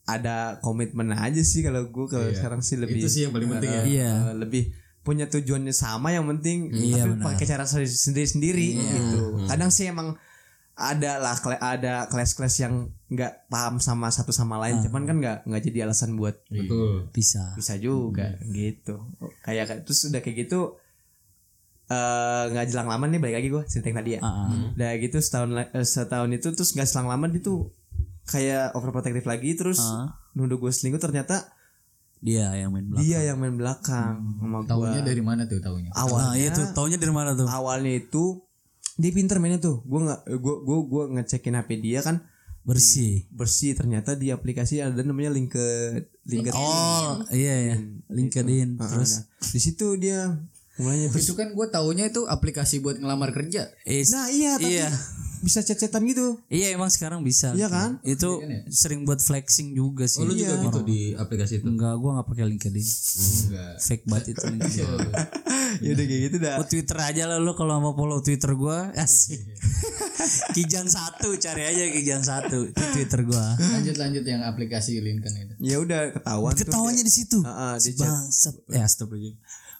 ada 0.06 0.36
komitmen 0.60 1.10
aja 1.10 1.42
sih 1.42 1.60
kalau 1.60 1.86
gue 1.86 2.06
kalau 2.06 2.26
Iya. 2.26 2.38
sekarang 2.38 2.60
sih 2.60 2.76
lebih 2.76 3.02
Itu 3.02 3.08
sih 3.08 3.22
yang 3.22 3.32
paling 3.32 3.50
penting 3.50 3.68
ya. 3.68 3.76
eh, 3.76 3.86
Iya. 3.88 4.10
eh, 4.24 4.36
lebih 4.36 4.64
punya 5.02 5.26
tujuannya 5.26 5.70
sama 5.72 6.10
yang 6.10 6.26
penting 6.28 6.70
Iya, 6.70 6.98
tapi 7.00 7.10
benar. 7.12 7.24
pakai 7.26 7.44
cara 7.44 7.64
sendiri 7.66 8.26
sendiri 8.26 8.66
gitu 8.74 9.20
kadang 9.44 9.68
sih 9.68 9.86
emang 9.86 10.14
ada 10.74 11.16
lah 11.16 11.32
ada 11.58 12.04
kelas-kelas 12.06 12.54
yang 12.60 12.74
nggak 13.06 13.46
paham 13.46 13.78
sama 13.78 14.06
satu 14.08 14.28
sama 14.28 14.58
lain 14.58 14.78
cuman 14.80 15.02
kan 15.04 15.16
nggak 15.16 15.38
nggak 15.44 15.62
jadi 15.64 15.78
alasan 15.84 16.14
buat 16.14 16.36
Betul. 16.46 17.08
Bisa. 17.10 17.54
bisa 17.54 17.74
juga 17.76 18.34
gitu 18.46 18.98
kayak 19.40 19.82
terus 19.82 20.04
udah 20.04 20.20
kayak 20.20 20.36
gitu 20.42 20.76
eh 21.86 22.44
nggak 22.50 22.66
jelang 22.66 22.88
lama 22.88 23.06
nih 23.06 23.16
balik 23.16 23.36
lagi 23.36 23.48
gue 23.48 23.62
cerita 23.64 23.94
tadi 23.94 24.10
ya 24.12 24.20
Ah, 24.20 24.50
ah. 24.50 24.74
udah 24.74 24.90
gitu 24.98 25.16
setahun 25.16 25.50
eh, 25.70 25.86
setahun 25.86 26.30
itu 26.30 26.48
terus 26.52 26.70
nggak 26.72 26.82
selang 26.84 27.06
lama 27.06 27.24
dia 27.24 27.38
tuh 27.40 27.70
kayak 28.26 28.70
overprotective 28.72 29.24
lagi 29.24 29.54
terus 29.54 29.78
Ah. 29.78 30.18
nuduh 30.32 30.56
gue 30.56 30.68
selingkuh 30.68 30.98
ternyata 30.98 31.46
Dia 32.18 32.48
yang 32.54 32.70
main 32.70 32.82
belakang. 32.84 33.02
dia 33.02 33.20
yang 33.22 33.36
main 33.36 33.54
belakang 33.54 34.14
sama 34.36 34.58
gue 34.58 34.68
Taunya 34.68 35.00
dari 35.00 35.20
mana 35.20 35.42
tuh 35.44 35.58
taunya? 35.58 35.90
awalnya 35.92 36.26
Nah, 36.26 36.34
iya 36.34 36.48
tuh 36.50 36.66
taunya 36.72 36.96
dari 36.96 37.10
mana 37.10 37.30
tuh? 37.32 37.46
awalnya 37.46 37.92
itu 37.94 38.40
dia 38.94 39.10
pinter 39.10 39.36
mainnya 39.36 39.58
tuh 39.58 39.80
gue 39.80 40.00
nggak 40.02 40.20
gue 40.34 40.54
gue 40.60 40.78
gue 40.86 41.02
ngecekin 41.12 41.54
hp 41.54 41.70
dia 41.78 42.00
kan 42.00 42.16
Bersih. 42.62 43.30
bersih 43.30 43.72
ternyata 43.72 44.12
di 44.12 44.28
aplikasi 44.28 44.80
ada 44.80 44.98
namanya 44.98 45.30
link 45.30 45.52
ke 45.52 45.66
link 46.24 46.44
ke 46.44 46.52
Oh, 46.52 47.22
iya 47.30 47.54
ya. 47.64 47.76
LinkedIn. 48.08 48.74
Terus 48.76 49.10
nah, 49.12 49.22
di 49.46 49.60
situ 49.60 49.94
dia 49.94 50.34
mulainya 50.74 51.08
terus 51.08 51.24
Itu 51.24 51.38
kan 51.38 51.54
gue 51.54 51.66
taunya 51.68 52.04
itu 52.06 52.26
aplikasi 52.26 52.80
buat 52.80 52.96
ngelamar 52.96 53.30
kerja. 53.30 53.70
is- 53.84 54.10
nah 54.10 54.26
iya 54.26 54.56
tapi 54.56 54.72
Iya. 54.74 54.90
Bisa 55.46 55.62
chat-chatan 55.62 56.02
gitu 56.04 56.42
Iya 56.48 56.74
emang 56.74 56.90
sekarang 56.90 57.22
bisa. 57.22 57.54
Iya 57.54 57.70
kan? 57.70 58.02
Itu 58.02 58.42
sering 58.68 59.02
buat 59.02 59.18
flexing 59.18 59.72
juga 59.72 60.04
sih. 60.04 60.18
Oh, 60.18 60.26
lu 60.26 60.34
juga 60.34 60.52
Iya. 60.52 60.64
gitu 60.66 60.80
di 60.82 61.00
aplikasi 61.14 61.52
itu. 61.56 61.66
Enggak, 61.66 61.94
gua 61.96 62.18
nggak 62.18 62.26
pakai 62.26 62.44
LinkedIn. 62.44 62.74
Enggak. 62.76 63.72
Fake 63.78 64.04
banget 64.04 64.26
itu 64.34 64.42
LinkedIn. 64.52 64.86
ya 65.84 65.90
udah 65.92 66.04
kayak 66.04 66.22
gitu 66.24 66.36
dah 66.38 66.54
Gua 66.56 66.66
Twitter 66.66 66.96
aja 66.96 67.22
lah 67.26 67.38
lu 67.38 67.52
kalau 67.52 67.78
mau 67.78 67.92
follow 67.92 68.18
Twitter 68.18 68.50
gua. 68.52 68.90
Asik. 68.98 69.38
Kijang 70.52 70.88
satu 70.88 71.36
cari 71.36 71.62
aja 71.62 71.82
Kijang 71.88 72.20
satu 72.20 72.66
itu 72.66 72.82
Twitter 72.92 73.22
gua. 73.22 73.54
Lanjut 73.56 73.94
lanjut 73.96 74.24
yang 74.24 74.42
aplikasi 74.42 74.98
Lincoln 74.98 75.34
itu. 75.34 75.54
ya 75.58 75.76
udah 75.78 76.10
ketahuan 76.12 76.52
tuh 76.52 76.64
Ketawanya 76.64 77.02
di 77.02 77.12
situ. 77.12 77.38
Heeh, 77.38 77.74
di 77.76 77.82
Si 77.84 77.90
Bangsat. 77.94 78.54
Ya 78.66 78.82
astagfirullah. 78.82 79.36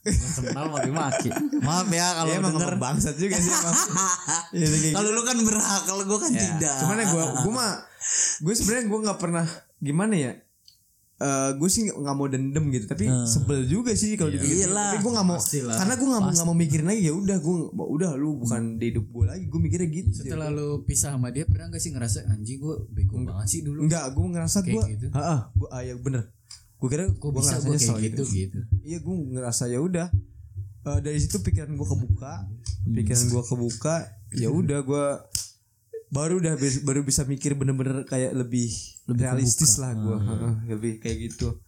Gua 0.07 0.43
kenal 0.47 0.67
maki 0.71 0.91
maki. 0.95 1.29
Maaf 1.61 1.89
ya 1.91 2.07
kalau 2.15 2.31
Ya, 2.31 2.39
emang 2.39 2.55
denger. 2.55 2.77
bangsat 2.79 3.17
juga 3.19 3.37
sih. 3.37 3.51
Ya, 4.57 4.63
udah 4.63 4.69
kayak 4.71 4.83
gitu. 4.87 4.97
Kalau 4.97 5.11
lu 5.11 5.23
kan 5.27 5.37
berhak, 5.43 5.83
kalau 5.85 6.03
gua 6.07 6.19
kan 6.23 6.33
tidak. 6.33 6.77
Cuman 6.81 6.97
ya 7.03 7.07
gue 7.11 7.25
gue 7.43 7.53
mah 7.53 7.73
gue 8.43 8.55
sebenarnya 8.55 8.85
gue 8.87 8.99
nggak 9.03 9.19
pernah 9.19 9.47
gimana 9.83 10.15
ya 10.15 10.33
eh 11.17 11.51
gue 11.57 11.69
sih 11.73 11.89
nggak 11.89 12.13
mau 12.13 12.29
dendam 12.29 12.69
gitu 12.69 12.85
tapi 12.85 13.09
sebel 13.25 13.65
juga 13.65 13.97
sih 13.97 14.21
kalau 14.21 14.29
dipikir 14.29 14.69
Iyalah, 14.69 14.93
tapi 14.93 15.01
gue 15.01 15.13
nggak 15.17 15.27
mau 15.27 15.41
karena 15.41 15.95
gue 15.97 16.09
nggak 16.13 16.23
mau 16.23 16.33
nggak 16.37 16.49
mau 16.53 16.57
mikirin 16.57 16.87
lagi 16.93 17.03
ya 17.09 17.15
udah 17.17 17.37
gue 17.41 17.57
udah 17.73 18.11
lu 18.21 18.37
bukan 18.45 18.77
di 18.77 18.93
hidup 18.93 19.09
gue 19.09 19.25
lagi 19.25 19.45
gue 19.49 19.61
mikirnya 19.61 19.89
gitu 19.89 20.13
Setelah 20.13 20.53
lu 20.53 20.85
pisah 20.85 21.17
sama 21.17 21.33
dia 21.33 21.49
pernah 21.49 21.73
gak 21.73 21.81
sih 21.81 21.97
ngerasa 21.97 22.29
anjing 22.29 22.61
gue 22.61 22.75
bego 22.93 23.17
banget 23.25 23.49
sih 23.49 23.61
dulu. 23.65 23.89
Enggak, 23.89 24.13
gue 24.13 24.27
ngerasa 24.29 24.59
gue, 24.61 24.83
gitu. 24.93 25.07
ah, 25.17 25.49
gue, 25.57 25.69
ah, 25.73 25.81
ya 25.81 25.97
bener. 25.97 26.36
Gue 26.77 26.89
kira 26.89 27.09
gue 27.09 27.31
bisa 27.33 27.57
gue 27.59 27.73
kayak 27.73 27.99
gitu. 28.03 28.23
gitu 28.23 28.23
gitu. 28.29 28.59
Iya, 28.83 28.99
gue 29.01 29.15
ngerasa 29.33 29.65
ya 29.67 29.81
udah. 29.81 30.09
Eh, 30.87 30.99
dari 31.01 31.19
situ 31.19 31.41
pikiran 31.41 31.73
gue 31.73 31.83
kebuka, 31.83 32.47
pikiran 32.87 33.25
gue 33.29 33.43
kebuka, 33.43 33.97
ya 34.33 34.49
udah 34.49 34.81
gue 34.81 35.07
baru 36.07 36.39
udah 36.39 36.55
baru 36.83 37.03
bisa 37.03 37.25
mikir 37.25 37.55
bener-bener 37.55 38.05
kayak 38.05 38.31
lebih, 38.31 38.71
realistis 39.09 39.77
lah 39.77 39.91
gue, 39.93 40.17
lebih 40.69 41.01
kayak 41.01 41.19
gitu. 41.27 41.59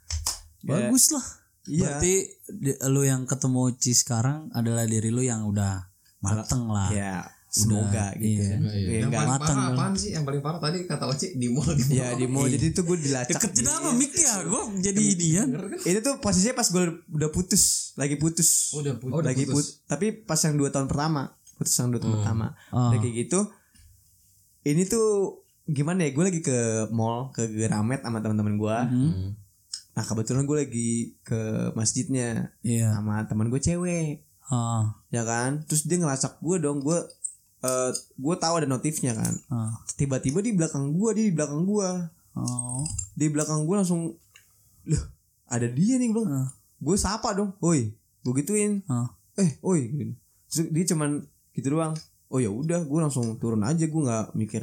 Ya, 0.62 0.86
Bagus 0.86 1.10
lah. 1.10 1.24
Iya. 1.64 1.80
Berarti 1.98 2.14
di- 2.48 2.78
lu 2.86 3.02
yang 3.02 3.24
ketemu 3.24 3.74
Ci 3.74 3.92
sekarang 3.92 4.48
adalah 4.52 4.84
diri 4.84 5.10
lu 5.10 5.20
yang 5.20 5.44
udah 5.44 5.84
mateng 6.20 6.66
lah. 6.66 6.88
ya 6.90 7.26
semoga 7.60 8.06
gitu. 8.14 8.38
iya. 8.38 8.54
Ya, 8.54 8.54
Yang 8.54 8.70
enggak- 9.04 9.18
paling 9.18 9.32
matang 9.34 9.56
parah 9.56 9.68
apaan 9.72 9.92
sih? 9.94 10.10
Yang 10.10 10.24
paling 10.24 10.40
parah 10.40 10.60
tadi 10.60 10.78
kata 10.84 11.04
Oci 11.06 11.26
di 11.32 11.46
mall 11.48 11.70
di 11.70 11.82
mall. 11.82 11.94
ya 11.94 12.08
di 12.12 12.26
mau 12.26 12.44
jadi 12.44 12.66
tuh 12.70 12.84
gue 12.84 12.96
dilacak. 13.00 13.34
Deketin 13.34 13.66
apa 13.66 13.90
mic 13.92 14.12
ya? 14.12 14.34
Gue 14.42 14.62
jadi 14.78 15.02
ini 15.08 15.28
ya. 15.32 15.44
Itu 15.84 15.98
tuh 16.00 16.14
posisinya 16.18 16.54
pas 16.54 16.66
gue 16.66 16.82
udah 17.08 17.28
putus, 17.28 17.64
lagi 17.94 18.14
putus. 18.14 18.70
Udah 18.72 18.94
putus. 18.94 19.10
Oh, 19.10 19.18
udah 19.18 19.28
lagi 19.28 19.44
putus. 19.44 19.54
put 19.54 19.66
tapi 19.86 20.06
pas 20.12 20.38
yang 20.38 20.54
dua 20.54 20.68
tahun 20.68 20.86
pertama 20.86 21.22
putus 21.54 21.74
yang 21.74 21.88
dua 21.88 21.98
tahun 21.98 22.14
pertama 22.16 22.46
Ah. 22.68 22.88
udah 22.88 22.98
kayak 22.98 23.14
gitu 23.18 23.40
ini 24.64 24.84
tuh 24.84 25.40
gimana 25.64 26.00
ya 26.00 26.10
gue 26.10 26.24
lagi 26.24 26.40
ke 26.40 26.58
mall 26.88 27.28
ke 27.30 27.44
Gramet 27.46 28.00
sama 28.00 28.18
teman-teman 28.18 28.54
gue 28.56 28.78
Hmm. 28.88 29.28
nah 29.90 30.02
kebetulan 30.02 30.44
gue 30.44 30.56
lagi 30.56 30.90
ke 31.20 31.40
masjidnya 31.74 32.54
Iya. 32.60 32.94
sama 32.94 33.24
teman 33.24 33.48
gue 33.48 33.58
cewek 33.58 34.24
Ah, 34.46 34.96
ya 35.08 35.24
kan 35.24 35.60
terus 35.62 35.84
dia 35.84 35.98
ngelacak 35.98 36.38
gue 36.38 36.56
dong 36.58 36.78
gue 36.78 36.96
eh 37.60 37.90
gue 38.14 38.34
tahu 38.36 38.54
ada 38.56 38.66
notifnya 38.66 39.12
kan 39.12 39.34
ah. 39.48 39.72
tiba-tiba 39.94 40.38
di 40.38 40.52
belakang 40.52 40.90
gue 40.90 41.10
dia 41.12 41.24
di 41.24 41.34
belakang 41.34 41.62
gue 41.64 41.90
Oh. 42.32 42.86
di 43.12 43.26
belakang 43.26 43.66
gue 43.66 43.74
langsung 43.74 44.14
loh 44.84 45.04
ada 45.44 45.66
dia 45.66 45.96
nih 45.96 46.08
bang 46.08 46.28
Ah. 46.28 46.48
gue 46.76 46.94
sapa 46.94 47.34
dong 47.34 47.50
woi 47.58 47.90
gue 48.20 48.32
gituin 48.36 48.78
Ah. 48.86 49.10
eh 49.34 49.58
oi 49.60 49.80
gitu. 49.88 50.12
Terus 50.46 50.66
dia 50.68 50.84
cuman 50.86 51.10
gitu 51.50 51.72
doang 51.72 51.98
oh 52.28 52.38
ya 52.38 52.46
udah 52.46 52.80
gue 52.80 52.98
langsung 53.00 53.34
turun 53.36 53.60
aja 53.60 53.82
gue 53.82 54.00
nggak 54.00 54.34
mikir 54.34 54.62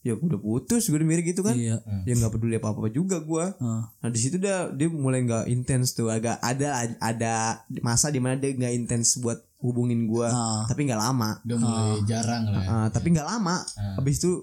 ya 0.00 0.16
gue 0.16 0.26
udah 0.26 0.40
putus 0.40 0.88
gue 0.88 0.96
udah 0.96 1.04
mikir 1.04 1.22
gitu 1.28 1.44
kan 1.44 1.52
Iya. 1.52 1.84
ya 2.02 2.12
nggak 2.14 2.32
peduli 2.32 2.56
apa 2.56 2.72
apa 2.72 2.88
juga 2.88 3.20
gue 3.20 3.44
Ah. 3.60 3.92
nah 3.92 4.08
di 4.08 4.16
situ 4.16 4.40
dah 4.40 4.72
dia 4.72 4.88
mulai 4.88 5.20
nggak 5.20 5.44
intens 5.46 5.92
tuh 5.92 6.08
agak 6.08 6.40
ada 6.40 6.72
ada 6.96 7.32
masa 7.80 8.08
di 8.08 8.16
mana 8.16 8.34
dia 8.34 8.48
nggak 8.50 8.72
intens 8.74 9.20
buat 9.20 9.44
hubungin 9.60 10.04
gue 10.04 10.24
Ah. 10.24 10.64
tapi 10.64 10.84
nggak 10.84 10.96
lama 10.98 11.36
Udah 11.42 11.56
mulai 11.56 12.00
jarang 12.04 12.44
lah. 12.46 12.58
ya. 12.58 12.68
Ah, 12.70 12.88
tapi 12.88 13.10
nggak 13.10 13.24
lama 13.24 13.60
habis 13.94 14.16
itu 14.18 14.40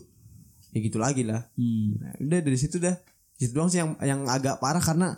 ya 0.69 0.79
gitu 0.79 0.97
lagi 0.97 1.21
lah 1.21 1.41
Hmm. 1.53 1.97
nah, 1.97 2.13
udah 2.19 2.39
dari 2.39 2.55
situ 2.55 2.77
dah 2.77 2.93
itu 3.35 3.49
doang 3.49 3.67
sih 3.67 3.77
yang 3.77 3.93
yang 3.99 4.21
agak 4.25 4.57
parah 4.57 4.79
karena 4.79 5.17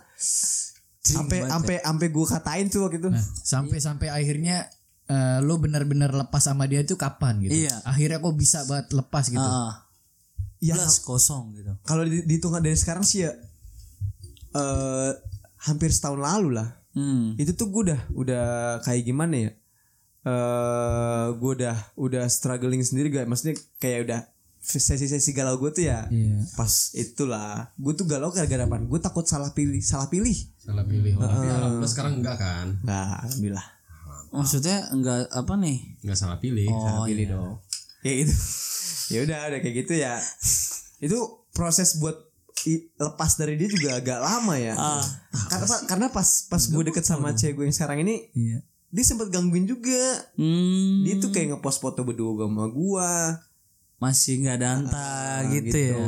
sampai 1.00 1.42
banget 1.42 1.50
sampai 1.50 1.76
sampai 1.80 2.08
gue 2.10 2.26
katain 2.26 2.68
tuh 2.68 2.82
waktu 2.82 2.98
itu 2.98 3.10
Nah, 3.10 3.24
sampai 3.42 3.78
sampai 3.78 4.08
akhirnya 4.10 4.68
eh, 5.06 5.40
lu 5.40 5.58
benar-benar 5.58 6.12
lepas 6.14 6.40
sama 6.40 6.64
dia 6.64 6.80
itu 6.80 6.94
kapan 6.94 7.42
gitu? 7.42 7.56
Iya. 7.58 7.76
Akhirnya 7.84 8.20
kok 8.20 8.36
bisa 8.36 8.62
banget 8.64 8.94
lepas 8.94 9.26
gitu? 9.26 9.42
Ah. 9.42 9.84
ya 10.60 10.76
Plus 10.76 11.00
kosong 11.02 11.56
gitu. 11.56 11.72
kalau 11.82 12.04
di- 12.04 12.22
dihitung 12.22 12.52
dari 12.54 12.76
sekarang 12.76 13.02
sih 13.02 13.24
ya 13.24 13.32
eh 14.52 15.12
hampir 15.62 15.90
setahun 15.90 16.20
lalu 16.20 16.50
lah 16.54 16.70
Hmm. 16.90 17.38
itu 17.38 17.54
tuh 17.54 17.70
gue 17.70 17.82
udah 17.86 18.02
udah 18.12 18.46
kayak 18.82 19.04
gimana 19.04 19.36
ya 19.40 19.52
eh 20.22 21.26
gue 21.34 21.52
udah 21.54 21.78
udah 21.96 22.26
struggling 22.28 22.82
sendiri 22.82 23.08
gak 23.10 23.26
maksudnya 23.26 23.54
kayak 23.78 24.00
udah 24.04 24.20
sesi-sesi 24.60 25.32
galau 25.32 25.56
gue 25.58 25.72
tuh 25.72 25.84
ya 25.84 26.06
Iya. 26.06 26.44
pas 26.54 26.70
itulah 26.94 27.72
gue 27.74 27.94
tuh 27.94 28.04
galau 28.04 28.28
gara-gara 28.30 28.62
apa 28.62 28.78
gue 28.78 29.00
takut 29.00 29.24
salah 29.24 29.50
pilih 29.50 29.80
salah 29.80 30.08
pilih 30.08 30.36
Salah 30.60 30.84
pilih. 30.84 31.16
Oh, 31.16 31.24
tapi 31.24 31.48
alhamdulillah 31.48 31.90
sekarang 31.90 32.14
enggak 32.20 32.38
kan? 32.38 32.68
nggak 32.80 33.06
alhamdulillah 33.24 33.68
Maksudnya 34.30 34.78
enggak 34.90 35.26
apa 35.28 35.54
nih? 35.58 35.78
Enggak 36.00 36.14
salah 36.16 36.38
pilih. 36.38 36.70
Oh, 36.70 37.02
pilih 37.04 37.26
iya. 37.26 37.34
dong 37.34 37.54
ya 38.00 38.14
itu 38.18 38.36
ya 39.14 39.20
udah 39.24 39.38
udah 39.50 39.60
kayak 39.60 39.76
gitu 39.78 39.94
ya 39.98 40.14
itu 41.00 41.18
proses 41.50 41.98
buat 41.98 42.16
i- 42.64 42.92
lepas 42.94 43.36
dari 43.36 43.56
dia 43.56 43.68
juga 43.68 43.98
agak 43.98 44.20
lama 44.20 44.56
ya 44.56 44.76
karena 45.50 45.76
karena 45.86 46.08
pas 46.10 46.28
pas 46.46 46.62
gue 46.62 46.84
deket 46.86 47.04
sama 47.04 47.32
cewek 47.32 47.56
gue 47.56 47.66
yang 47.66 47.74
sekarang 47.74 48.04
ini 48.04 48.30
Iya. 48.32 48.60
Dia 48.90 49.04
sempet 49.06 49.30
gangguin 49.30 49.66
juga 49.66 50.26
Hmm. 50.34 51.06
dia 51.06 51.22
tuh 51.22 51.30
kayak 51.30 51.54
ngepost 51.56 51.78
foto 51.80 52.02
berdua 52.02 52.50
sama 52.50 52.66
gua 52.68 53.38
masih 54.00 54.40
nggak 54.40 54.56
ada 54.64 54.68
anta 54.80 55.44
gitu, 55.52 55.76
ya. 55.76 56.00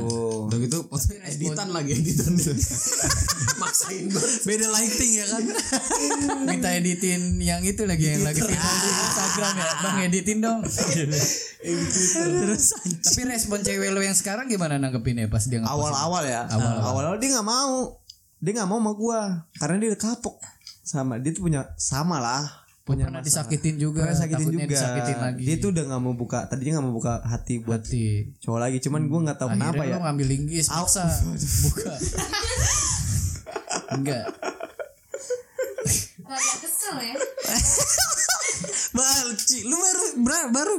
Udah 0.47 0.57
gitu 0.63 0.79
editan 1.27 1.75
lagi 1.75 1.91
editan. 1.91 2.31
Maksain 3.61 4.07
banget. 4.07 4.47
Beda 4.47 4.71
lighting 4.71 5.11
ya 5.11 5.25
kan? 5.27 5.43
Minta 6.47 6.71
editin 6.71 7.35
yang 7.43 7.59
itu 7.67 7.83
lagi 7.83 8.15
yang 8.15 8.23
lagi 8.23 8.39
viral 8.39 8.75
di 8.79 8.89
Instagram 8.95 9.53
ya. 9.59 9.71
Bang 9.83 9.97
editin 10.07 10.37
dong. 10.39 10.59
Terus 11.61 12.65
Tapi 12.79 13.21
respon 13.27 13.59
cewek 13.59 13.91
lo 13.91 13.99
yang 13.99 14.15
sekarang 14.15 14.47
gimana 14.47 14.79
nanggepinnya 14.79 15.27
pas 15.27 15.43
dia 15.43 15.59
ngepost? 15.59 15.75
awal-awal 15.75 16.23
ya 16.23 16.47
awal-awal 16.47 17.19
dia 17.19 17.29
nggak 17.35 17.45
mau 17.45 17.99
dia 18.39 18.51
nggak 18.55 18.69
mau 18.71 18.79
sama 18.79 18.93
gua 18.95 19.19
karena 19.59 19.75
dia 19.77 19.87
udah 19.93 20.01
kapok 20.01 20.39
sama 20.81 21.19
dia 21.21 21.35
tuh 21.35 21.45
punya 21.45 21.69
sama 21.77 22.17
lah 22.17 22.60
punya 22.81 23.05
Pernah 23.05 23.21
masalah. 23.21 23.45
disakitin 23.45 23.75
juga, 23.77 24.01
Pernah 24.01 24.13
disakitin 24.15 24.41
takutnya 24.43 24.59
juga 24.59 24.73
disakitin 24.73 25.17
lagi. 25.17 25.43
dia 25.43 25.55
tuh 25.57 25.69
udah 25.69 25.83
nggak 25.85 26.01
mau 26.01 26.13
buka 26.13 26.39
tadinya 26.45 26.71
nggak 26.73 26.85
mau 26.85 26.95
buka 26.95 27.13
hati 27.23 27.53
buat 27.59 27.81
Berarti 27.81 28.03
cowok 28.39 28.59
lagi 28.59 28.77
cuman 28.79 29.01
gua 29.05 29.19
nggak 29.21 29.37
tahu 29.37 29.49
kenapa 29.51 29.69
akhirnya 29.71 29.85
ya 29.87 29.93
lo 29.93 30.03
ngambil 30.03 30.27
linggis 30.27 30.65
maksa 30.67 31.03
buka. 31.61 31.93
Enggak. 33.91 34.25
Agak 36.23 36.57
kesel 36.59 36.95
ya. 37.01 37.15
Bal, 38.91 39.27
Ci, 39.35 39.57
lu 39.63 39.73
baru 39.73 40.05
bra- 40.21 40.49
baru 40.49 40.75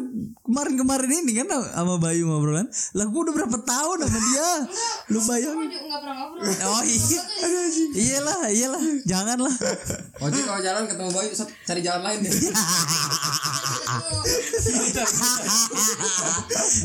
kemarin-kemarin 0.53 1.25
ini 1.25 1.33
kan 1.41 1.49
sama 1.49 1.97
Bayu 1.97 2.29
ngobrolan. 2.29 2.69
Lah 2.93 3.09
gua 3.09 3.25
udah 3.25 3.33
berapa 3.41 3.57
tahun 3.65 4.05
sama 4.05 4.21
dia. 4.21 4.69
Lu 5.09 5.25
ngobrol. 5.25 5.65
Oh 6.69 6.85
iya. 6.85 7.25
Iyalah, 7.97 8.53
iyalah. 8.53 8.83
Janganlah. 9.09 9.57
Oji 10.21 10.41
kalau 10.45 10.61
jalan 10.61 10.85
ketemu 10.85 11.09
Bayu 11.09 11.33
cari 11.41 11.81
jalan 11.81 12.05
lain 12.05 12.29
deh. 12.29 12.33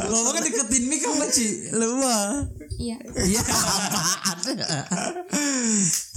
Ngomongnya 0.08 0.48
deketin 0.48 0.88
mic 0.88 1.04
sama 1.04 1.28
Ci. 1.28 1.68
Lu 1.76 2.00
mah. 2.00 2.48
Iya. 2.80 2.96
Iya. 3.20 3.42
apaan? 4.56 4.56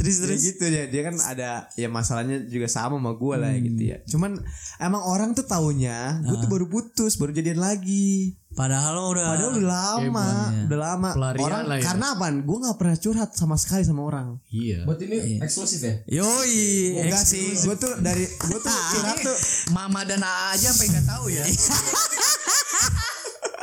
Terus 0.00 0.16
Ya 0.16 0.22
terus. 0.24 0.40
gitu 0.40 0.64
ya 0.64 0.84
dia 0.88 1.02
kan 1.04 1.14
ada 1.20 1.68
ya 1.76 1.86
masalahnya 1.86 2.40
juga 2.48 2.66
sama 2.66 2.96
sama 2.96 3.12
gue 3.12 3.34
lah 3.36 3.52
ya 3.52 3.58
gitu 3.60 3.82
ya 3.84 3.96
cuman 4.08 4.40
emang 4.80 5.02
orang 5.04 5.30
tuh 5.36 5.44
taunya 5.44 6.18
gue 6.24 6.36
tuh 6.40 6.48
baru 6.48 6.66
putus 6.66 7.14
baru 7.14 7.30
jadian 7.30 7.60
lagi 7.60 8.34
Padahal 8.50 9.14
udah 9.14 9.30
padahal 9.30 9.50
udah 9.54 9.62
lama 9.62 10.26
udah 10.66 10.78
lama 10.80 11.10
Pelarian 11.14 11.46
orang 11.46 11.62
lah 11.70 11.76
ya. 11.78 11.84
karena 11.86 12.06
apa 12.18 12.26
gue 12.34 12.58
nggak 12.58 12.76
pernah 12.82 12.96
curhat 12.98 13.30
sama 13.30 13.54
sekali 13.54 13.86
sama 13.86 14.02
orang 14.02 14.42
Iya. 14.50 14.82
Buat 14.82 14.98
ini 15.06 15.38
eksklusif 15.38 15.78
ya? 15.80 15.94
Yoi. 16.10 16.98
enggak 16.98 17.22
sih 17.22 17.54
gue 17.54 17.74
tuh 17.78 17.94
dari 18.02 18.26
gue 18.26 18.58
tuh 18.58 18.74
curhat 18.98 19.22
tuh 19.22 19.36
Mama 19.70 20.02
dan 20.02 20.26
A 20.26 20.50
aja 20.50 20.74
sampai 20.74 20.90
nggak 20.90 21.06
tahu 21.06 21.30
ya. 21.30 21.46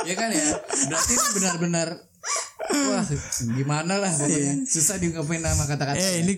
ya 0.08 0.15
kan 0.15 0.30
ya. 0.32 0.45
Berarti 0.88 1.13
ini 1.13 1.28
benar-benar 1.36 1.88
wah 2.68 3.06
gimana 3.54 3.94
lah 3.96 4.12
pokoknya 4.12 4.66
susah 4.66 4.98
diungkapin 4.98 5.40
sama 5.40 5.63
kata-kata. 5.66 5.96
Eh 5.96 6.22
ini 6.22 6.34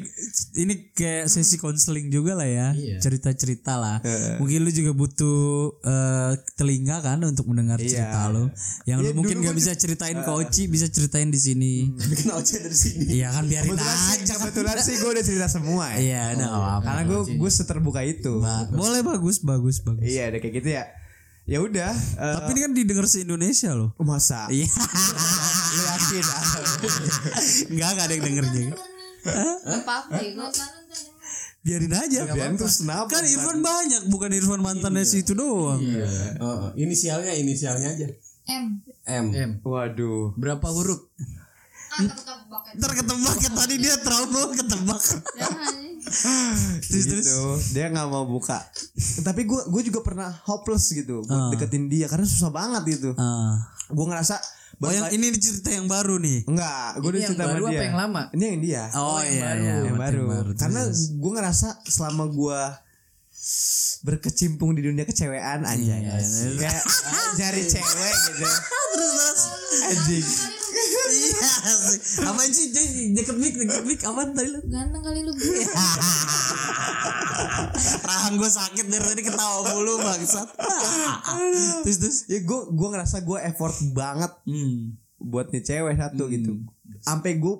ini 0.55 0.73
kayak 0.91 1.25
sesi 1.25 1.55
konseling 1.55 2.07
juga 2.07 2.33
lah 2.33 2.45
ya 2.45 2.67
Iya. 2.71 2.97
cerita-cerita 2.99 3.73
lah. 3.75 3.97
Mungkin 4.37 4.61
lu 4.61 4.69
juga 4.69 4.91
butuh 4.91 5.39
eh, 5.79 6.31
telinga 6.55 6.99
kan 6.99 7.17
untuk 7.23 7.47
mendengar 7.47 7.77
cerita 7.77 8.29
lu. 8.29 8.51
Yang 8.83 8.99
lu 8.99 9.05
Iya, 9.05 9.15
mungkin 9.15 9.35
dulu 9.35 9.47
gak 9.47 9.57
bisa 9.57 9.71
ceritain 9.73 10.17
ke 10.17 10.31
Oci 10.31 10.63
bisa 10.65 10.85
ceritain 10.87 11.27
di 11.27 11.39
sini. 11.39 11.73
Bikin 12.11 12.29
Oji 12.29 12.53
dari 12.59 12.77
sini. 12.77 13.03
Iya 13.11 13.27
kan 13.31 13.43
biarin 13.45 13.69
kebetulan 13.71 13.97
sih, 13.97 14.13
aja. 14.19 14.33
kebetulan 14.37 14.75
sih 14.77 14.95
gue 14.95 15.09
udah 15.09 15.23
cerita 15.23 15.47
semua 15.47 15.85
ya 15.89 15.97
Iya, 15.99 16.23
nggak 16.35 16.51
apa-apa. 16.51 16.81
karena 16.83 17.01
gue 17.05 17.19
gue 17.35 17.51
seterbuka 17.51 18.01
itu 18.01 18.33
Ba- 18.37 18.69
Boleh 18.69 19.01
bagus 19.01 19.41
bagus 19.41 19.81
bagus. 19.81 20.05
iya 20.05 20.29
udah 20.29 20.39
kayak 20.39 20.55
gitu 20.55 20.69
ya 20.71 20.85
ya 21.45 21.59
udah 21.59 21.91
eh, 21.93 22.35
Tapi 22.39 22.49
ini 22.51 22.59
kan 22.61 22.71
didengar 22.73 23.05
se 23.05 23.23
Indonesia 23.23 23.71
loh. 23.75 23.91
masa 23.99 24.47
Iya. 24.53 24.67
lu 25.69 25.81
yakin? 25.85 26.23
Enggak 27.73 27.89
enggak 27.93 28.05
ada 28.05 28.13
yang 28.13 28.25
denger 28.25 28.45
juga. 28.49 28.75
Gue. 30.09 30.49
Biarin 31.59 31.91
aja. 31.91 32.19
biarin 32.31 32.55
terus 32.55 32.79
kenapa 32.81 33.11
Kan 33.11 33.27
Irfan 33.27 33.59
banyak, 33.59 34.01
bukan 34.07 34.31
Irfan 34.31 34.63
mantannya 34.63 35.03
situ 35.03 35.35
doang. 35.35 35.79
Oh, 36.39 36.71
inisialnya 36.73 37.35
inisialnya 37.35 37.93
aja. 37.93 38.07
M. 38.49 38.81
M. 39.05 39.25
M. 39.29 39.51
waduh 39.61 40.33
Berapa 40.33 40.65
huruf? 40.71 41.05
Ketebak 42.05 42.61
ya. 42.63 42.73
Ntar 42.75 42.91
ketebak 42.93 43.37
ya 43.37 43.49
tadi 43.51 43.75
dia 43.77 43.95
trauma 43.97 44.41
ketebak. 44.51 45.03
Terus 46.81 47.05
terus. 47.05 47.25
gitu 47.25 47.39
dia 47.71 47.85
nggak 47.87 48.07
mau 48.07 48.25
buka 48.25 48.57
tapi 49.21 49.43
gue 49.43 49.61
gue 49.67 49.81
juga 49.83 49.99
pernah 50.01 50.31
hopeless 50.43 50.89
gitu 50.89 51.21
Ah. 51.23 51.49
deketin 51.49 51.85
dia 51.85 52.07
karena 52.07 52.25
susah 52.25 52.49
banget 52.49 52.81
gitu 52.91 53.11
Ah. 53.13 53.61
gue 53.85 54.05
ngerasa 54.05 54.39
Oh 54.79 54.87
yang 54.87 55.11
ini 55.11 55.35
cerita 55.35 55.69
yang 55.69 55.85
baru 55.85 56.15
nih. 56.17 56.47
enggak 56.47 56.87
gue 56.95 57.03
Ini 57.03 57.11
udah 57.11 57.19
yang 57.19 57.29
cerita 57.29 57.43
sama 57.43 57.51
baru 57.51 57.61
apa 57.61 57.69
dia 57.69 57.83
yang 57.83 57.97
lama? 57.99 58.21
ini 58.31 58.43
yang 58.47 58.59
dia 58.59 58.83
Oh, 58.95 59.19
iya 59.19 59.41
baru. 59.43 59.59
iya 59.59 59.75
yang 59.83 59.97
baru, 59.99 60.23
karena 60.55 60.81
Terus, 60.81 60.97
terus. 61.03 61.19
gue 61.19 61.31
ngerasa 61.35 61.67
selama 61.85 62.23
gue 62.27 62.61
berkecimpung 64.01 64.71
di 64.71 64.81
dunia 64.81 65.03
kecewean 65.03 65.59
aja 65.61 65.75
Iya, 65.75 66.15
iya. 66.15 66.15
kayak 66.57 66.83
cari 67.35 67.61
cewek 67.65 68.15
gitu 68.25 68.39
terus 68.39 68.59
terus. 68.95 69.41
anjing. 69.85 70.27
Apa 72.23 72.41
sih? 72.45 72.67
Jadi 72.69 72.87
deket 73.13 73.35
mic, 73.35 73.53
deket 73.53 73.83
mic. 73.83 73.99
Apaan 74.01 74.31
tadi 74.31 74.49
lu? 74.49 74.59
Ganteng 74.65 74.99
kali 74.99 75.21
lu 75.21 75.31
gue. 75.31 75.63
Rahang 78.01 78.35
gue 78.35 78.49
sakit 78.49 78.85
dari 78.85 79.05
tadi 79.05 79.21
ketawa 79.21 79.57
mulu 79.67 79.93
bangsat. 79.99 80.47
terus 81.83 81.97
terus. 81.97 82.17
ya 82.27 82.39
gue 82.39 82.59
gue 82.67 82.87
ngerasa 82.89 83.17
gue 83.21 83.37
effort 83.43 83.75
banget 83.89 84.31
Hmm. 84.41 84.97
buat 85.17 85.49
nih 85.49 85.61
cewek 85.61 85.95
satu 85.95 86.27
gitu 86.27 86.63
sampai 86.99 87.37
gue 87.37 87.55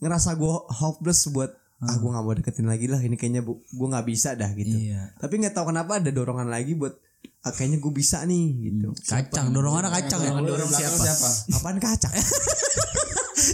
ngerasa 0.00 0.34
gue 0.34 0.54
hopeless 0.72 1.28
buat 1.28 1.50
ah 1.80 1.94
gue 1.94 2.06
nggak 2.06 2.24
mau 2.24 2.32
deketin 2.32 2.64
lagi 2.64 2.86
lah 2.86 2.98
ini 2.98 3.14
kayaknya 3.14 3.40
bu 3.40 3.60
gue 3.60 3.86
nggak 3.88 4.04
bisa 4.04 4.32
dah 4.32 4.50
gitu 4.50 4.74
Iya. 4.74 5.14
tapi 5.16 5.38
nggak 5.38 5.52
tahu 5.52 5.70
kenapa 5.70 5.98
ada 5.98 6.10
dorongan 6.10 6.46
lagi 6.46 6.72
buat 6.72 6.94
ah, 7.42 7.52
kayaknya 7.52 7.78
gue 7.78 7.92
bisa 7.92 8.22
nih 8.22 8.44
gitu 8.64 8.90
Kacang, 9.02 9.50
dorongannya 9.50 9.90
kacang 9.92 10.20
ya. 10.20 10.30
Dorong 10.34 10.66
siapa? 10.68 10.96
siapa? 10.98 11.28
apaan 11.54 11.78
kacang 11.78 12.12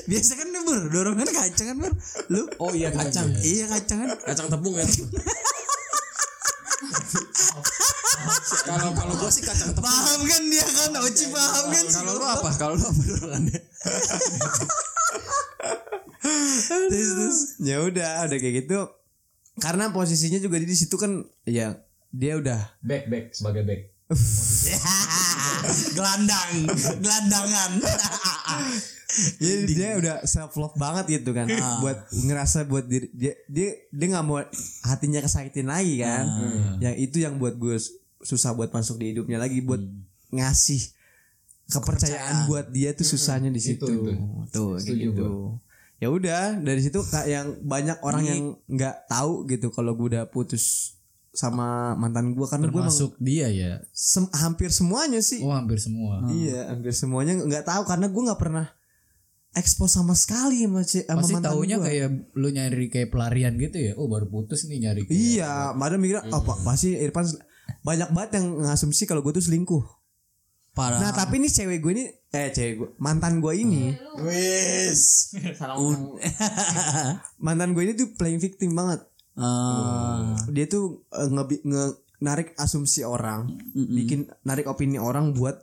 Biasa 0.07 0.33
kan 0.39 0.47
nih 0.51 0.63
bur, 0.63 0.81
dorongan 0.91 1.29
kacang 1.29 1.67
kan 1.75 1.77
bur. 1.81 1.93
Lu? 2.31 2.43
Oh 2.63 2.73
iya 2.75 2.91
kacang. 2.91 3.31
Iya 3.41 3.67
kacang 3.69 3.99
kan. 4.07 4.09
Kacang 4.27 4.47
tepung 4.51 4.75
ya. 4.79 4.87
Kalau 8.67 8.91
kalau 8.95 9.15
gua 9.19 9.31
sih 9.33 9.43
kacang 9.43 9.71
tepung. 9.75 9.87
Paham 9.87 10.21
kan 10.27 10.43
dia 10.49 10.67
kan, 10.67 10.91
Oci 11.03 11.25
paham 11.33 11.65
kan. 11.73 11.85
Kalau 11.89 12.13
lu 12.19 12.25
apa? 12.25 12.49
Kalau 12.57 12.75
lu 12.77 12.85
apa 12.85 13.01
dorongannya? 13.03 13.61
Terus 16.91 17.11
terus. 17.17 17.39
ya 17.65 17.81
udah 17.81 18.29
udah 18.29 18.39
kayak 18.39 18.55
gitu 18.65 18.79
karena 19.61 19.93
posisinya 19.93 20.41
juga 20.41 20.57
di 20.61 20.77
situ 20.77 20.97
kan 21.01 21.25
ya 21.49 21.81
dia 22.11 22.37
udah 22.37 22.81
Back 22.85 23.09
back 23.09 23.25
sebagai 23.33 23.63
back. 23.65 23.81
Gelandang, 25.97 26.67
gelandangan. 26.99 27.73
ya, 29.39 29.55
dia 29.65 29.89
udah 29.97 30.17
self 30.25 30.55
love 30.55 30.77
banget 30.77 31.21
gitu 31.21 31.31
kan. 31.31 31.47
Buat 31.81 32.07
ngerasa 32.13 32.65
buat 32.65 32.85
diri 32.85 33.11
dia 33.11 33.35
dia 33.47 33.75
dia 33.89 34.07
nggak 34.11 34.25
mau 34.25 34.41
hatinya 34.83 35.21
kesakitin 35.21 35.69
lagi 35.69 35.99
kan. 35.99 36.25
Yang 36.79 36.95
itu 37.11 37.17
yang 37.21 37.37
buat 37.37 37.55
gue 37.55 37.77
susah 38.21 38.53
buat 38.53 38.69
masuk 38.69 39.01
di 39.01 39.13
hidupnya 39.13 39.41
lagi 39.41 39.61
buat 39.61 39.81
ngasih 40.31 40.93
kepercayaan 41.69 42.51
buat 42.51 42.67
dia 42.69 42.91
tuh 42.93 43.07
susahnya 43.07 43.49
di 43.49 43.63
situ. 43.63 43.87
tuh 44.51 44.77
kayak 44.79 44.99
gitu. 45.11 45.57
ya 46.01 46.09
udah 46.09 46.57
dari 46.59 46.81
situ 46.81 46.97
kak 47.05 47.29
yang 47.29 47.61
banyak 47.61 48.01
orang 48.01 48.25
yang 48.25 48.41
nggak 48.67 49.05
tahu 49.07 49.45
gitu 49.47 49.69
kalau 49.69 49.93
gue 49.93 50.17
udah 50.17 50.25
putus 50.33 50.97
sama 51.31 51.95
mantan 51.95 52.35
gue 52.35 52.47
karena 52.49 52.67
gue 52.67 52.83
Termasuk 52.83 53.15
dia 53.23 53.47
ya. 53.53 53.79
sem- 53.95 54.33
hampir 54.35 54.75
semuanya 54.75 55.23
sih. 55.23 55.39
Oh 55.47 55.55
hampir 55.55 55.79
semua. 55.79 56.27
Iya, 56.27 56.75
hampir 56.75 56.91
semuanya 56.91 57.39
nggak 57.39 57.63
tahu 57.63 57.83
karena 57.87 58.11
gue 58.11 58.23
nggak 58.27 58.41
pernah 58.41 58.67
expose 59.53 59.93
sama 59.93 60.15
sekali 60.15 60.63
sama, 60.63 60.81
sama 60.83 61.19
Pasti 61.19 61.33
mantan 61.33 61.51
taunya 61.51 61.77
gua. 61.77 61.87
kayak 61.87 62.09
lu 62.33 62.49
nyari 62.49 62.87
kayak 62.87 63.09
pelarian 63.09 63.55
gitu 63.55 63.79
ya. 63.81 63.93
Oh 63.95 64.07
baru 64.07 64.27
putus 64.27 64.65
nih 64.65 64.79
nyari. 64.81 65.03
kayak- 65.03 65.15
Iya, 65.17 65.53
padahal 65.73 65.99
mikir 65.99 66.19
apa 66.21 66.53
pasti 66.61 66.95
Irfan 66.95 67.27
banyak 67.81 68.11
banget 68.11 68.31
yang 68.37 68.47
ngasumsi 68.61 69.05
kalau 69.05 69.21
gue 69.21 69.33
tuh 69.33 69.43
selingkuh. 69.43 69.83
Parah. 70.71 70.99
Nah, 70.99 71.11
tapi 71.11 71.37
ini 71.37 71.47
cewek 71.47 71.79
gue 71.79 71.93
ini 71.93 72.05
eh 72.31 72.49
cewek 72.49 72.75
gue, 72.77 72.89
mantan 72.97 73.39
gue 73.39 73.51
ini, 73.53 73.91
wis. 74.21 75.35
mantan 77.39 77.73
gue 77.73 77.83
ini 77.83 77.95
tuh 77.95 78.15
playing 78.15 78.39
victim 78.39 78.73
banget. 78.73 79.03
Ah. 79.35 80.37
Dia 80.47 80.67
tuh 80.67 81.07
eh, 81.09 81.27
nge, 81.27 81.43
nge- 81.65 81.97
narik 82.21 82.53
asumsi 82.55 83.01
orang, 83.01 83.49
bikin 83.73 84.29
narik 84.43 84.69
opini 84.69 85.01
orang 85.01 85.33
buat 85.33 85.59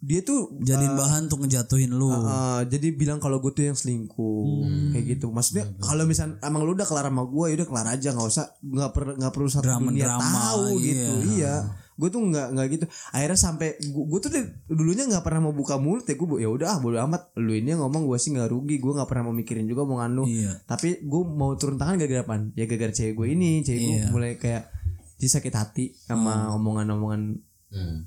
dia 0.00 0.24
tuh 0.24 0.48
Jadiin 0.64 0.96
bahan 0.96 1.28
untuk 1.28 1.44
ngejatuhin 1.44 1.92
lu. 1.92 2.08
Uh, 2.08 2.64
jadi 2.64 2.88
bilang 2.96 3.20
kalau 3.20 3.36
gue 3.38 3.52
tuh 3.52 3.68
yang 3.68 3.76
selingkuh 3.76 4.64
kayak 4.96 5.04
gitu. 5.16 5.28
Maksudnya 5.28 5.68
kalau 5.76 6.08
misal 6.08 6.40
emang 6.40 6.64
lu 6.64 6.72
udah 6.72 6.88
kelar 6.88 7.04
sama 7.04 7.28
gue 7.28 7.44
ya 7.52 7.54
udah 7.60 7.68
kelar 7.68 7.86
aja 7.92 8.08
nggak 8.16 8.28
usah 8.28 8.46
nggak 8.64 8.90
per 8.96 9.02
nggak 9.20 9.32
perlu 9.32 9.48
satu 9.48 9.68
dunia 9.68 10.08
Drama-drama, 10.08 10.24
tahu 10.32 10.64
iya. 10.80 10.84
gitu. 10.88 11.12
Iya 11.36 11.54
gue 12.00 12.08
tuh 12.08 12.20
nggak 12.24 12.46
nggak 12.56 12.66
gitu. 12.72 12.84
Akhirnya 13.12 13.36
sampai 13.36 13.68
gue 13.76 14.18
tuh 14.18 14.32
dari- 14.32 14.48
dulunya 14.72 15.04
nggak 15.04 15.20
pernah 15.20 15.44
mau 15.44 15.52
buka 15.52 15.76
mulut 15.76 16.08
ya 16.08 16.16
gue 16.16 16.28
ya 16.40 16.48
udah 16.48 16.68
ah 16.72 16.78
bodo 16.80 16.96
amat. 16.96 17.36
Lu 17.36 17.52
ini 17.52 17.76
yang 17.76 17.84
ngomong 17.84 18.08
gue 18.08 18.16
sih 18.16 18.32
nggak 18.32 18.48
rugi 18.48 18.80
gue 18.80 18.92
nggak 18.96 19.04
pernah 19.04 19.28
mau 19.28 19.36
mikirin 19.36 19.68
juga 19.68 19.84
omongan 19.84 20.10
lu. 20.16 20.24
Iya. 20.24 20.64
tapi 20.64 21.04
gue 21.04 21.22
mau 21.28 21.52
turun 21.60 21.76
tangan 21.76 22.00
gara-gara 22.00 22.24
apa 22.24 22.40
ya 22.56 22.64
gara-gara 22.64 22.88
cewek 22.88 23.12
gue 23.12 23.26
ini 23.28 23.60
cewek 23.60 23.80
gue 23.84 23.92
Iya. 24.00 24.08
mulai 24.08 24.32
kayak 24.40 24.72
jadi 25.20 25.28
sakit 25.28 25.52
hati 25.52 25.84
sama 26.00 26.56
omongan-omongan 26.56 27.36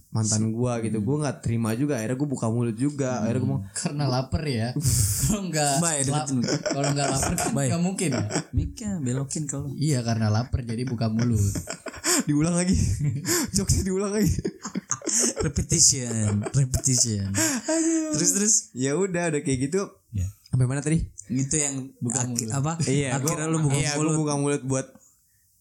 mantan 0.09 0.51
gue 0.51 0.73
gitu 0.83 0.99
gue 0.99 1.15
nggak 1.17 1.37
terima 1.39 1.71
juga 1.71 1.95
akhirnya 1.95 2.15
gue 2.15 2.29
buka 2.29 2.47
mulut 2.47 2.75
juga 2.75 3.23
akhirnya 3.23 3.39
gue 3.39 3.47
ngomong 3.49 3.63
Karena 3.71 4.03
lapar 4.05 4.43
ya. 4.43 4.67
Kalau 5.23 5.41
nggak 5.45 5.71
Baik, 5.79 6.03
lap- 6.05 6.27
kalau 6.65 6.87
nggak 6.89 7.07
lapar 7.09 7.31
kan 7.33 7.49
Baik. 7.55 7.69
nggak 7.69 7.81
mungkin. 7.81 8.09
ya. 8.11 8.23
Miknya 8.51 8.89
belokin 8.99 9.43
kalau. 9.45 9.71
Iya 9.71 9.99
karena 10.01 10.27
lapar 10.27 10.61
jadi 10.61 10.83
buka 10.83 11.07
mulut. 11.07 11.39
diulang 12.27 12.53
lagi 12.53 12.75
jokesnya 13.49 13.83
diulang 13.85 14.13
lagi 14.13 14.29
repetition, 15.39 16.45
repetition. 16.45 17.31
Terus 18.13 18.31
terus 18.31 18.53
ya 18.71 18.93
udah 18.93 19.29
udah 19.29 19.41
kayak 19.41 19.59
gitu 19.63 19.81
Ya. 20.11 20.29
sampai 20.45 20.67
mana 20.67 20.77
tadi 20.79 21.01
itu 21.27 21.55
yang 21.55 21.89
buka 21.97 22.21
mulut. 22.23 22.51
apa? 22.51 22.71
iya 22.85 23.17
Akhirnya 23.17 23.47
gua- 23.47 23.49
lu 23.49 23.59
buka 23.63 23.75
iya, 23.75 23.89
gua 23.89 24.01
mulut 24.03 24.17
buka 24.19 24.33
mulut 24.37 24.61
buat 24.63 24.87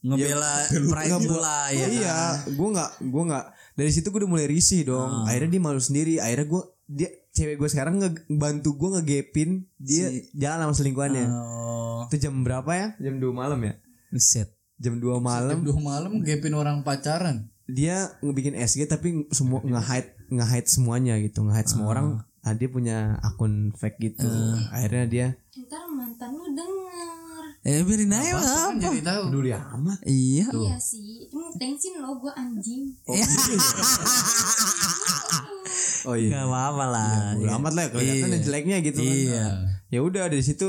ngebela 0.02 0.54
pride 0.68 1.14
lu 1.22 1.36
lah 1.38 1.70
ya. 1.70 1.86
iya 1.88 2.16
gue 2.44 2.68
nggak 2.68 2.90
gue 3.00 3.22
nggak 3.24 3.46
dari 3.72 3.90
situ 3.92 4.12
gue 4.12 4.20
udah 4.24 4.30
mulai 4.30 4.46
risih 4.48 4.84
dong. 4.84 5.24
Akhirnya 5.24 5.58
dia 5.58 5.62
malu 5.62 5.80
sendiri. 5.80 6.20
Akhirnya 6.20 6.46
gue 6.48 6.62
dia 6.92 7.08
cewek 7.32 7.56
gue 7.56 7.68
sekarang 7.72 8.00
ngebantu 8.00 8.76
gue 8.76 8.88
ngegepin 9.00 9.64
dia 9.80 10.12
jalan 10.36 10.68
sama 10.68 10.74
selingkuhannya. 10.76 11.26
Oh, 11.32 12.04
itu 12.12 12.28
jam 12.28 12.44
berapa 12.44 12.70
ya? 12.72 12.88
Jam 13.00 13.16
2 13.16 13.32
malam 13.32 13.60
ya? 13.64 13.74
Set. 14.20 14.52
jam 14.82 14.98
2 14.98 15.22
malam. 15.22 15.62
Jam 15.62 15.64
dua 15.64 15.78
malam 15.78 16.12
gapin 16.26 16.52
orang 16.58 16.82
pacaran. 16.82 17.48
dia 17.70 18.10
ngebikin 18.20 18.58
SG 18.58 18.90
tapi 18.90 19.24
semua 19.30 19.62
nge-hide 19.62 20.12
nge-hide 20.28 20.68
semuanya 20.68 21.14
gitu. 21.22 21.40
Nge-hide 21.46 21.70
semua 21.70 21.88
orang. 21.94 22.06
Nah, 22.42 22.54
dia 22.58 22.68
punya 22.68 23.22
akun 23.22 23.70
fake 23.78 23.98
gitu. 24.02 24.28
Akhirnya 24.74 25.06
dia 25.06 25.26
Ntar 25.52 25.88
mantan 25.88 26.36
lu 26.36 26.52
denger. 26.52 27.44
Eh 27.62 27.80
biarin 27.86 28.12
aja 28.12 28.34
lah. 28.36 28.74
Kan 28.74 28.82
jadi 28.82 29.00
tahu. 29.00 29.22
peduli 29.30 29.50
amat. 29.54 29.98
Iya. 30.04 30.46
Iya 30.50 30.76
sih. 30.82 31.31
Cuma 31.52 31.60
tensin 31.60 31.92
lo 31.98 32.16
gue 32.16 32.32
anjing. 32.32 32.82
oh 36.02 36.16
iya 36.16 36.30
Gak 36.34 36.46
apa-apa 36.46 36.84
lah. 36.88 37.12
Bodo 37.34 37.44
Iya. 37.44 37.52
amat 37.56 37.72
lah 37.72 37.84
kelihatan 37.88 38.28
Iya. 38.30 38.40
jeleknya 38.40 38.76
gitu 38.80 39.00
kan. 39.00 39.14
Iya. 39.14 39.44
Ya 39.88 40.00
udah 40.00 40.24
dari 40.26 40.40
situ 40.40 40.68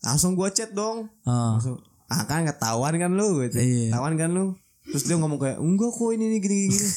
langsung 0.00 0.32
gua 0.32 0.48
chat 0.48 0.72
dong. 0.72 1.08
Oh. 1.22 1.50
Langsung 1.54 1.76
ah 2.04 2.22
kan 2.24 2.44
ketahuan 2.44 2.94
kan 2.94 3.12
lu 3.12 3.44
gitu. 3.44 3.56
Iya. 3.56 3.92
Ketahuan 3.92 4.14
kan 4.14 4.30
lu. 4.30 4.56
Terus 4.84 5.04
dia 5.04 5.16
ngomong 5.16 5.38
kayak 5.38 5.58
enggak 5.58 5.90
kok 5.90 6.10
ini 6.10 6.24
nih 6.26 6.40
gini 6.40 6.56
gini. 6.68 6.88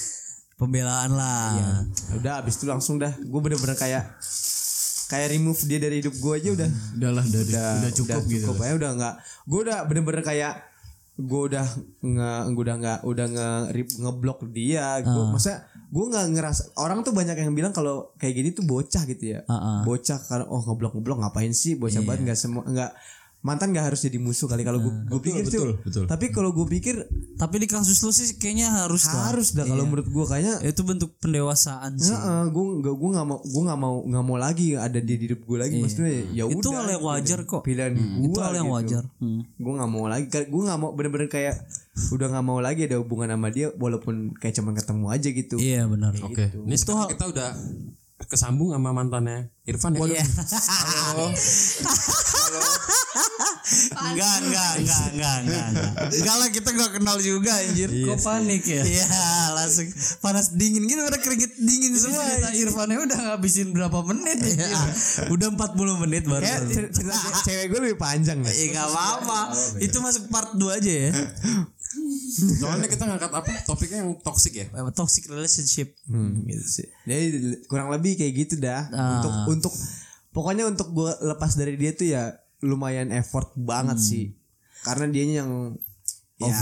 Pembelaan 0.57 1.11
lah. 1.13 1.53
Ya 1.53 2.15
udah 2.15 2.33
abis 2.41 2.57
itu 2.57 2.65
langsung 2.65 2.97
dah 2.97 3.13
gue 3.13 3.39
bener-bener 3.39 3.75
kayak 3.75 4.03
kayak 5.07 5.27
remove 5.31 5.61
dia 5.63 5.79
dari 5.79 6.01
hidup 6.01 6.11
gue 6.13 6.33
aja 6.35 6.49
udah 6.51 6.69
Udahlah 6.97 7.23
udah, 7.23 7.41
udah, 7.45 7.69
udah 7.79 7.91
cukup 7.95 8.21
gitu. 8.27 8.43
cukup 8.43 8.59
aja 8.59 8.73
udah 8.75 8.91
nggak 8.91 9.13
gue 9.45 9.59
udah 9.63 9.77
bener-bener 9.87 10.19
kayak 10.19 10.53
gue 11.17 11.41
udah 11.49 11.65
nge 11.99 12.31
gue 12.47 12.61
udah 12.61 12.77
nggak 12.77 12.99
udah 13.03 13.25
nge 13.27 13.49
ngeblok 13.97 14.45
dia 14.47 15.01
gue 15.01 15.09
Ah. 15.17 15.27
masa 15.27 15.51
gue 15.87 16.05
nggak 16.05 16.25
ngerasa 16.29 16.63
orang 16.77 17.01
tuh 17.01 17.09
banyak 17.09 17.33
yang 17.33 17.51
bilang 17.51 17.73
kalau 17.73 18.13
kayak 18.15 18.33
gini 18.35 18.49
tuh 18.51 18.61
bocah 18.63 19.01
gitu 19.03 19.33
ya 19.33 19.41
Ah, 19.45 19.53
ah. 19.53 19.79
bocah 19.81 20.19
karena 20.21 20.45
oh 20.45 20.61
ngeblok 20.61 20.93
ngeblok 20.93 21.17
ngapain 21.19 21.51
sih 21.51 21.73
bocah 21.73 21.99
Iya. 21.99 22.05
banget 22.05 22.21
nggak 22.23 22.37
semua 22.37 22.61
nggak 22.63 22.91
mantan 23.39 23.69
nggak 23.69 23.85
harus 23.85 24.01
jadi 24.01 24.17
musuh 24.17 24.45
kali 24.45 24.61
kalau 24.61 24.79
gue 24.79 24.89
Ah. 24.89 25.05
gue 25.07 25.19
pikir 25.21 25.43
betul, 25.43 25.53
tuh 25.53 25.75
betul. 25.81 26.03
tapi 26.05 26.25
kalau 26.29 26.51
gue 26.51 26.65
pikir 26.69 26.95
Tapi 27.35 27.55
di 27.57 27.67
kasus 27.67 28.01
lu 28.01 28.09
sih 28.09 28.33
kayaknya 28.33 28.73
harus 28.75 29.05
dah. 29.05 29.29
harus 29.29 29.53
dah 29.53 29.61
kalau 29.63 29.85
menurut 29.85 30.05
gue 30.05 30.25
kayaknya 30.25 30.55
Itu 30.63 30.81
bentuk 30.81 31.13
pendewasaan 31.17 31.95
sih. 31.95 32.17
gue 32.47 32.63
nggak 32.81 32.91
gue 32.91 33.09
nggak 33.13 33.25
mau 33.25 33.37
gue 33.39 33.63
nggak 33.63 33.79
mau 33.79 33.95
nggak 34.03 34.25
mau 34.25 34.37
lagi 34.37 34.67
ada 34.73 34.97
dia 34.97 35.15
di 35.15 35.25
hidup 35.27 35.41
gue 35.41 35.57
lagi 35.57 35.77
maksudnya 35.77 36.09
ya 36.31 36.43
udah 36.43 36.49
Iya. 36.49 36.57
Itu 36.57 36.69
hal 36.71 36.87
yang 36.89 37.03
wajar 37.03 37.39
kok. 37.43 37.61
pilihan 37.61 37.93
gue 37.93 38.25
Itu 38.27 38.39
hal 38.39 38.53
yang 38.55 38.69
wajar. 38.69 39.03
Hmm. 39.17 39.41
gue 39.47 39.73
nggak 39.75 39.89
mau 39.91 40.05
lagi 40.07 40.25
gue 40.27 40.61
nggak 40.63 40.79
mau 40.79 40.89
bener-bener 40.91 41.27
kayak 41.27 41.55
udah 42.09 42.27
nggak 42.27 42.43
mau 42.43 42.59
lagi 42.59 42.81
ada 42.83 42.97
hubungan 42.97 43.29
sama 43.29 43.47
dia 43.47 43.67
walaupun 43.71 44.15
kayak 44.33 44.53
cuman 44.55 44.73
ketemu 44.73 45.05
aja 45.07 45.29
gitu 45.31 45.55
Iya 45.57 45.81
benar. 45.85 46.13
Oke. 46.19 46.45
Ini 46.51 46.75
sekarang 46.75 47.05
kita 47.07 47.25
udah 47.27 47.49
kesambung 48.27 48.69
sama 48.69 48.91
mantannya 48.91 49.49
Irfan 49.63 49.91
ya. 49.93 50.03
Iya. 50.05 50.23
Halo. 51.07 51.27
Enggak, 53.67 54.35
enggak, 54.39 54.71
enggak, 54.79 55.03
enggak, 55.11 55.35
enggak. 55.41 55.67
Enggak 55.67 56.13
Enggak 56.13 56.35
lah 56.37 56.49
kita 56.49 56.69
enggak 56.71 56.91
kenal 56.93 57.17
juga 57.19 57.51
anjir. 57.53 57.89
Kok 57.91 58.19
panik 58.21 58.63
ya? 58.63 58.81
Iya, 58.81 59.05
langsung 59.53 59.87
panas 60.19 60.45
dingin 60.53 60.83
gitu 60.85 61.01
udah 61.01 61.19
keringet 61.19 61.51
dingin 61.57 61.93
semua. 61.93 62.23
Cerita 62.23 62.49
Irfannya 62.53 62.97
udah 63.01 63.17
ngabisin 63.25 63.67
berapa 63.71 63.99
menit 64.05 64.39
ya? 64.39 64.55
Iya, 64.65 64.81
udah 65.27 65.47
40 65.51 66.01
menit 66.01 66.23
baru. 66.23 66.39
Kayak 66.41 66.61
cer- 66.69 66.91
cerita 66.93 67.13
ce- 67.13 67.43
cewek 67.43 67.65
gue 67.69 67.79
lebih 67.85 67.97
panjang 67.97 68.39
deh. 68.39 68.49
Iya 68.49 68.65
enggak 68.71 68.87
apa-apa. 68.87 69.39
Itu 69.79 69.97
masuk 69.99 70.23
part 70.27 70.51
2 70.53 70.63
aja 70.73 70.91
ya. 70.91 71.09
Soalnya 72.57 72.85
kita 72.85 73.03
ngangkat 73.03 73.31
apa? 73.31 73.51
Topiknya 73.63 74.01
yang 74.01 74.17
toxic 74.19 74.53
ya. 74.53 74.65
Toxic 74.91 75.25
relationship. 75.27 75.95
Hmm, 76.05 76.43
gitu 76.43 76.65
sih. 76.65 76.87
Jadi 77.03 77.25
kurang 77.65 77.89
lebih 77.89 78.15
kayak 78.15 78.33
gitu 78.37 78.55
dah. 78.57 78.87
Ah. 78.89 79.19
Untuk 79.19 79.33
untuk 79.49 79.73
pokoknya 80.31 80.65
untuk 80.65 80.91
gue 80.91 81.11
lepas 81.23 81.53
dari 81.53 81.73
dia 81.73 81.91
tuh 81.91 82.07
ya 82.07 82.23
lumayan 82.59 83.09
effort 83.11 83.53
banget 83.53 83.97
Hmm. 83.97 84.07
sih. 84.07 84.25
Karena 84.79 85.05
dianya 85.07 85.41
yang 85.41 85.51
ya, 86.37 86.53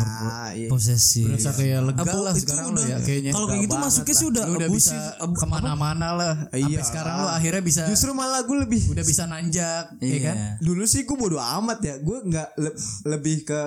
ya 0.56 0.68
Posesif. 0.72 1.28
Berasa 1.28 1.52
kayak 1.52 1.84
lega 1.84 2.14
lah 2.16 2.32
sekarang 2.34 2.72
udah- 2.72 2.80
lo 2.80 2.88
ya 2.88 2.98
kayaknya. 2.98 3.32
Kalau 3.32 3.48
kayak 3.50 3.62
gitu 3.62 3.76
masuknya 3.76 4.08
lah. 4.08 4.16
sih 4.16 4.28
udah 4.28 4.44
udah 4.50 4.70
bisa 4.72 4.96
ke 5.20 5.46
mana-mana 5.46 6.08
lah. 6.12 6.34
Sampai 6.48 6.72
Iya. 6.72 6.80
sekarang 6.82 7.16
lo 7.18 7.28
akhirnya 7.30 7.60
bisa 7.62 7.82
justru 7.86 8.12
malah 8.12 8.42
gue 8.42 8.58
lebih 8.58 8.82
udah 8.88 9.04
bisa 9.04 9.24
nanjak, 9.26 9.86
ya 9.94 10.08
Iya. 10.08 10.20
kan? 10.24 10.36
dulu 10.64 10.84
sih 10.86 11.04
gue 11.04 11.12
bodo 11.14 11.36
amat 11.36 11.80
ya. 11.82 11.96
Gue 12.00 12.24
nggak 12.24 12.50
le- 12.56 12.78
lebih 13.06 13.44
ke 13.44 13.60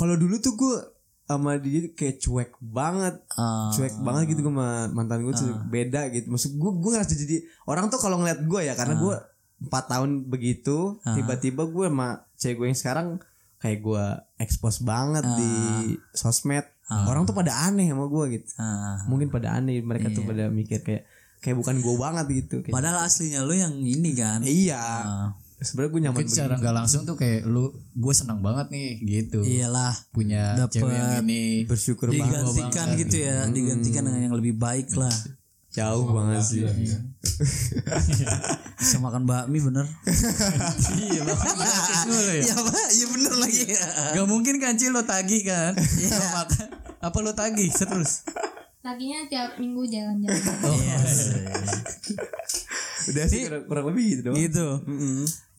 kalau 0.00 0.16
dulu 0.16 0.36
tuh 0.38 0.54
gue 0.54 0.76
sama 1.26 1.54
dia 1.56 1.86
kayak 1.90 2.18
cuek 2.18 2.50
banget. 2.58 3.20
Ah. 3.32 3.68
cuek 3.70 3.94
banget 4.00 4.22
gitu 4.28 4.40
gue 4.40 4.50
sama 4.50 4.68
mantan 4.88 5.20
gue 5.20 5.30
tuh 5.32 5.46
beda 5.64 6.08
gitu 6.08 6.26
maksud 6.26 6.50
gue 6.52 6.70
gue 6.74 6.90
ngerasa 6.90 7.14
jadi 7.14 7.36
orang 7.64 7.86
tuh 7.86 7.98
kalau 7.98 8.16
ngeliat 8.16 8.40
gue 8.42 8.60
ya 8.62 8.74
karena 8.74 8.96
gue 8.98 9.14
empat 9.60 9.84
tahun 9.86 10.10
begitu 10.24 10.76
tiba-tiba 11.06 11.62
gue 11.66 11.86
sama 11.86 12.08
cewek 12.34 12.56
gue 12.56 12.66
yang 12.66 12.74
sekarang 12.74 13.06
kayak 13.58 13.78
gue 13.78 14.04
expose 14.38 14.80
banget 14.80 15.20
di 15.36 15.52
sosmed 16.10 16.64
orang 16.90 17.22
tuh 17.22 17.32
pada 17.32 17.52
aneh 17.62 17.86
sama 17.86 18.08
gue 18.08 18.24
gitu 18.34 18.50
Ah. 18.56 19.04
mungkin 19.06 19.28
pada 19.28 19.54
aneh 19.54 19.78
mereka 19.80 20.10
tuh 20.10 20.24
pada 20.24 20.48
mikir 20.48 20.80
kayak 20.80 21.04
kayak 21.38 21.56
bukan 21.56 21.78
gue 21.78 21.94
banget 21.94 22.26
gitu 22.34 22.56
kayak, 22.60 22.72
Padahal 22.72 23.00
aslinya 23.02 23.40
lu 23.40 23.54
yang 23.54 23.72
ini 23.76 24.10
kan. 24.12 24.40
iya 24.42 24.82
Ah. 24.82 25.28
Sebenarnya 25.60 25.90
gue 25.92 26.00
nyaman 26.08 26.16
Mungkin 26.16 26.32
secara 26.32 26.54
nggak 26.56 26.74
langsung 26.74 27.04
tuh 27.04 27.16
kayak 27.20 27.44
lu 27.44 27.70
gue 27.76 28.14
senang 28.16 28.40
banget 28.40 28.72
nih 28.72 28.90
gitu. 29.04 29.44
Iyalah. 29.44 29.92
Punya 30.10 30.56
Dapet 30.56 30.80
cewek 30.80 30.96
yang 30.96 31.24
ini 31.28 31.68
bersyukur 31.68 32.08
banget 32.08 32.42
Digantikan 32.48 32.88
gitu 32.96 33.16
ya, 33.20 33.44
digantikan 33.46 34.02
dengan 34.08 34.20
yang 34.26 34.36
lebih 34.36 34.56
baik 34.56 34.90
lah. 34.96 35.12
jauh 35.70 36.02
banget 36.10 36.42
sih 36.42 36.66
Bisa 38.74 38.98
makan 38.98 39.22
bakmi 39.22 39.62
bener. 39.62 39.86
Iya, 40.98 41.22
dulu 42.10 42.26
ya. 42.26 42.42
Iya, 42.42 42.54
Pak. 42.58 42.88
Iya 42.90 43.06
bener 43.06 43.34
lagi. 43.38 43.62
Gak 44.18 44.26
mungkin 44.26 44.58
kan 44.58 44.74
Cil 44.74 44.90
lo 44.90 45.06
tagih 45.06 45.46
kan? 45.46 45.78
Iya. 45.78 46.10
Lo 46.10 46.26
makan. 46.42 46.66
Apa 46.98 47.18
lo 47.22 47.30
tagih 47.38 47.70
terus? 47.70 48.26
Laginya 48.82 49.28
tiap 49.30 49.62
minggu 49.62 49.86
jalan-jalan. 49.86 50.42
udah 53.00 53.24
sih 53.30 53.48
kurang, 53.48 53.64
kurang 53.64 53.86
lebih 53.94 54.04
gitu 54.12 54.22
dong 54.28 54.34
gitu. 54.36 54.68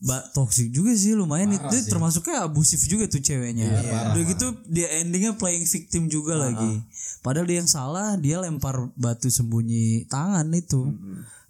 Mbak 0.02 0.34
toxic 0.34 0.74
juga 0.74 0.90
sih 0.98 1.14
lumayan 1.14 1.54
itu 1.54 1.76
termasuknya 1.86 2.42
abusif 2.42 2.82
juga 2.90 3.06
tuh 3.06 3.22
ceweknya. 3.22 3.70
Udah 4.10 4.24
gitu 4.26 4.46
dia 4.66 4.90
endingnya 4.98 5.38
playing 5.38 5.62
victim 5.62 6.10
juga 6.10 6.34
lagi. 6.34 6.82
Padahal 7.22 7.46
dia 7.46 7.62
yang 7.62 7.70
salah, 7.70 8.18
dia 8.18 8.42
lempar 8.42 8.90
batu 8.98 9.30
sembunyi 9.30 10.10
tangan 10.10 10.50
itu. 10.50 10.90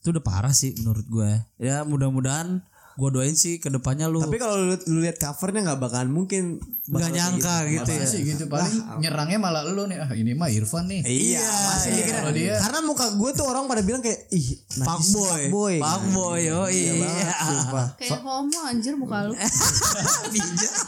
Itu 0.05 0.12
udah 0.12 0.20
parah 0.20 0.53
sih 0.53 0.76
menurut 0.84 1.09
gue. 1.09 1.30
Ya 1.57 1.80
mudah-mudahan 1.88 2.61
gue 2.93 3.09
doain 3.09 3.32
sih 3.32 3.57
ke 3.57 3.72
depannya 3.72 4.07
lu 4.09 4.20
tapi 4.20 4.36
kalau 4.36 4.57
lu, 4.61 4.76
lu 4.88 4.99
lihat 5.01 5.16
covernya 5.16 5.72
nggak 5.72 5.80
bakalan 5.80 6.11
mungkin 6.12 6.61
nggak 6.82 7.11
nyangka 7.14 7.57
gitu, 7.70 7.90
ya. 7.95 8.03
Masa 8.03 8.11
sih 8.11 8.20
gitu 8.26 8.45
paling 8.51 8.74
nyerangnya 9.01 9.38
malah 9.38 9.62
lu 9.64 9.86
nih. 9.86 10.03
Ah 10.03 10.11
ini 10.18 10.34
mah 10.34 10.51
Irfan 10.51 10.90
nih. 10.90 11.01
Iya, 11.07 11.40
masih 11.47 11.88
iya. 11.88 11.97
dikira. 12.03 12.18
Kalau 12.20 12.32
dia- 12.34 12.59
Karena 12.59 12.78
muka 12.82 13.07
gue 13.14 13.30
tuh 13.32 13.47
orang 13.47 13.64
pada 13.70 13.82
bilang 13.86 14.03
kayak 14.03 14.26
ih, 14.34 14.59
Pak 14.82 14.99
boy, 15.14 15.30
fuckboy. 15.49 15.76
Pak 15.78 16.01
boy, 16.11 16.43
oh 16.51 16.68
iya. 16.68 16.93
Sumpah. 17.38 17.86
Kayak 17.97 18.20
homo 18.26 18.59
anjir 18.66 18.95
muka 18.99 19.30
lu. 19.30 19.32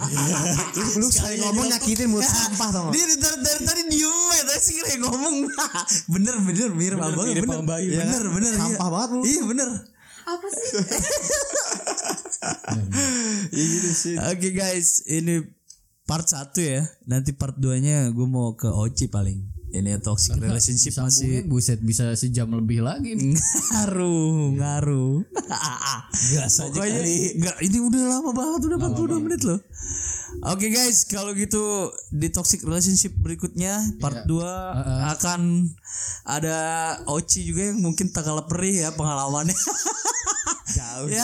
Lu 1.01 1.07
sekali 1.09 1.37
ngomong 1.41 1.67
nyakitin 1.71 2.07
mulut 2.11 2.27
sampah 2.27 2.69
tau? 2.75 2.89
Dia 2.91 3.05
dari, 3.07 3.17
dari, 3.23 3.39
dari 3.41 3.63
tadi 3.63 3.83
diem 3.89 4.19
ya, 4.35 4.43
tadi 4.45 4.61
sih 4.61 4.75
kayak 4.83 4.99
ngomong. 5.05 5.35
bener 6.15 6.35
bener 6.43 6.69
mirip 6.75 6.99
banget 6.99 7.39
bener. 7.39 7.47
bener, 7.47 8.25
bener, 8.35 8.53
iya. 8.53 8.61
Sampah 8.61 8.89
banget 8.91 9.09
lu. 9.15 9.21
Iya 9.23 9.43
bener. 9.47 9.69
Apa 10.25 10.47
sih? 10.49 10.69
Iya 13.53 13.65
gitu 13.75 13.91
sih. 13.93 14.15
Oke 14.19 14.49
guys, 14.51 15.05
ini 15.07 15.45
part 16.05 16.25
1 16.25 16.53
ya. 16.61 16.83
Nanti 17.05 17.33
part 17.33 17.57
2-nya 17.57 18.09
gue 18.11 18.27
mau 18.27 18.53
ke 18.55 18.69
Oci 18.69 19.09
paling. 19.09 19.53
Ini 19.75 19.99
toxic 19.99 20.39
relationship 20.39 20.95
Sambungnya 20.95 21.43
masih 21.43 21.51
buset 21.51 21.81
bisa 21.83 22.15
sejam 22.15 22.47
lebih 22.47 22.87
lagi 22.87 23.19
nih. 23.19 23.35
ngaruh, 23.35 24.55
ngaruh. 24.55 25.27
Gas 26.31 26.63
aja 26.63 26.71
Pokoknya 26.71 27.03
kali. 27.03 27.35
enggak 27.35 27.57
ini 27.59 27.79
udah 27.83 28.03
lama 28.07 28.31
banget 28.31 28.61
udah 28.71 28.79
42 28.79 29.25
menit 29.27 29.43
loh. 29.43 29.59
Oke 30.43 30.69
guys, 30.69 31.07
kalau 31.07 31.31
gitu 31.33 31.63
di 32.11 32.29
toxic 32.29 32.61
relationship 32.63 33.15
berikutnya 33.15 33.79
part 33.97 34.27
2 34.27 34.43
akan 35.15 35.71
ada 36.27 36.59
Oci 37.07 37.47
juga 37.47 37.71
yang 37.71 37.79
mungkin 37.79 38.11
tak 38.11 38.27
kalah 38.27 38.45
perih 38.45 38.83
ya 38.83 38.91
pengalamannya. 38.93 39.55
Jauh. 40.75 41.07
ya 41.07 41.23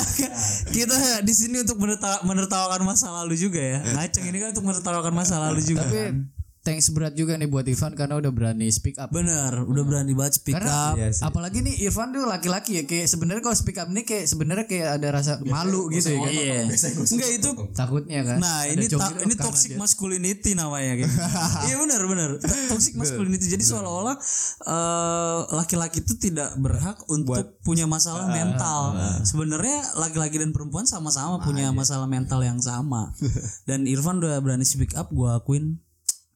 kita 0.70 0.94
di 1.26 1.34
sini 1.34 1.64
untuk 1.64 1.80
menerta- 1.80 2.22
menertawakan 2.22 2.86
masa 2.86 3.10
lalu 3.10 3.34
juga 3.34 3.58
ya. 3.58 3.78
Ngaceng 3.82 4.30
ini 4.30 4.38
kan 4.38 4.54
untuk 4.54 4.68
menertawakan 4.68 5.12
masa 5.12 5.42
lalu 5.42 5.64
juga. 5.64 5.82
Tapi 5.82 5.96
kan. 5.96 6.16
Thanks 6.60 6.90
berat 6.90 7.12
juga 7.12 7.34
nih 7.34 7.46
buat 7.46 7.64
Irfan 7.64 7.92
karena 7.92 8.16
udah 8.16 8.28
berani 8.28 8.68
speak 8.68 8.96
up. 8.96 9.08
Bener, 9.08 9.48
udah 9.60 9.80
berani 9.82 10.12
banget 10.12 10.36
speak 10.36 10.54
Karena 10.54 10.92
up. 10.92 10.94
Iya 10.94 11.08
sih. 11.10 11.24
apalagi 11.24 11.58
nih 11.60 11.74
Irfan 11.82 12.10
tuh 12.10 12.22
laki-laki 12.22 12.76
ya 12.76 12.84
kayak 12.84 13.06
sebenarnya 13.06 13.40
kalau 13.40 13.54
speak 13.54 13.76
up 13.76 13.88
nih 13.88 14.04
kayak 14.04 14.24
sebenarnya 14.26 14.64
kayak 14.64 14.88
ada 14.96 15.08
rasa 15.10 15.32
malu 15.42 15.88
gitu 15.88 16.10
ya 16.10 16.20
kan. 16.20 16.30
Iya. 16.30 16.60
Enggak 17.06 17.30
itu 17.32 17.50
Takutnya 17.72 18.20
kan. 18.22 18.38
Nah 18.38 18.58
Ada 18.62 18.72
ini 18.72 18.84
ta- 18.86 19.20
ini 19.20 19.34
toxic 19.34 19.70
dia- 19.72 19.80
masculinity 19.80 20.50
namanya 20.52 20.92
gitu. 20.96 21.12
Iya 21.66 21.76
benar 21.78 22.02
benar. 22.04 22.28
To- 22.36 22.66
Toxic 22.70 22.94
masculinity. 22.94 23.46
Jadi 23.48 23.64
seolah-olah 23.64 24.16
eh, 24.62 25.38
laki-laki 25.54 26.00
itu 26.00 26.14
tidak 26.16 26.54
berhak 26.56 27.00
untuk 27.06 27.34
punya 27.60 27.84
masalah 27.84 28.28
mental. 28.28 28.94
Sebenarnya 29.22 29.96
laki-laki 29.96 30.36
dan 30.36 30.52
perempuan 30.52 30.84
sama-sama 30.84 31.40
punya 31.40 31.72
masalah 31.72 32.04
mental 32.04 32.40
yang 32.40 32.60
sama. 32.60 33.12
Dan 33.68 33.84
Irfan 33.84 34.18
udah 34.18 34.36
berani 34.38 34.62
speak 34.62 34.92
up, 34.92 35.08
gua 35.10 35.38
akuin 35.38 35.80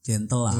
gentle 0.04 0.44
lah. 0.44 0.52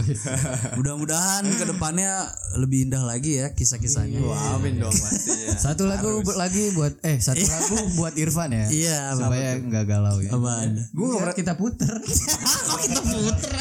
Mudah-mudahan 0.73 1.45
ke 1.45 1.69
depannya 1.69 2.33
lebih 2.57 2.89
indah 2.89 3.05
lagi 3.05 3.45
ya 3.45 3.53
kisah-kisahnya. 3.53 4.25
Amin 4.57 4.81
dong 4.81 4.89
pastinya. 4.89 5.53
Satu 5.53 5.85
lagu 5.85 6.25
bu- 6.25 6.33
lagi 6.33 6.73
buat 6.73 6.97
eh 7.05 7.21
satu 7.21 7.45
lagu 7.45 7.77
buat 7.95 8.17
Irfan 8.17 8.49
ya. 8.51 8.67
Iya, 8.73 8.99
supaya 9.13 9.61
nggak 9.61 9.85
galau 9.85 10.17
ya. 10.19 10.33
Apaan? 10.33 10.81
Gue 10.91 11.07
nggak 11.13 11.37
kita 11.37 11.61
puter. 11.61 11.93
Kok 12.67 12.79
kita 12.81 13.01
puter 13.05 13.53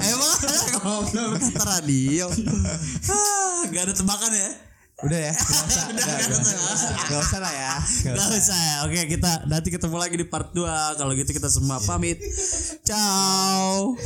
Emang 0.12 0.36
ngobrol 0.76 1.32
kata 1.40 1.62
radio 1.64 2.28
Ah, 3.12 3.64
Gak 3.72 3.88
ada 3.88 3.94
tebakan 3.96 4.32
ya 4.34 4.50
Udah 5.02 5.18
ya. 5.18 5.32
Gak 5.34 5.62
usah. 5.66 5.84
Udah, 5.90 6.04
gak, 6.06 6.18
gak 7.10 7.20
usah 7.20 7.38
lah 7.42 7.52
ya. 7.52 7.74
Gak 7.82 8.14
Gak 8.14 8.28
usah 8.38 8.58
ya 8.58 8.76
Oke 8.86 9.00
kita 9.10 9.30
nanti 9.50 9.68
ketemu 9.74 9.96
lagi 9.98 10.14
di 10.14 10.26
part 10.26 10.54
2 10.54 10.62
Kalau 10.98 11.12
gitu 11.18 11.30
kita 11.34 11.48
semua 11.50 11.82
pamit 11.82 12.18
Ciao 12.86 13.98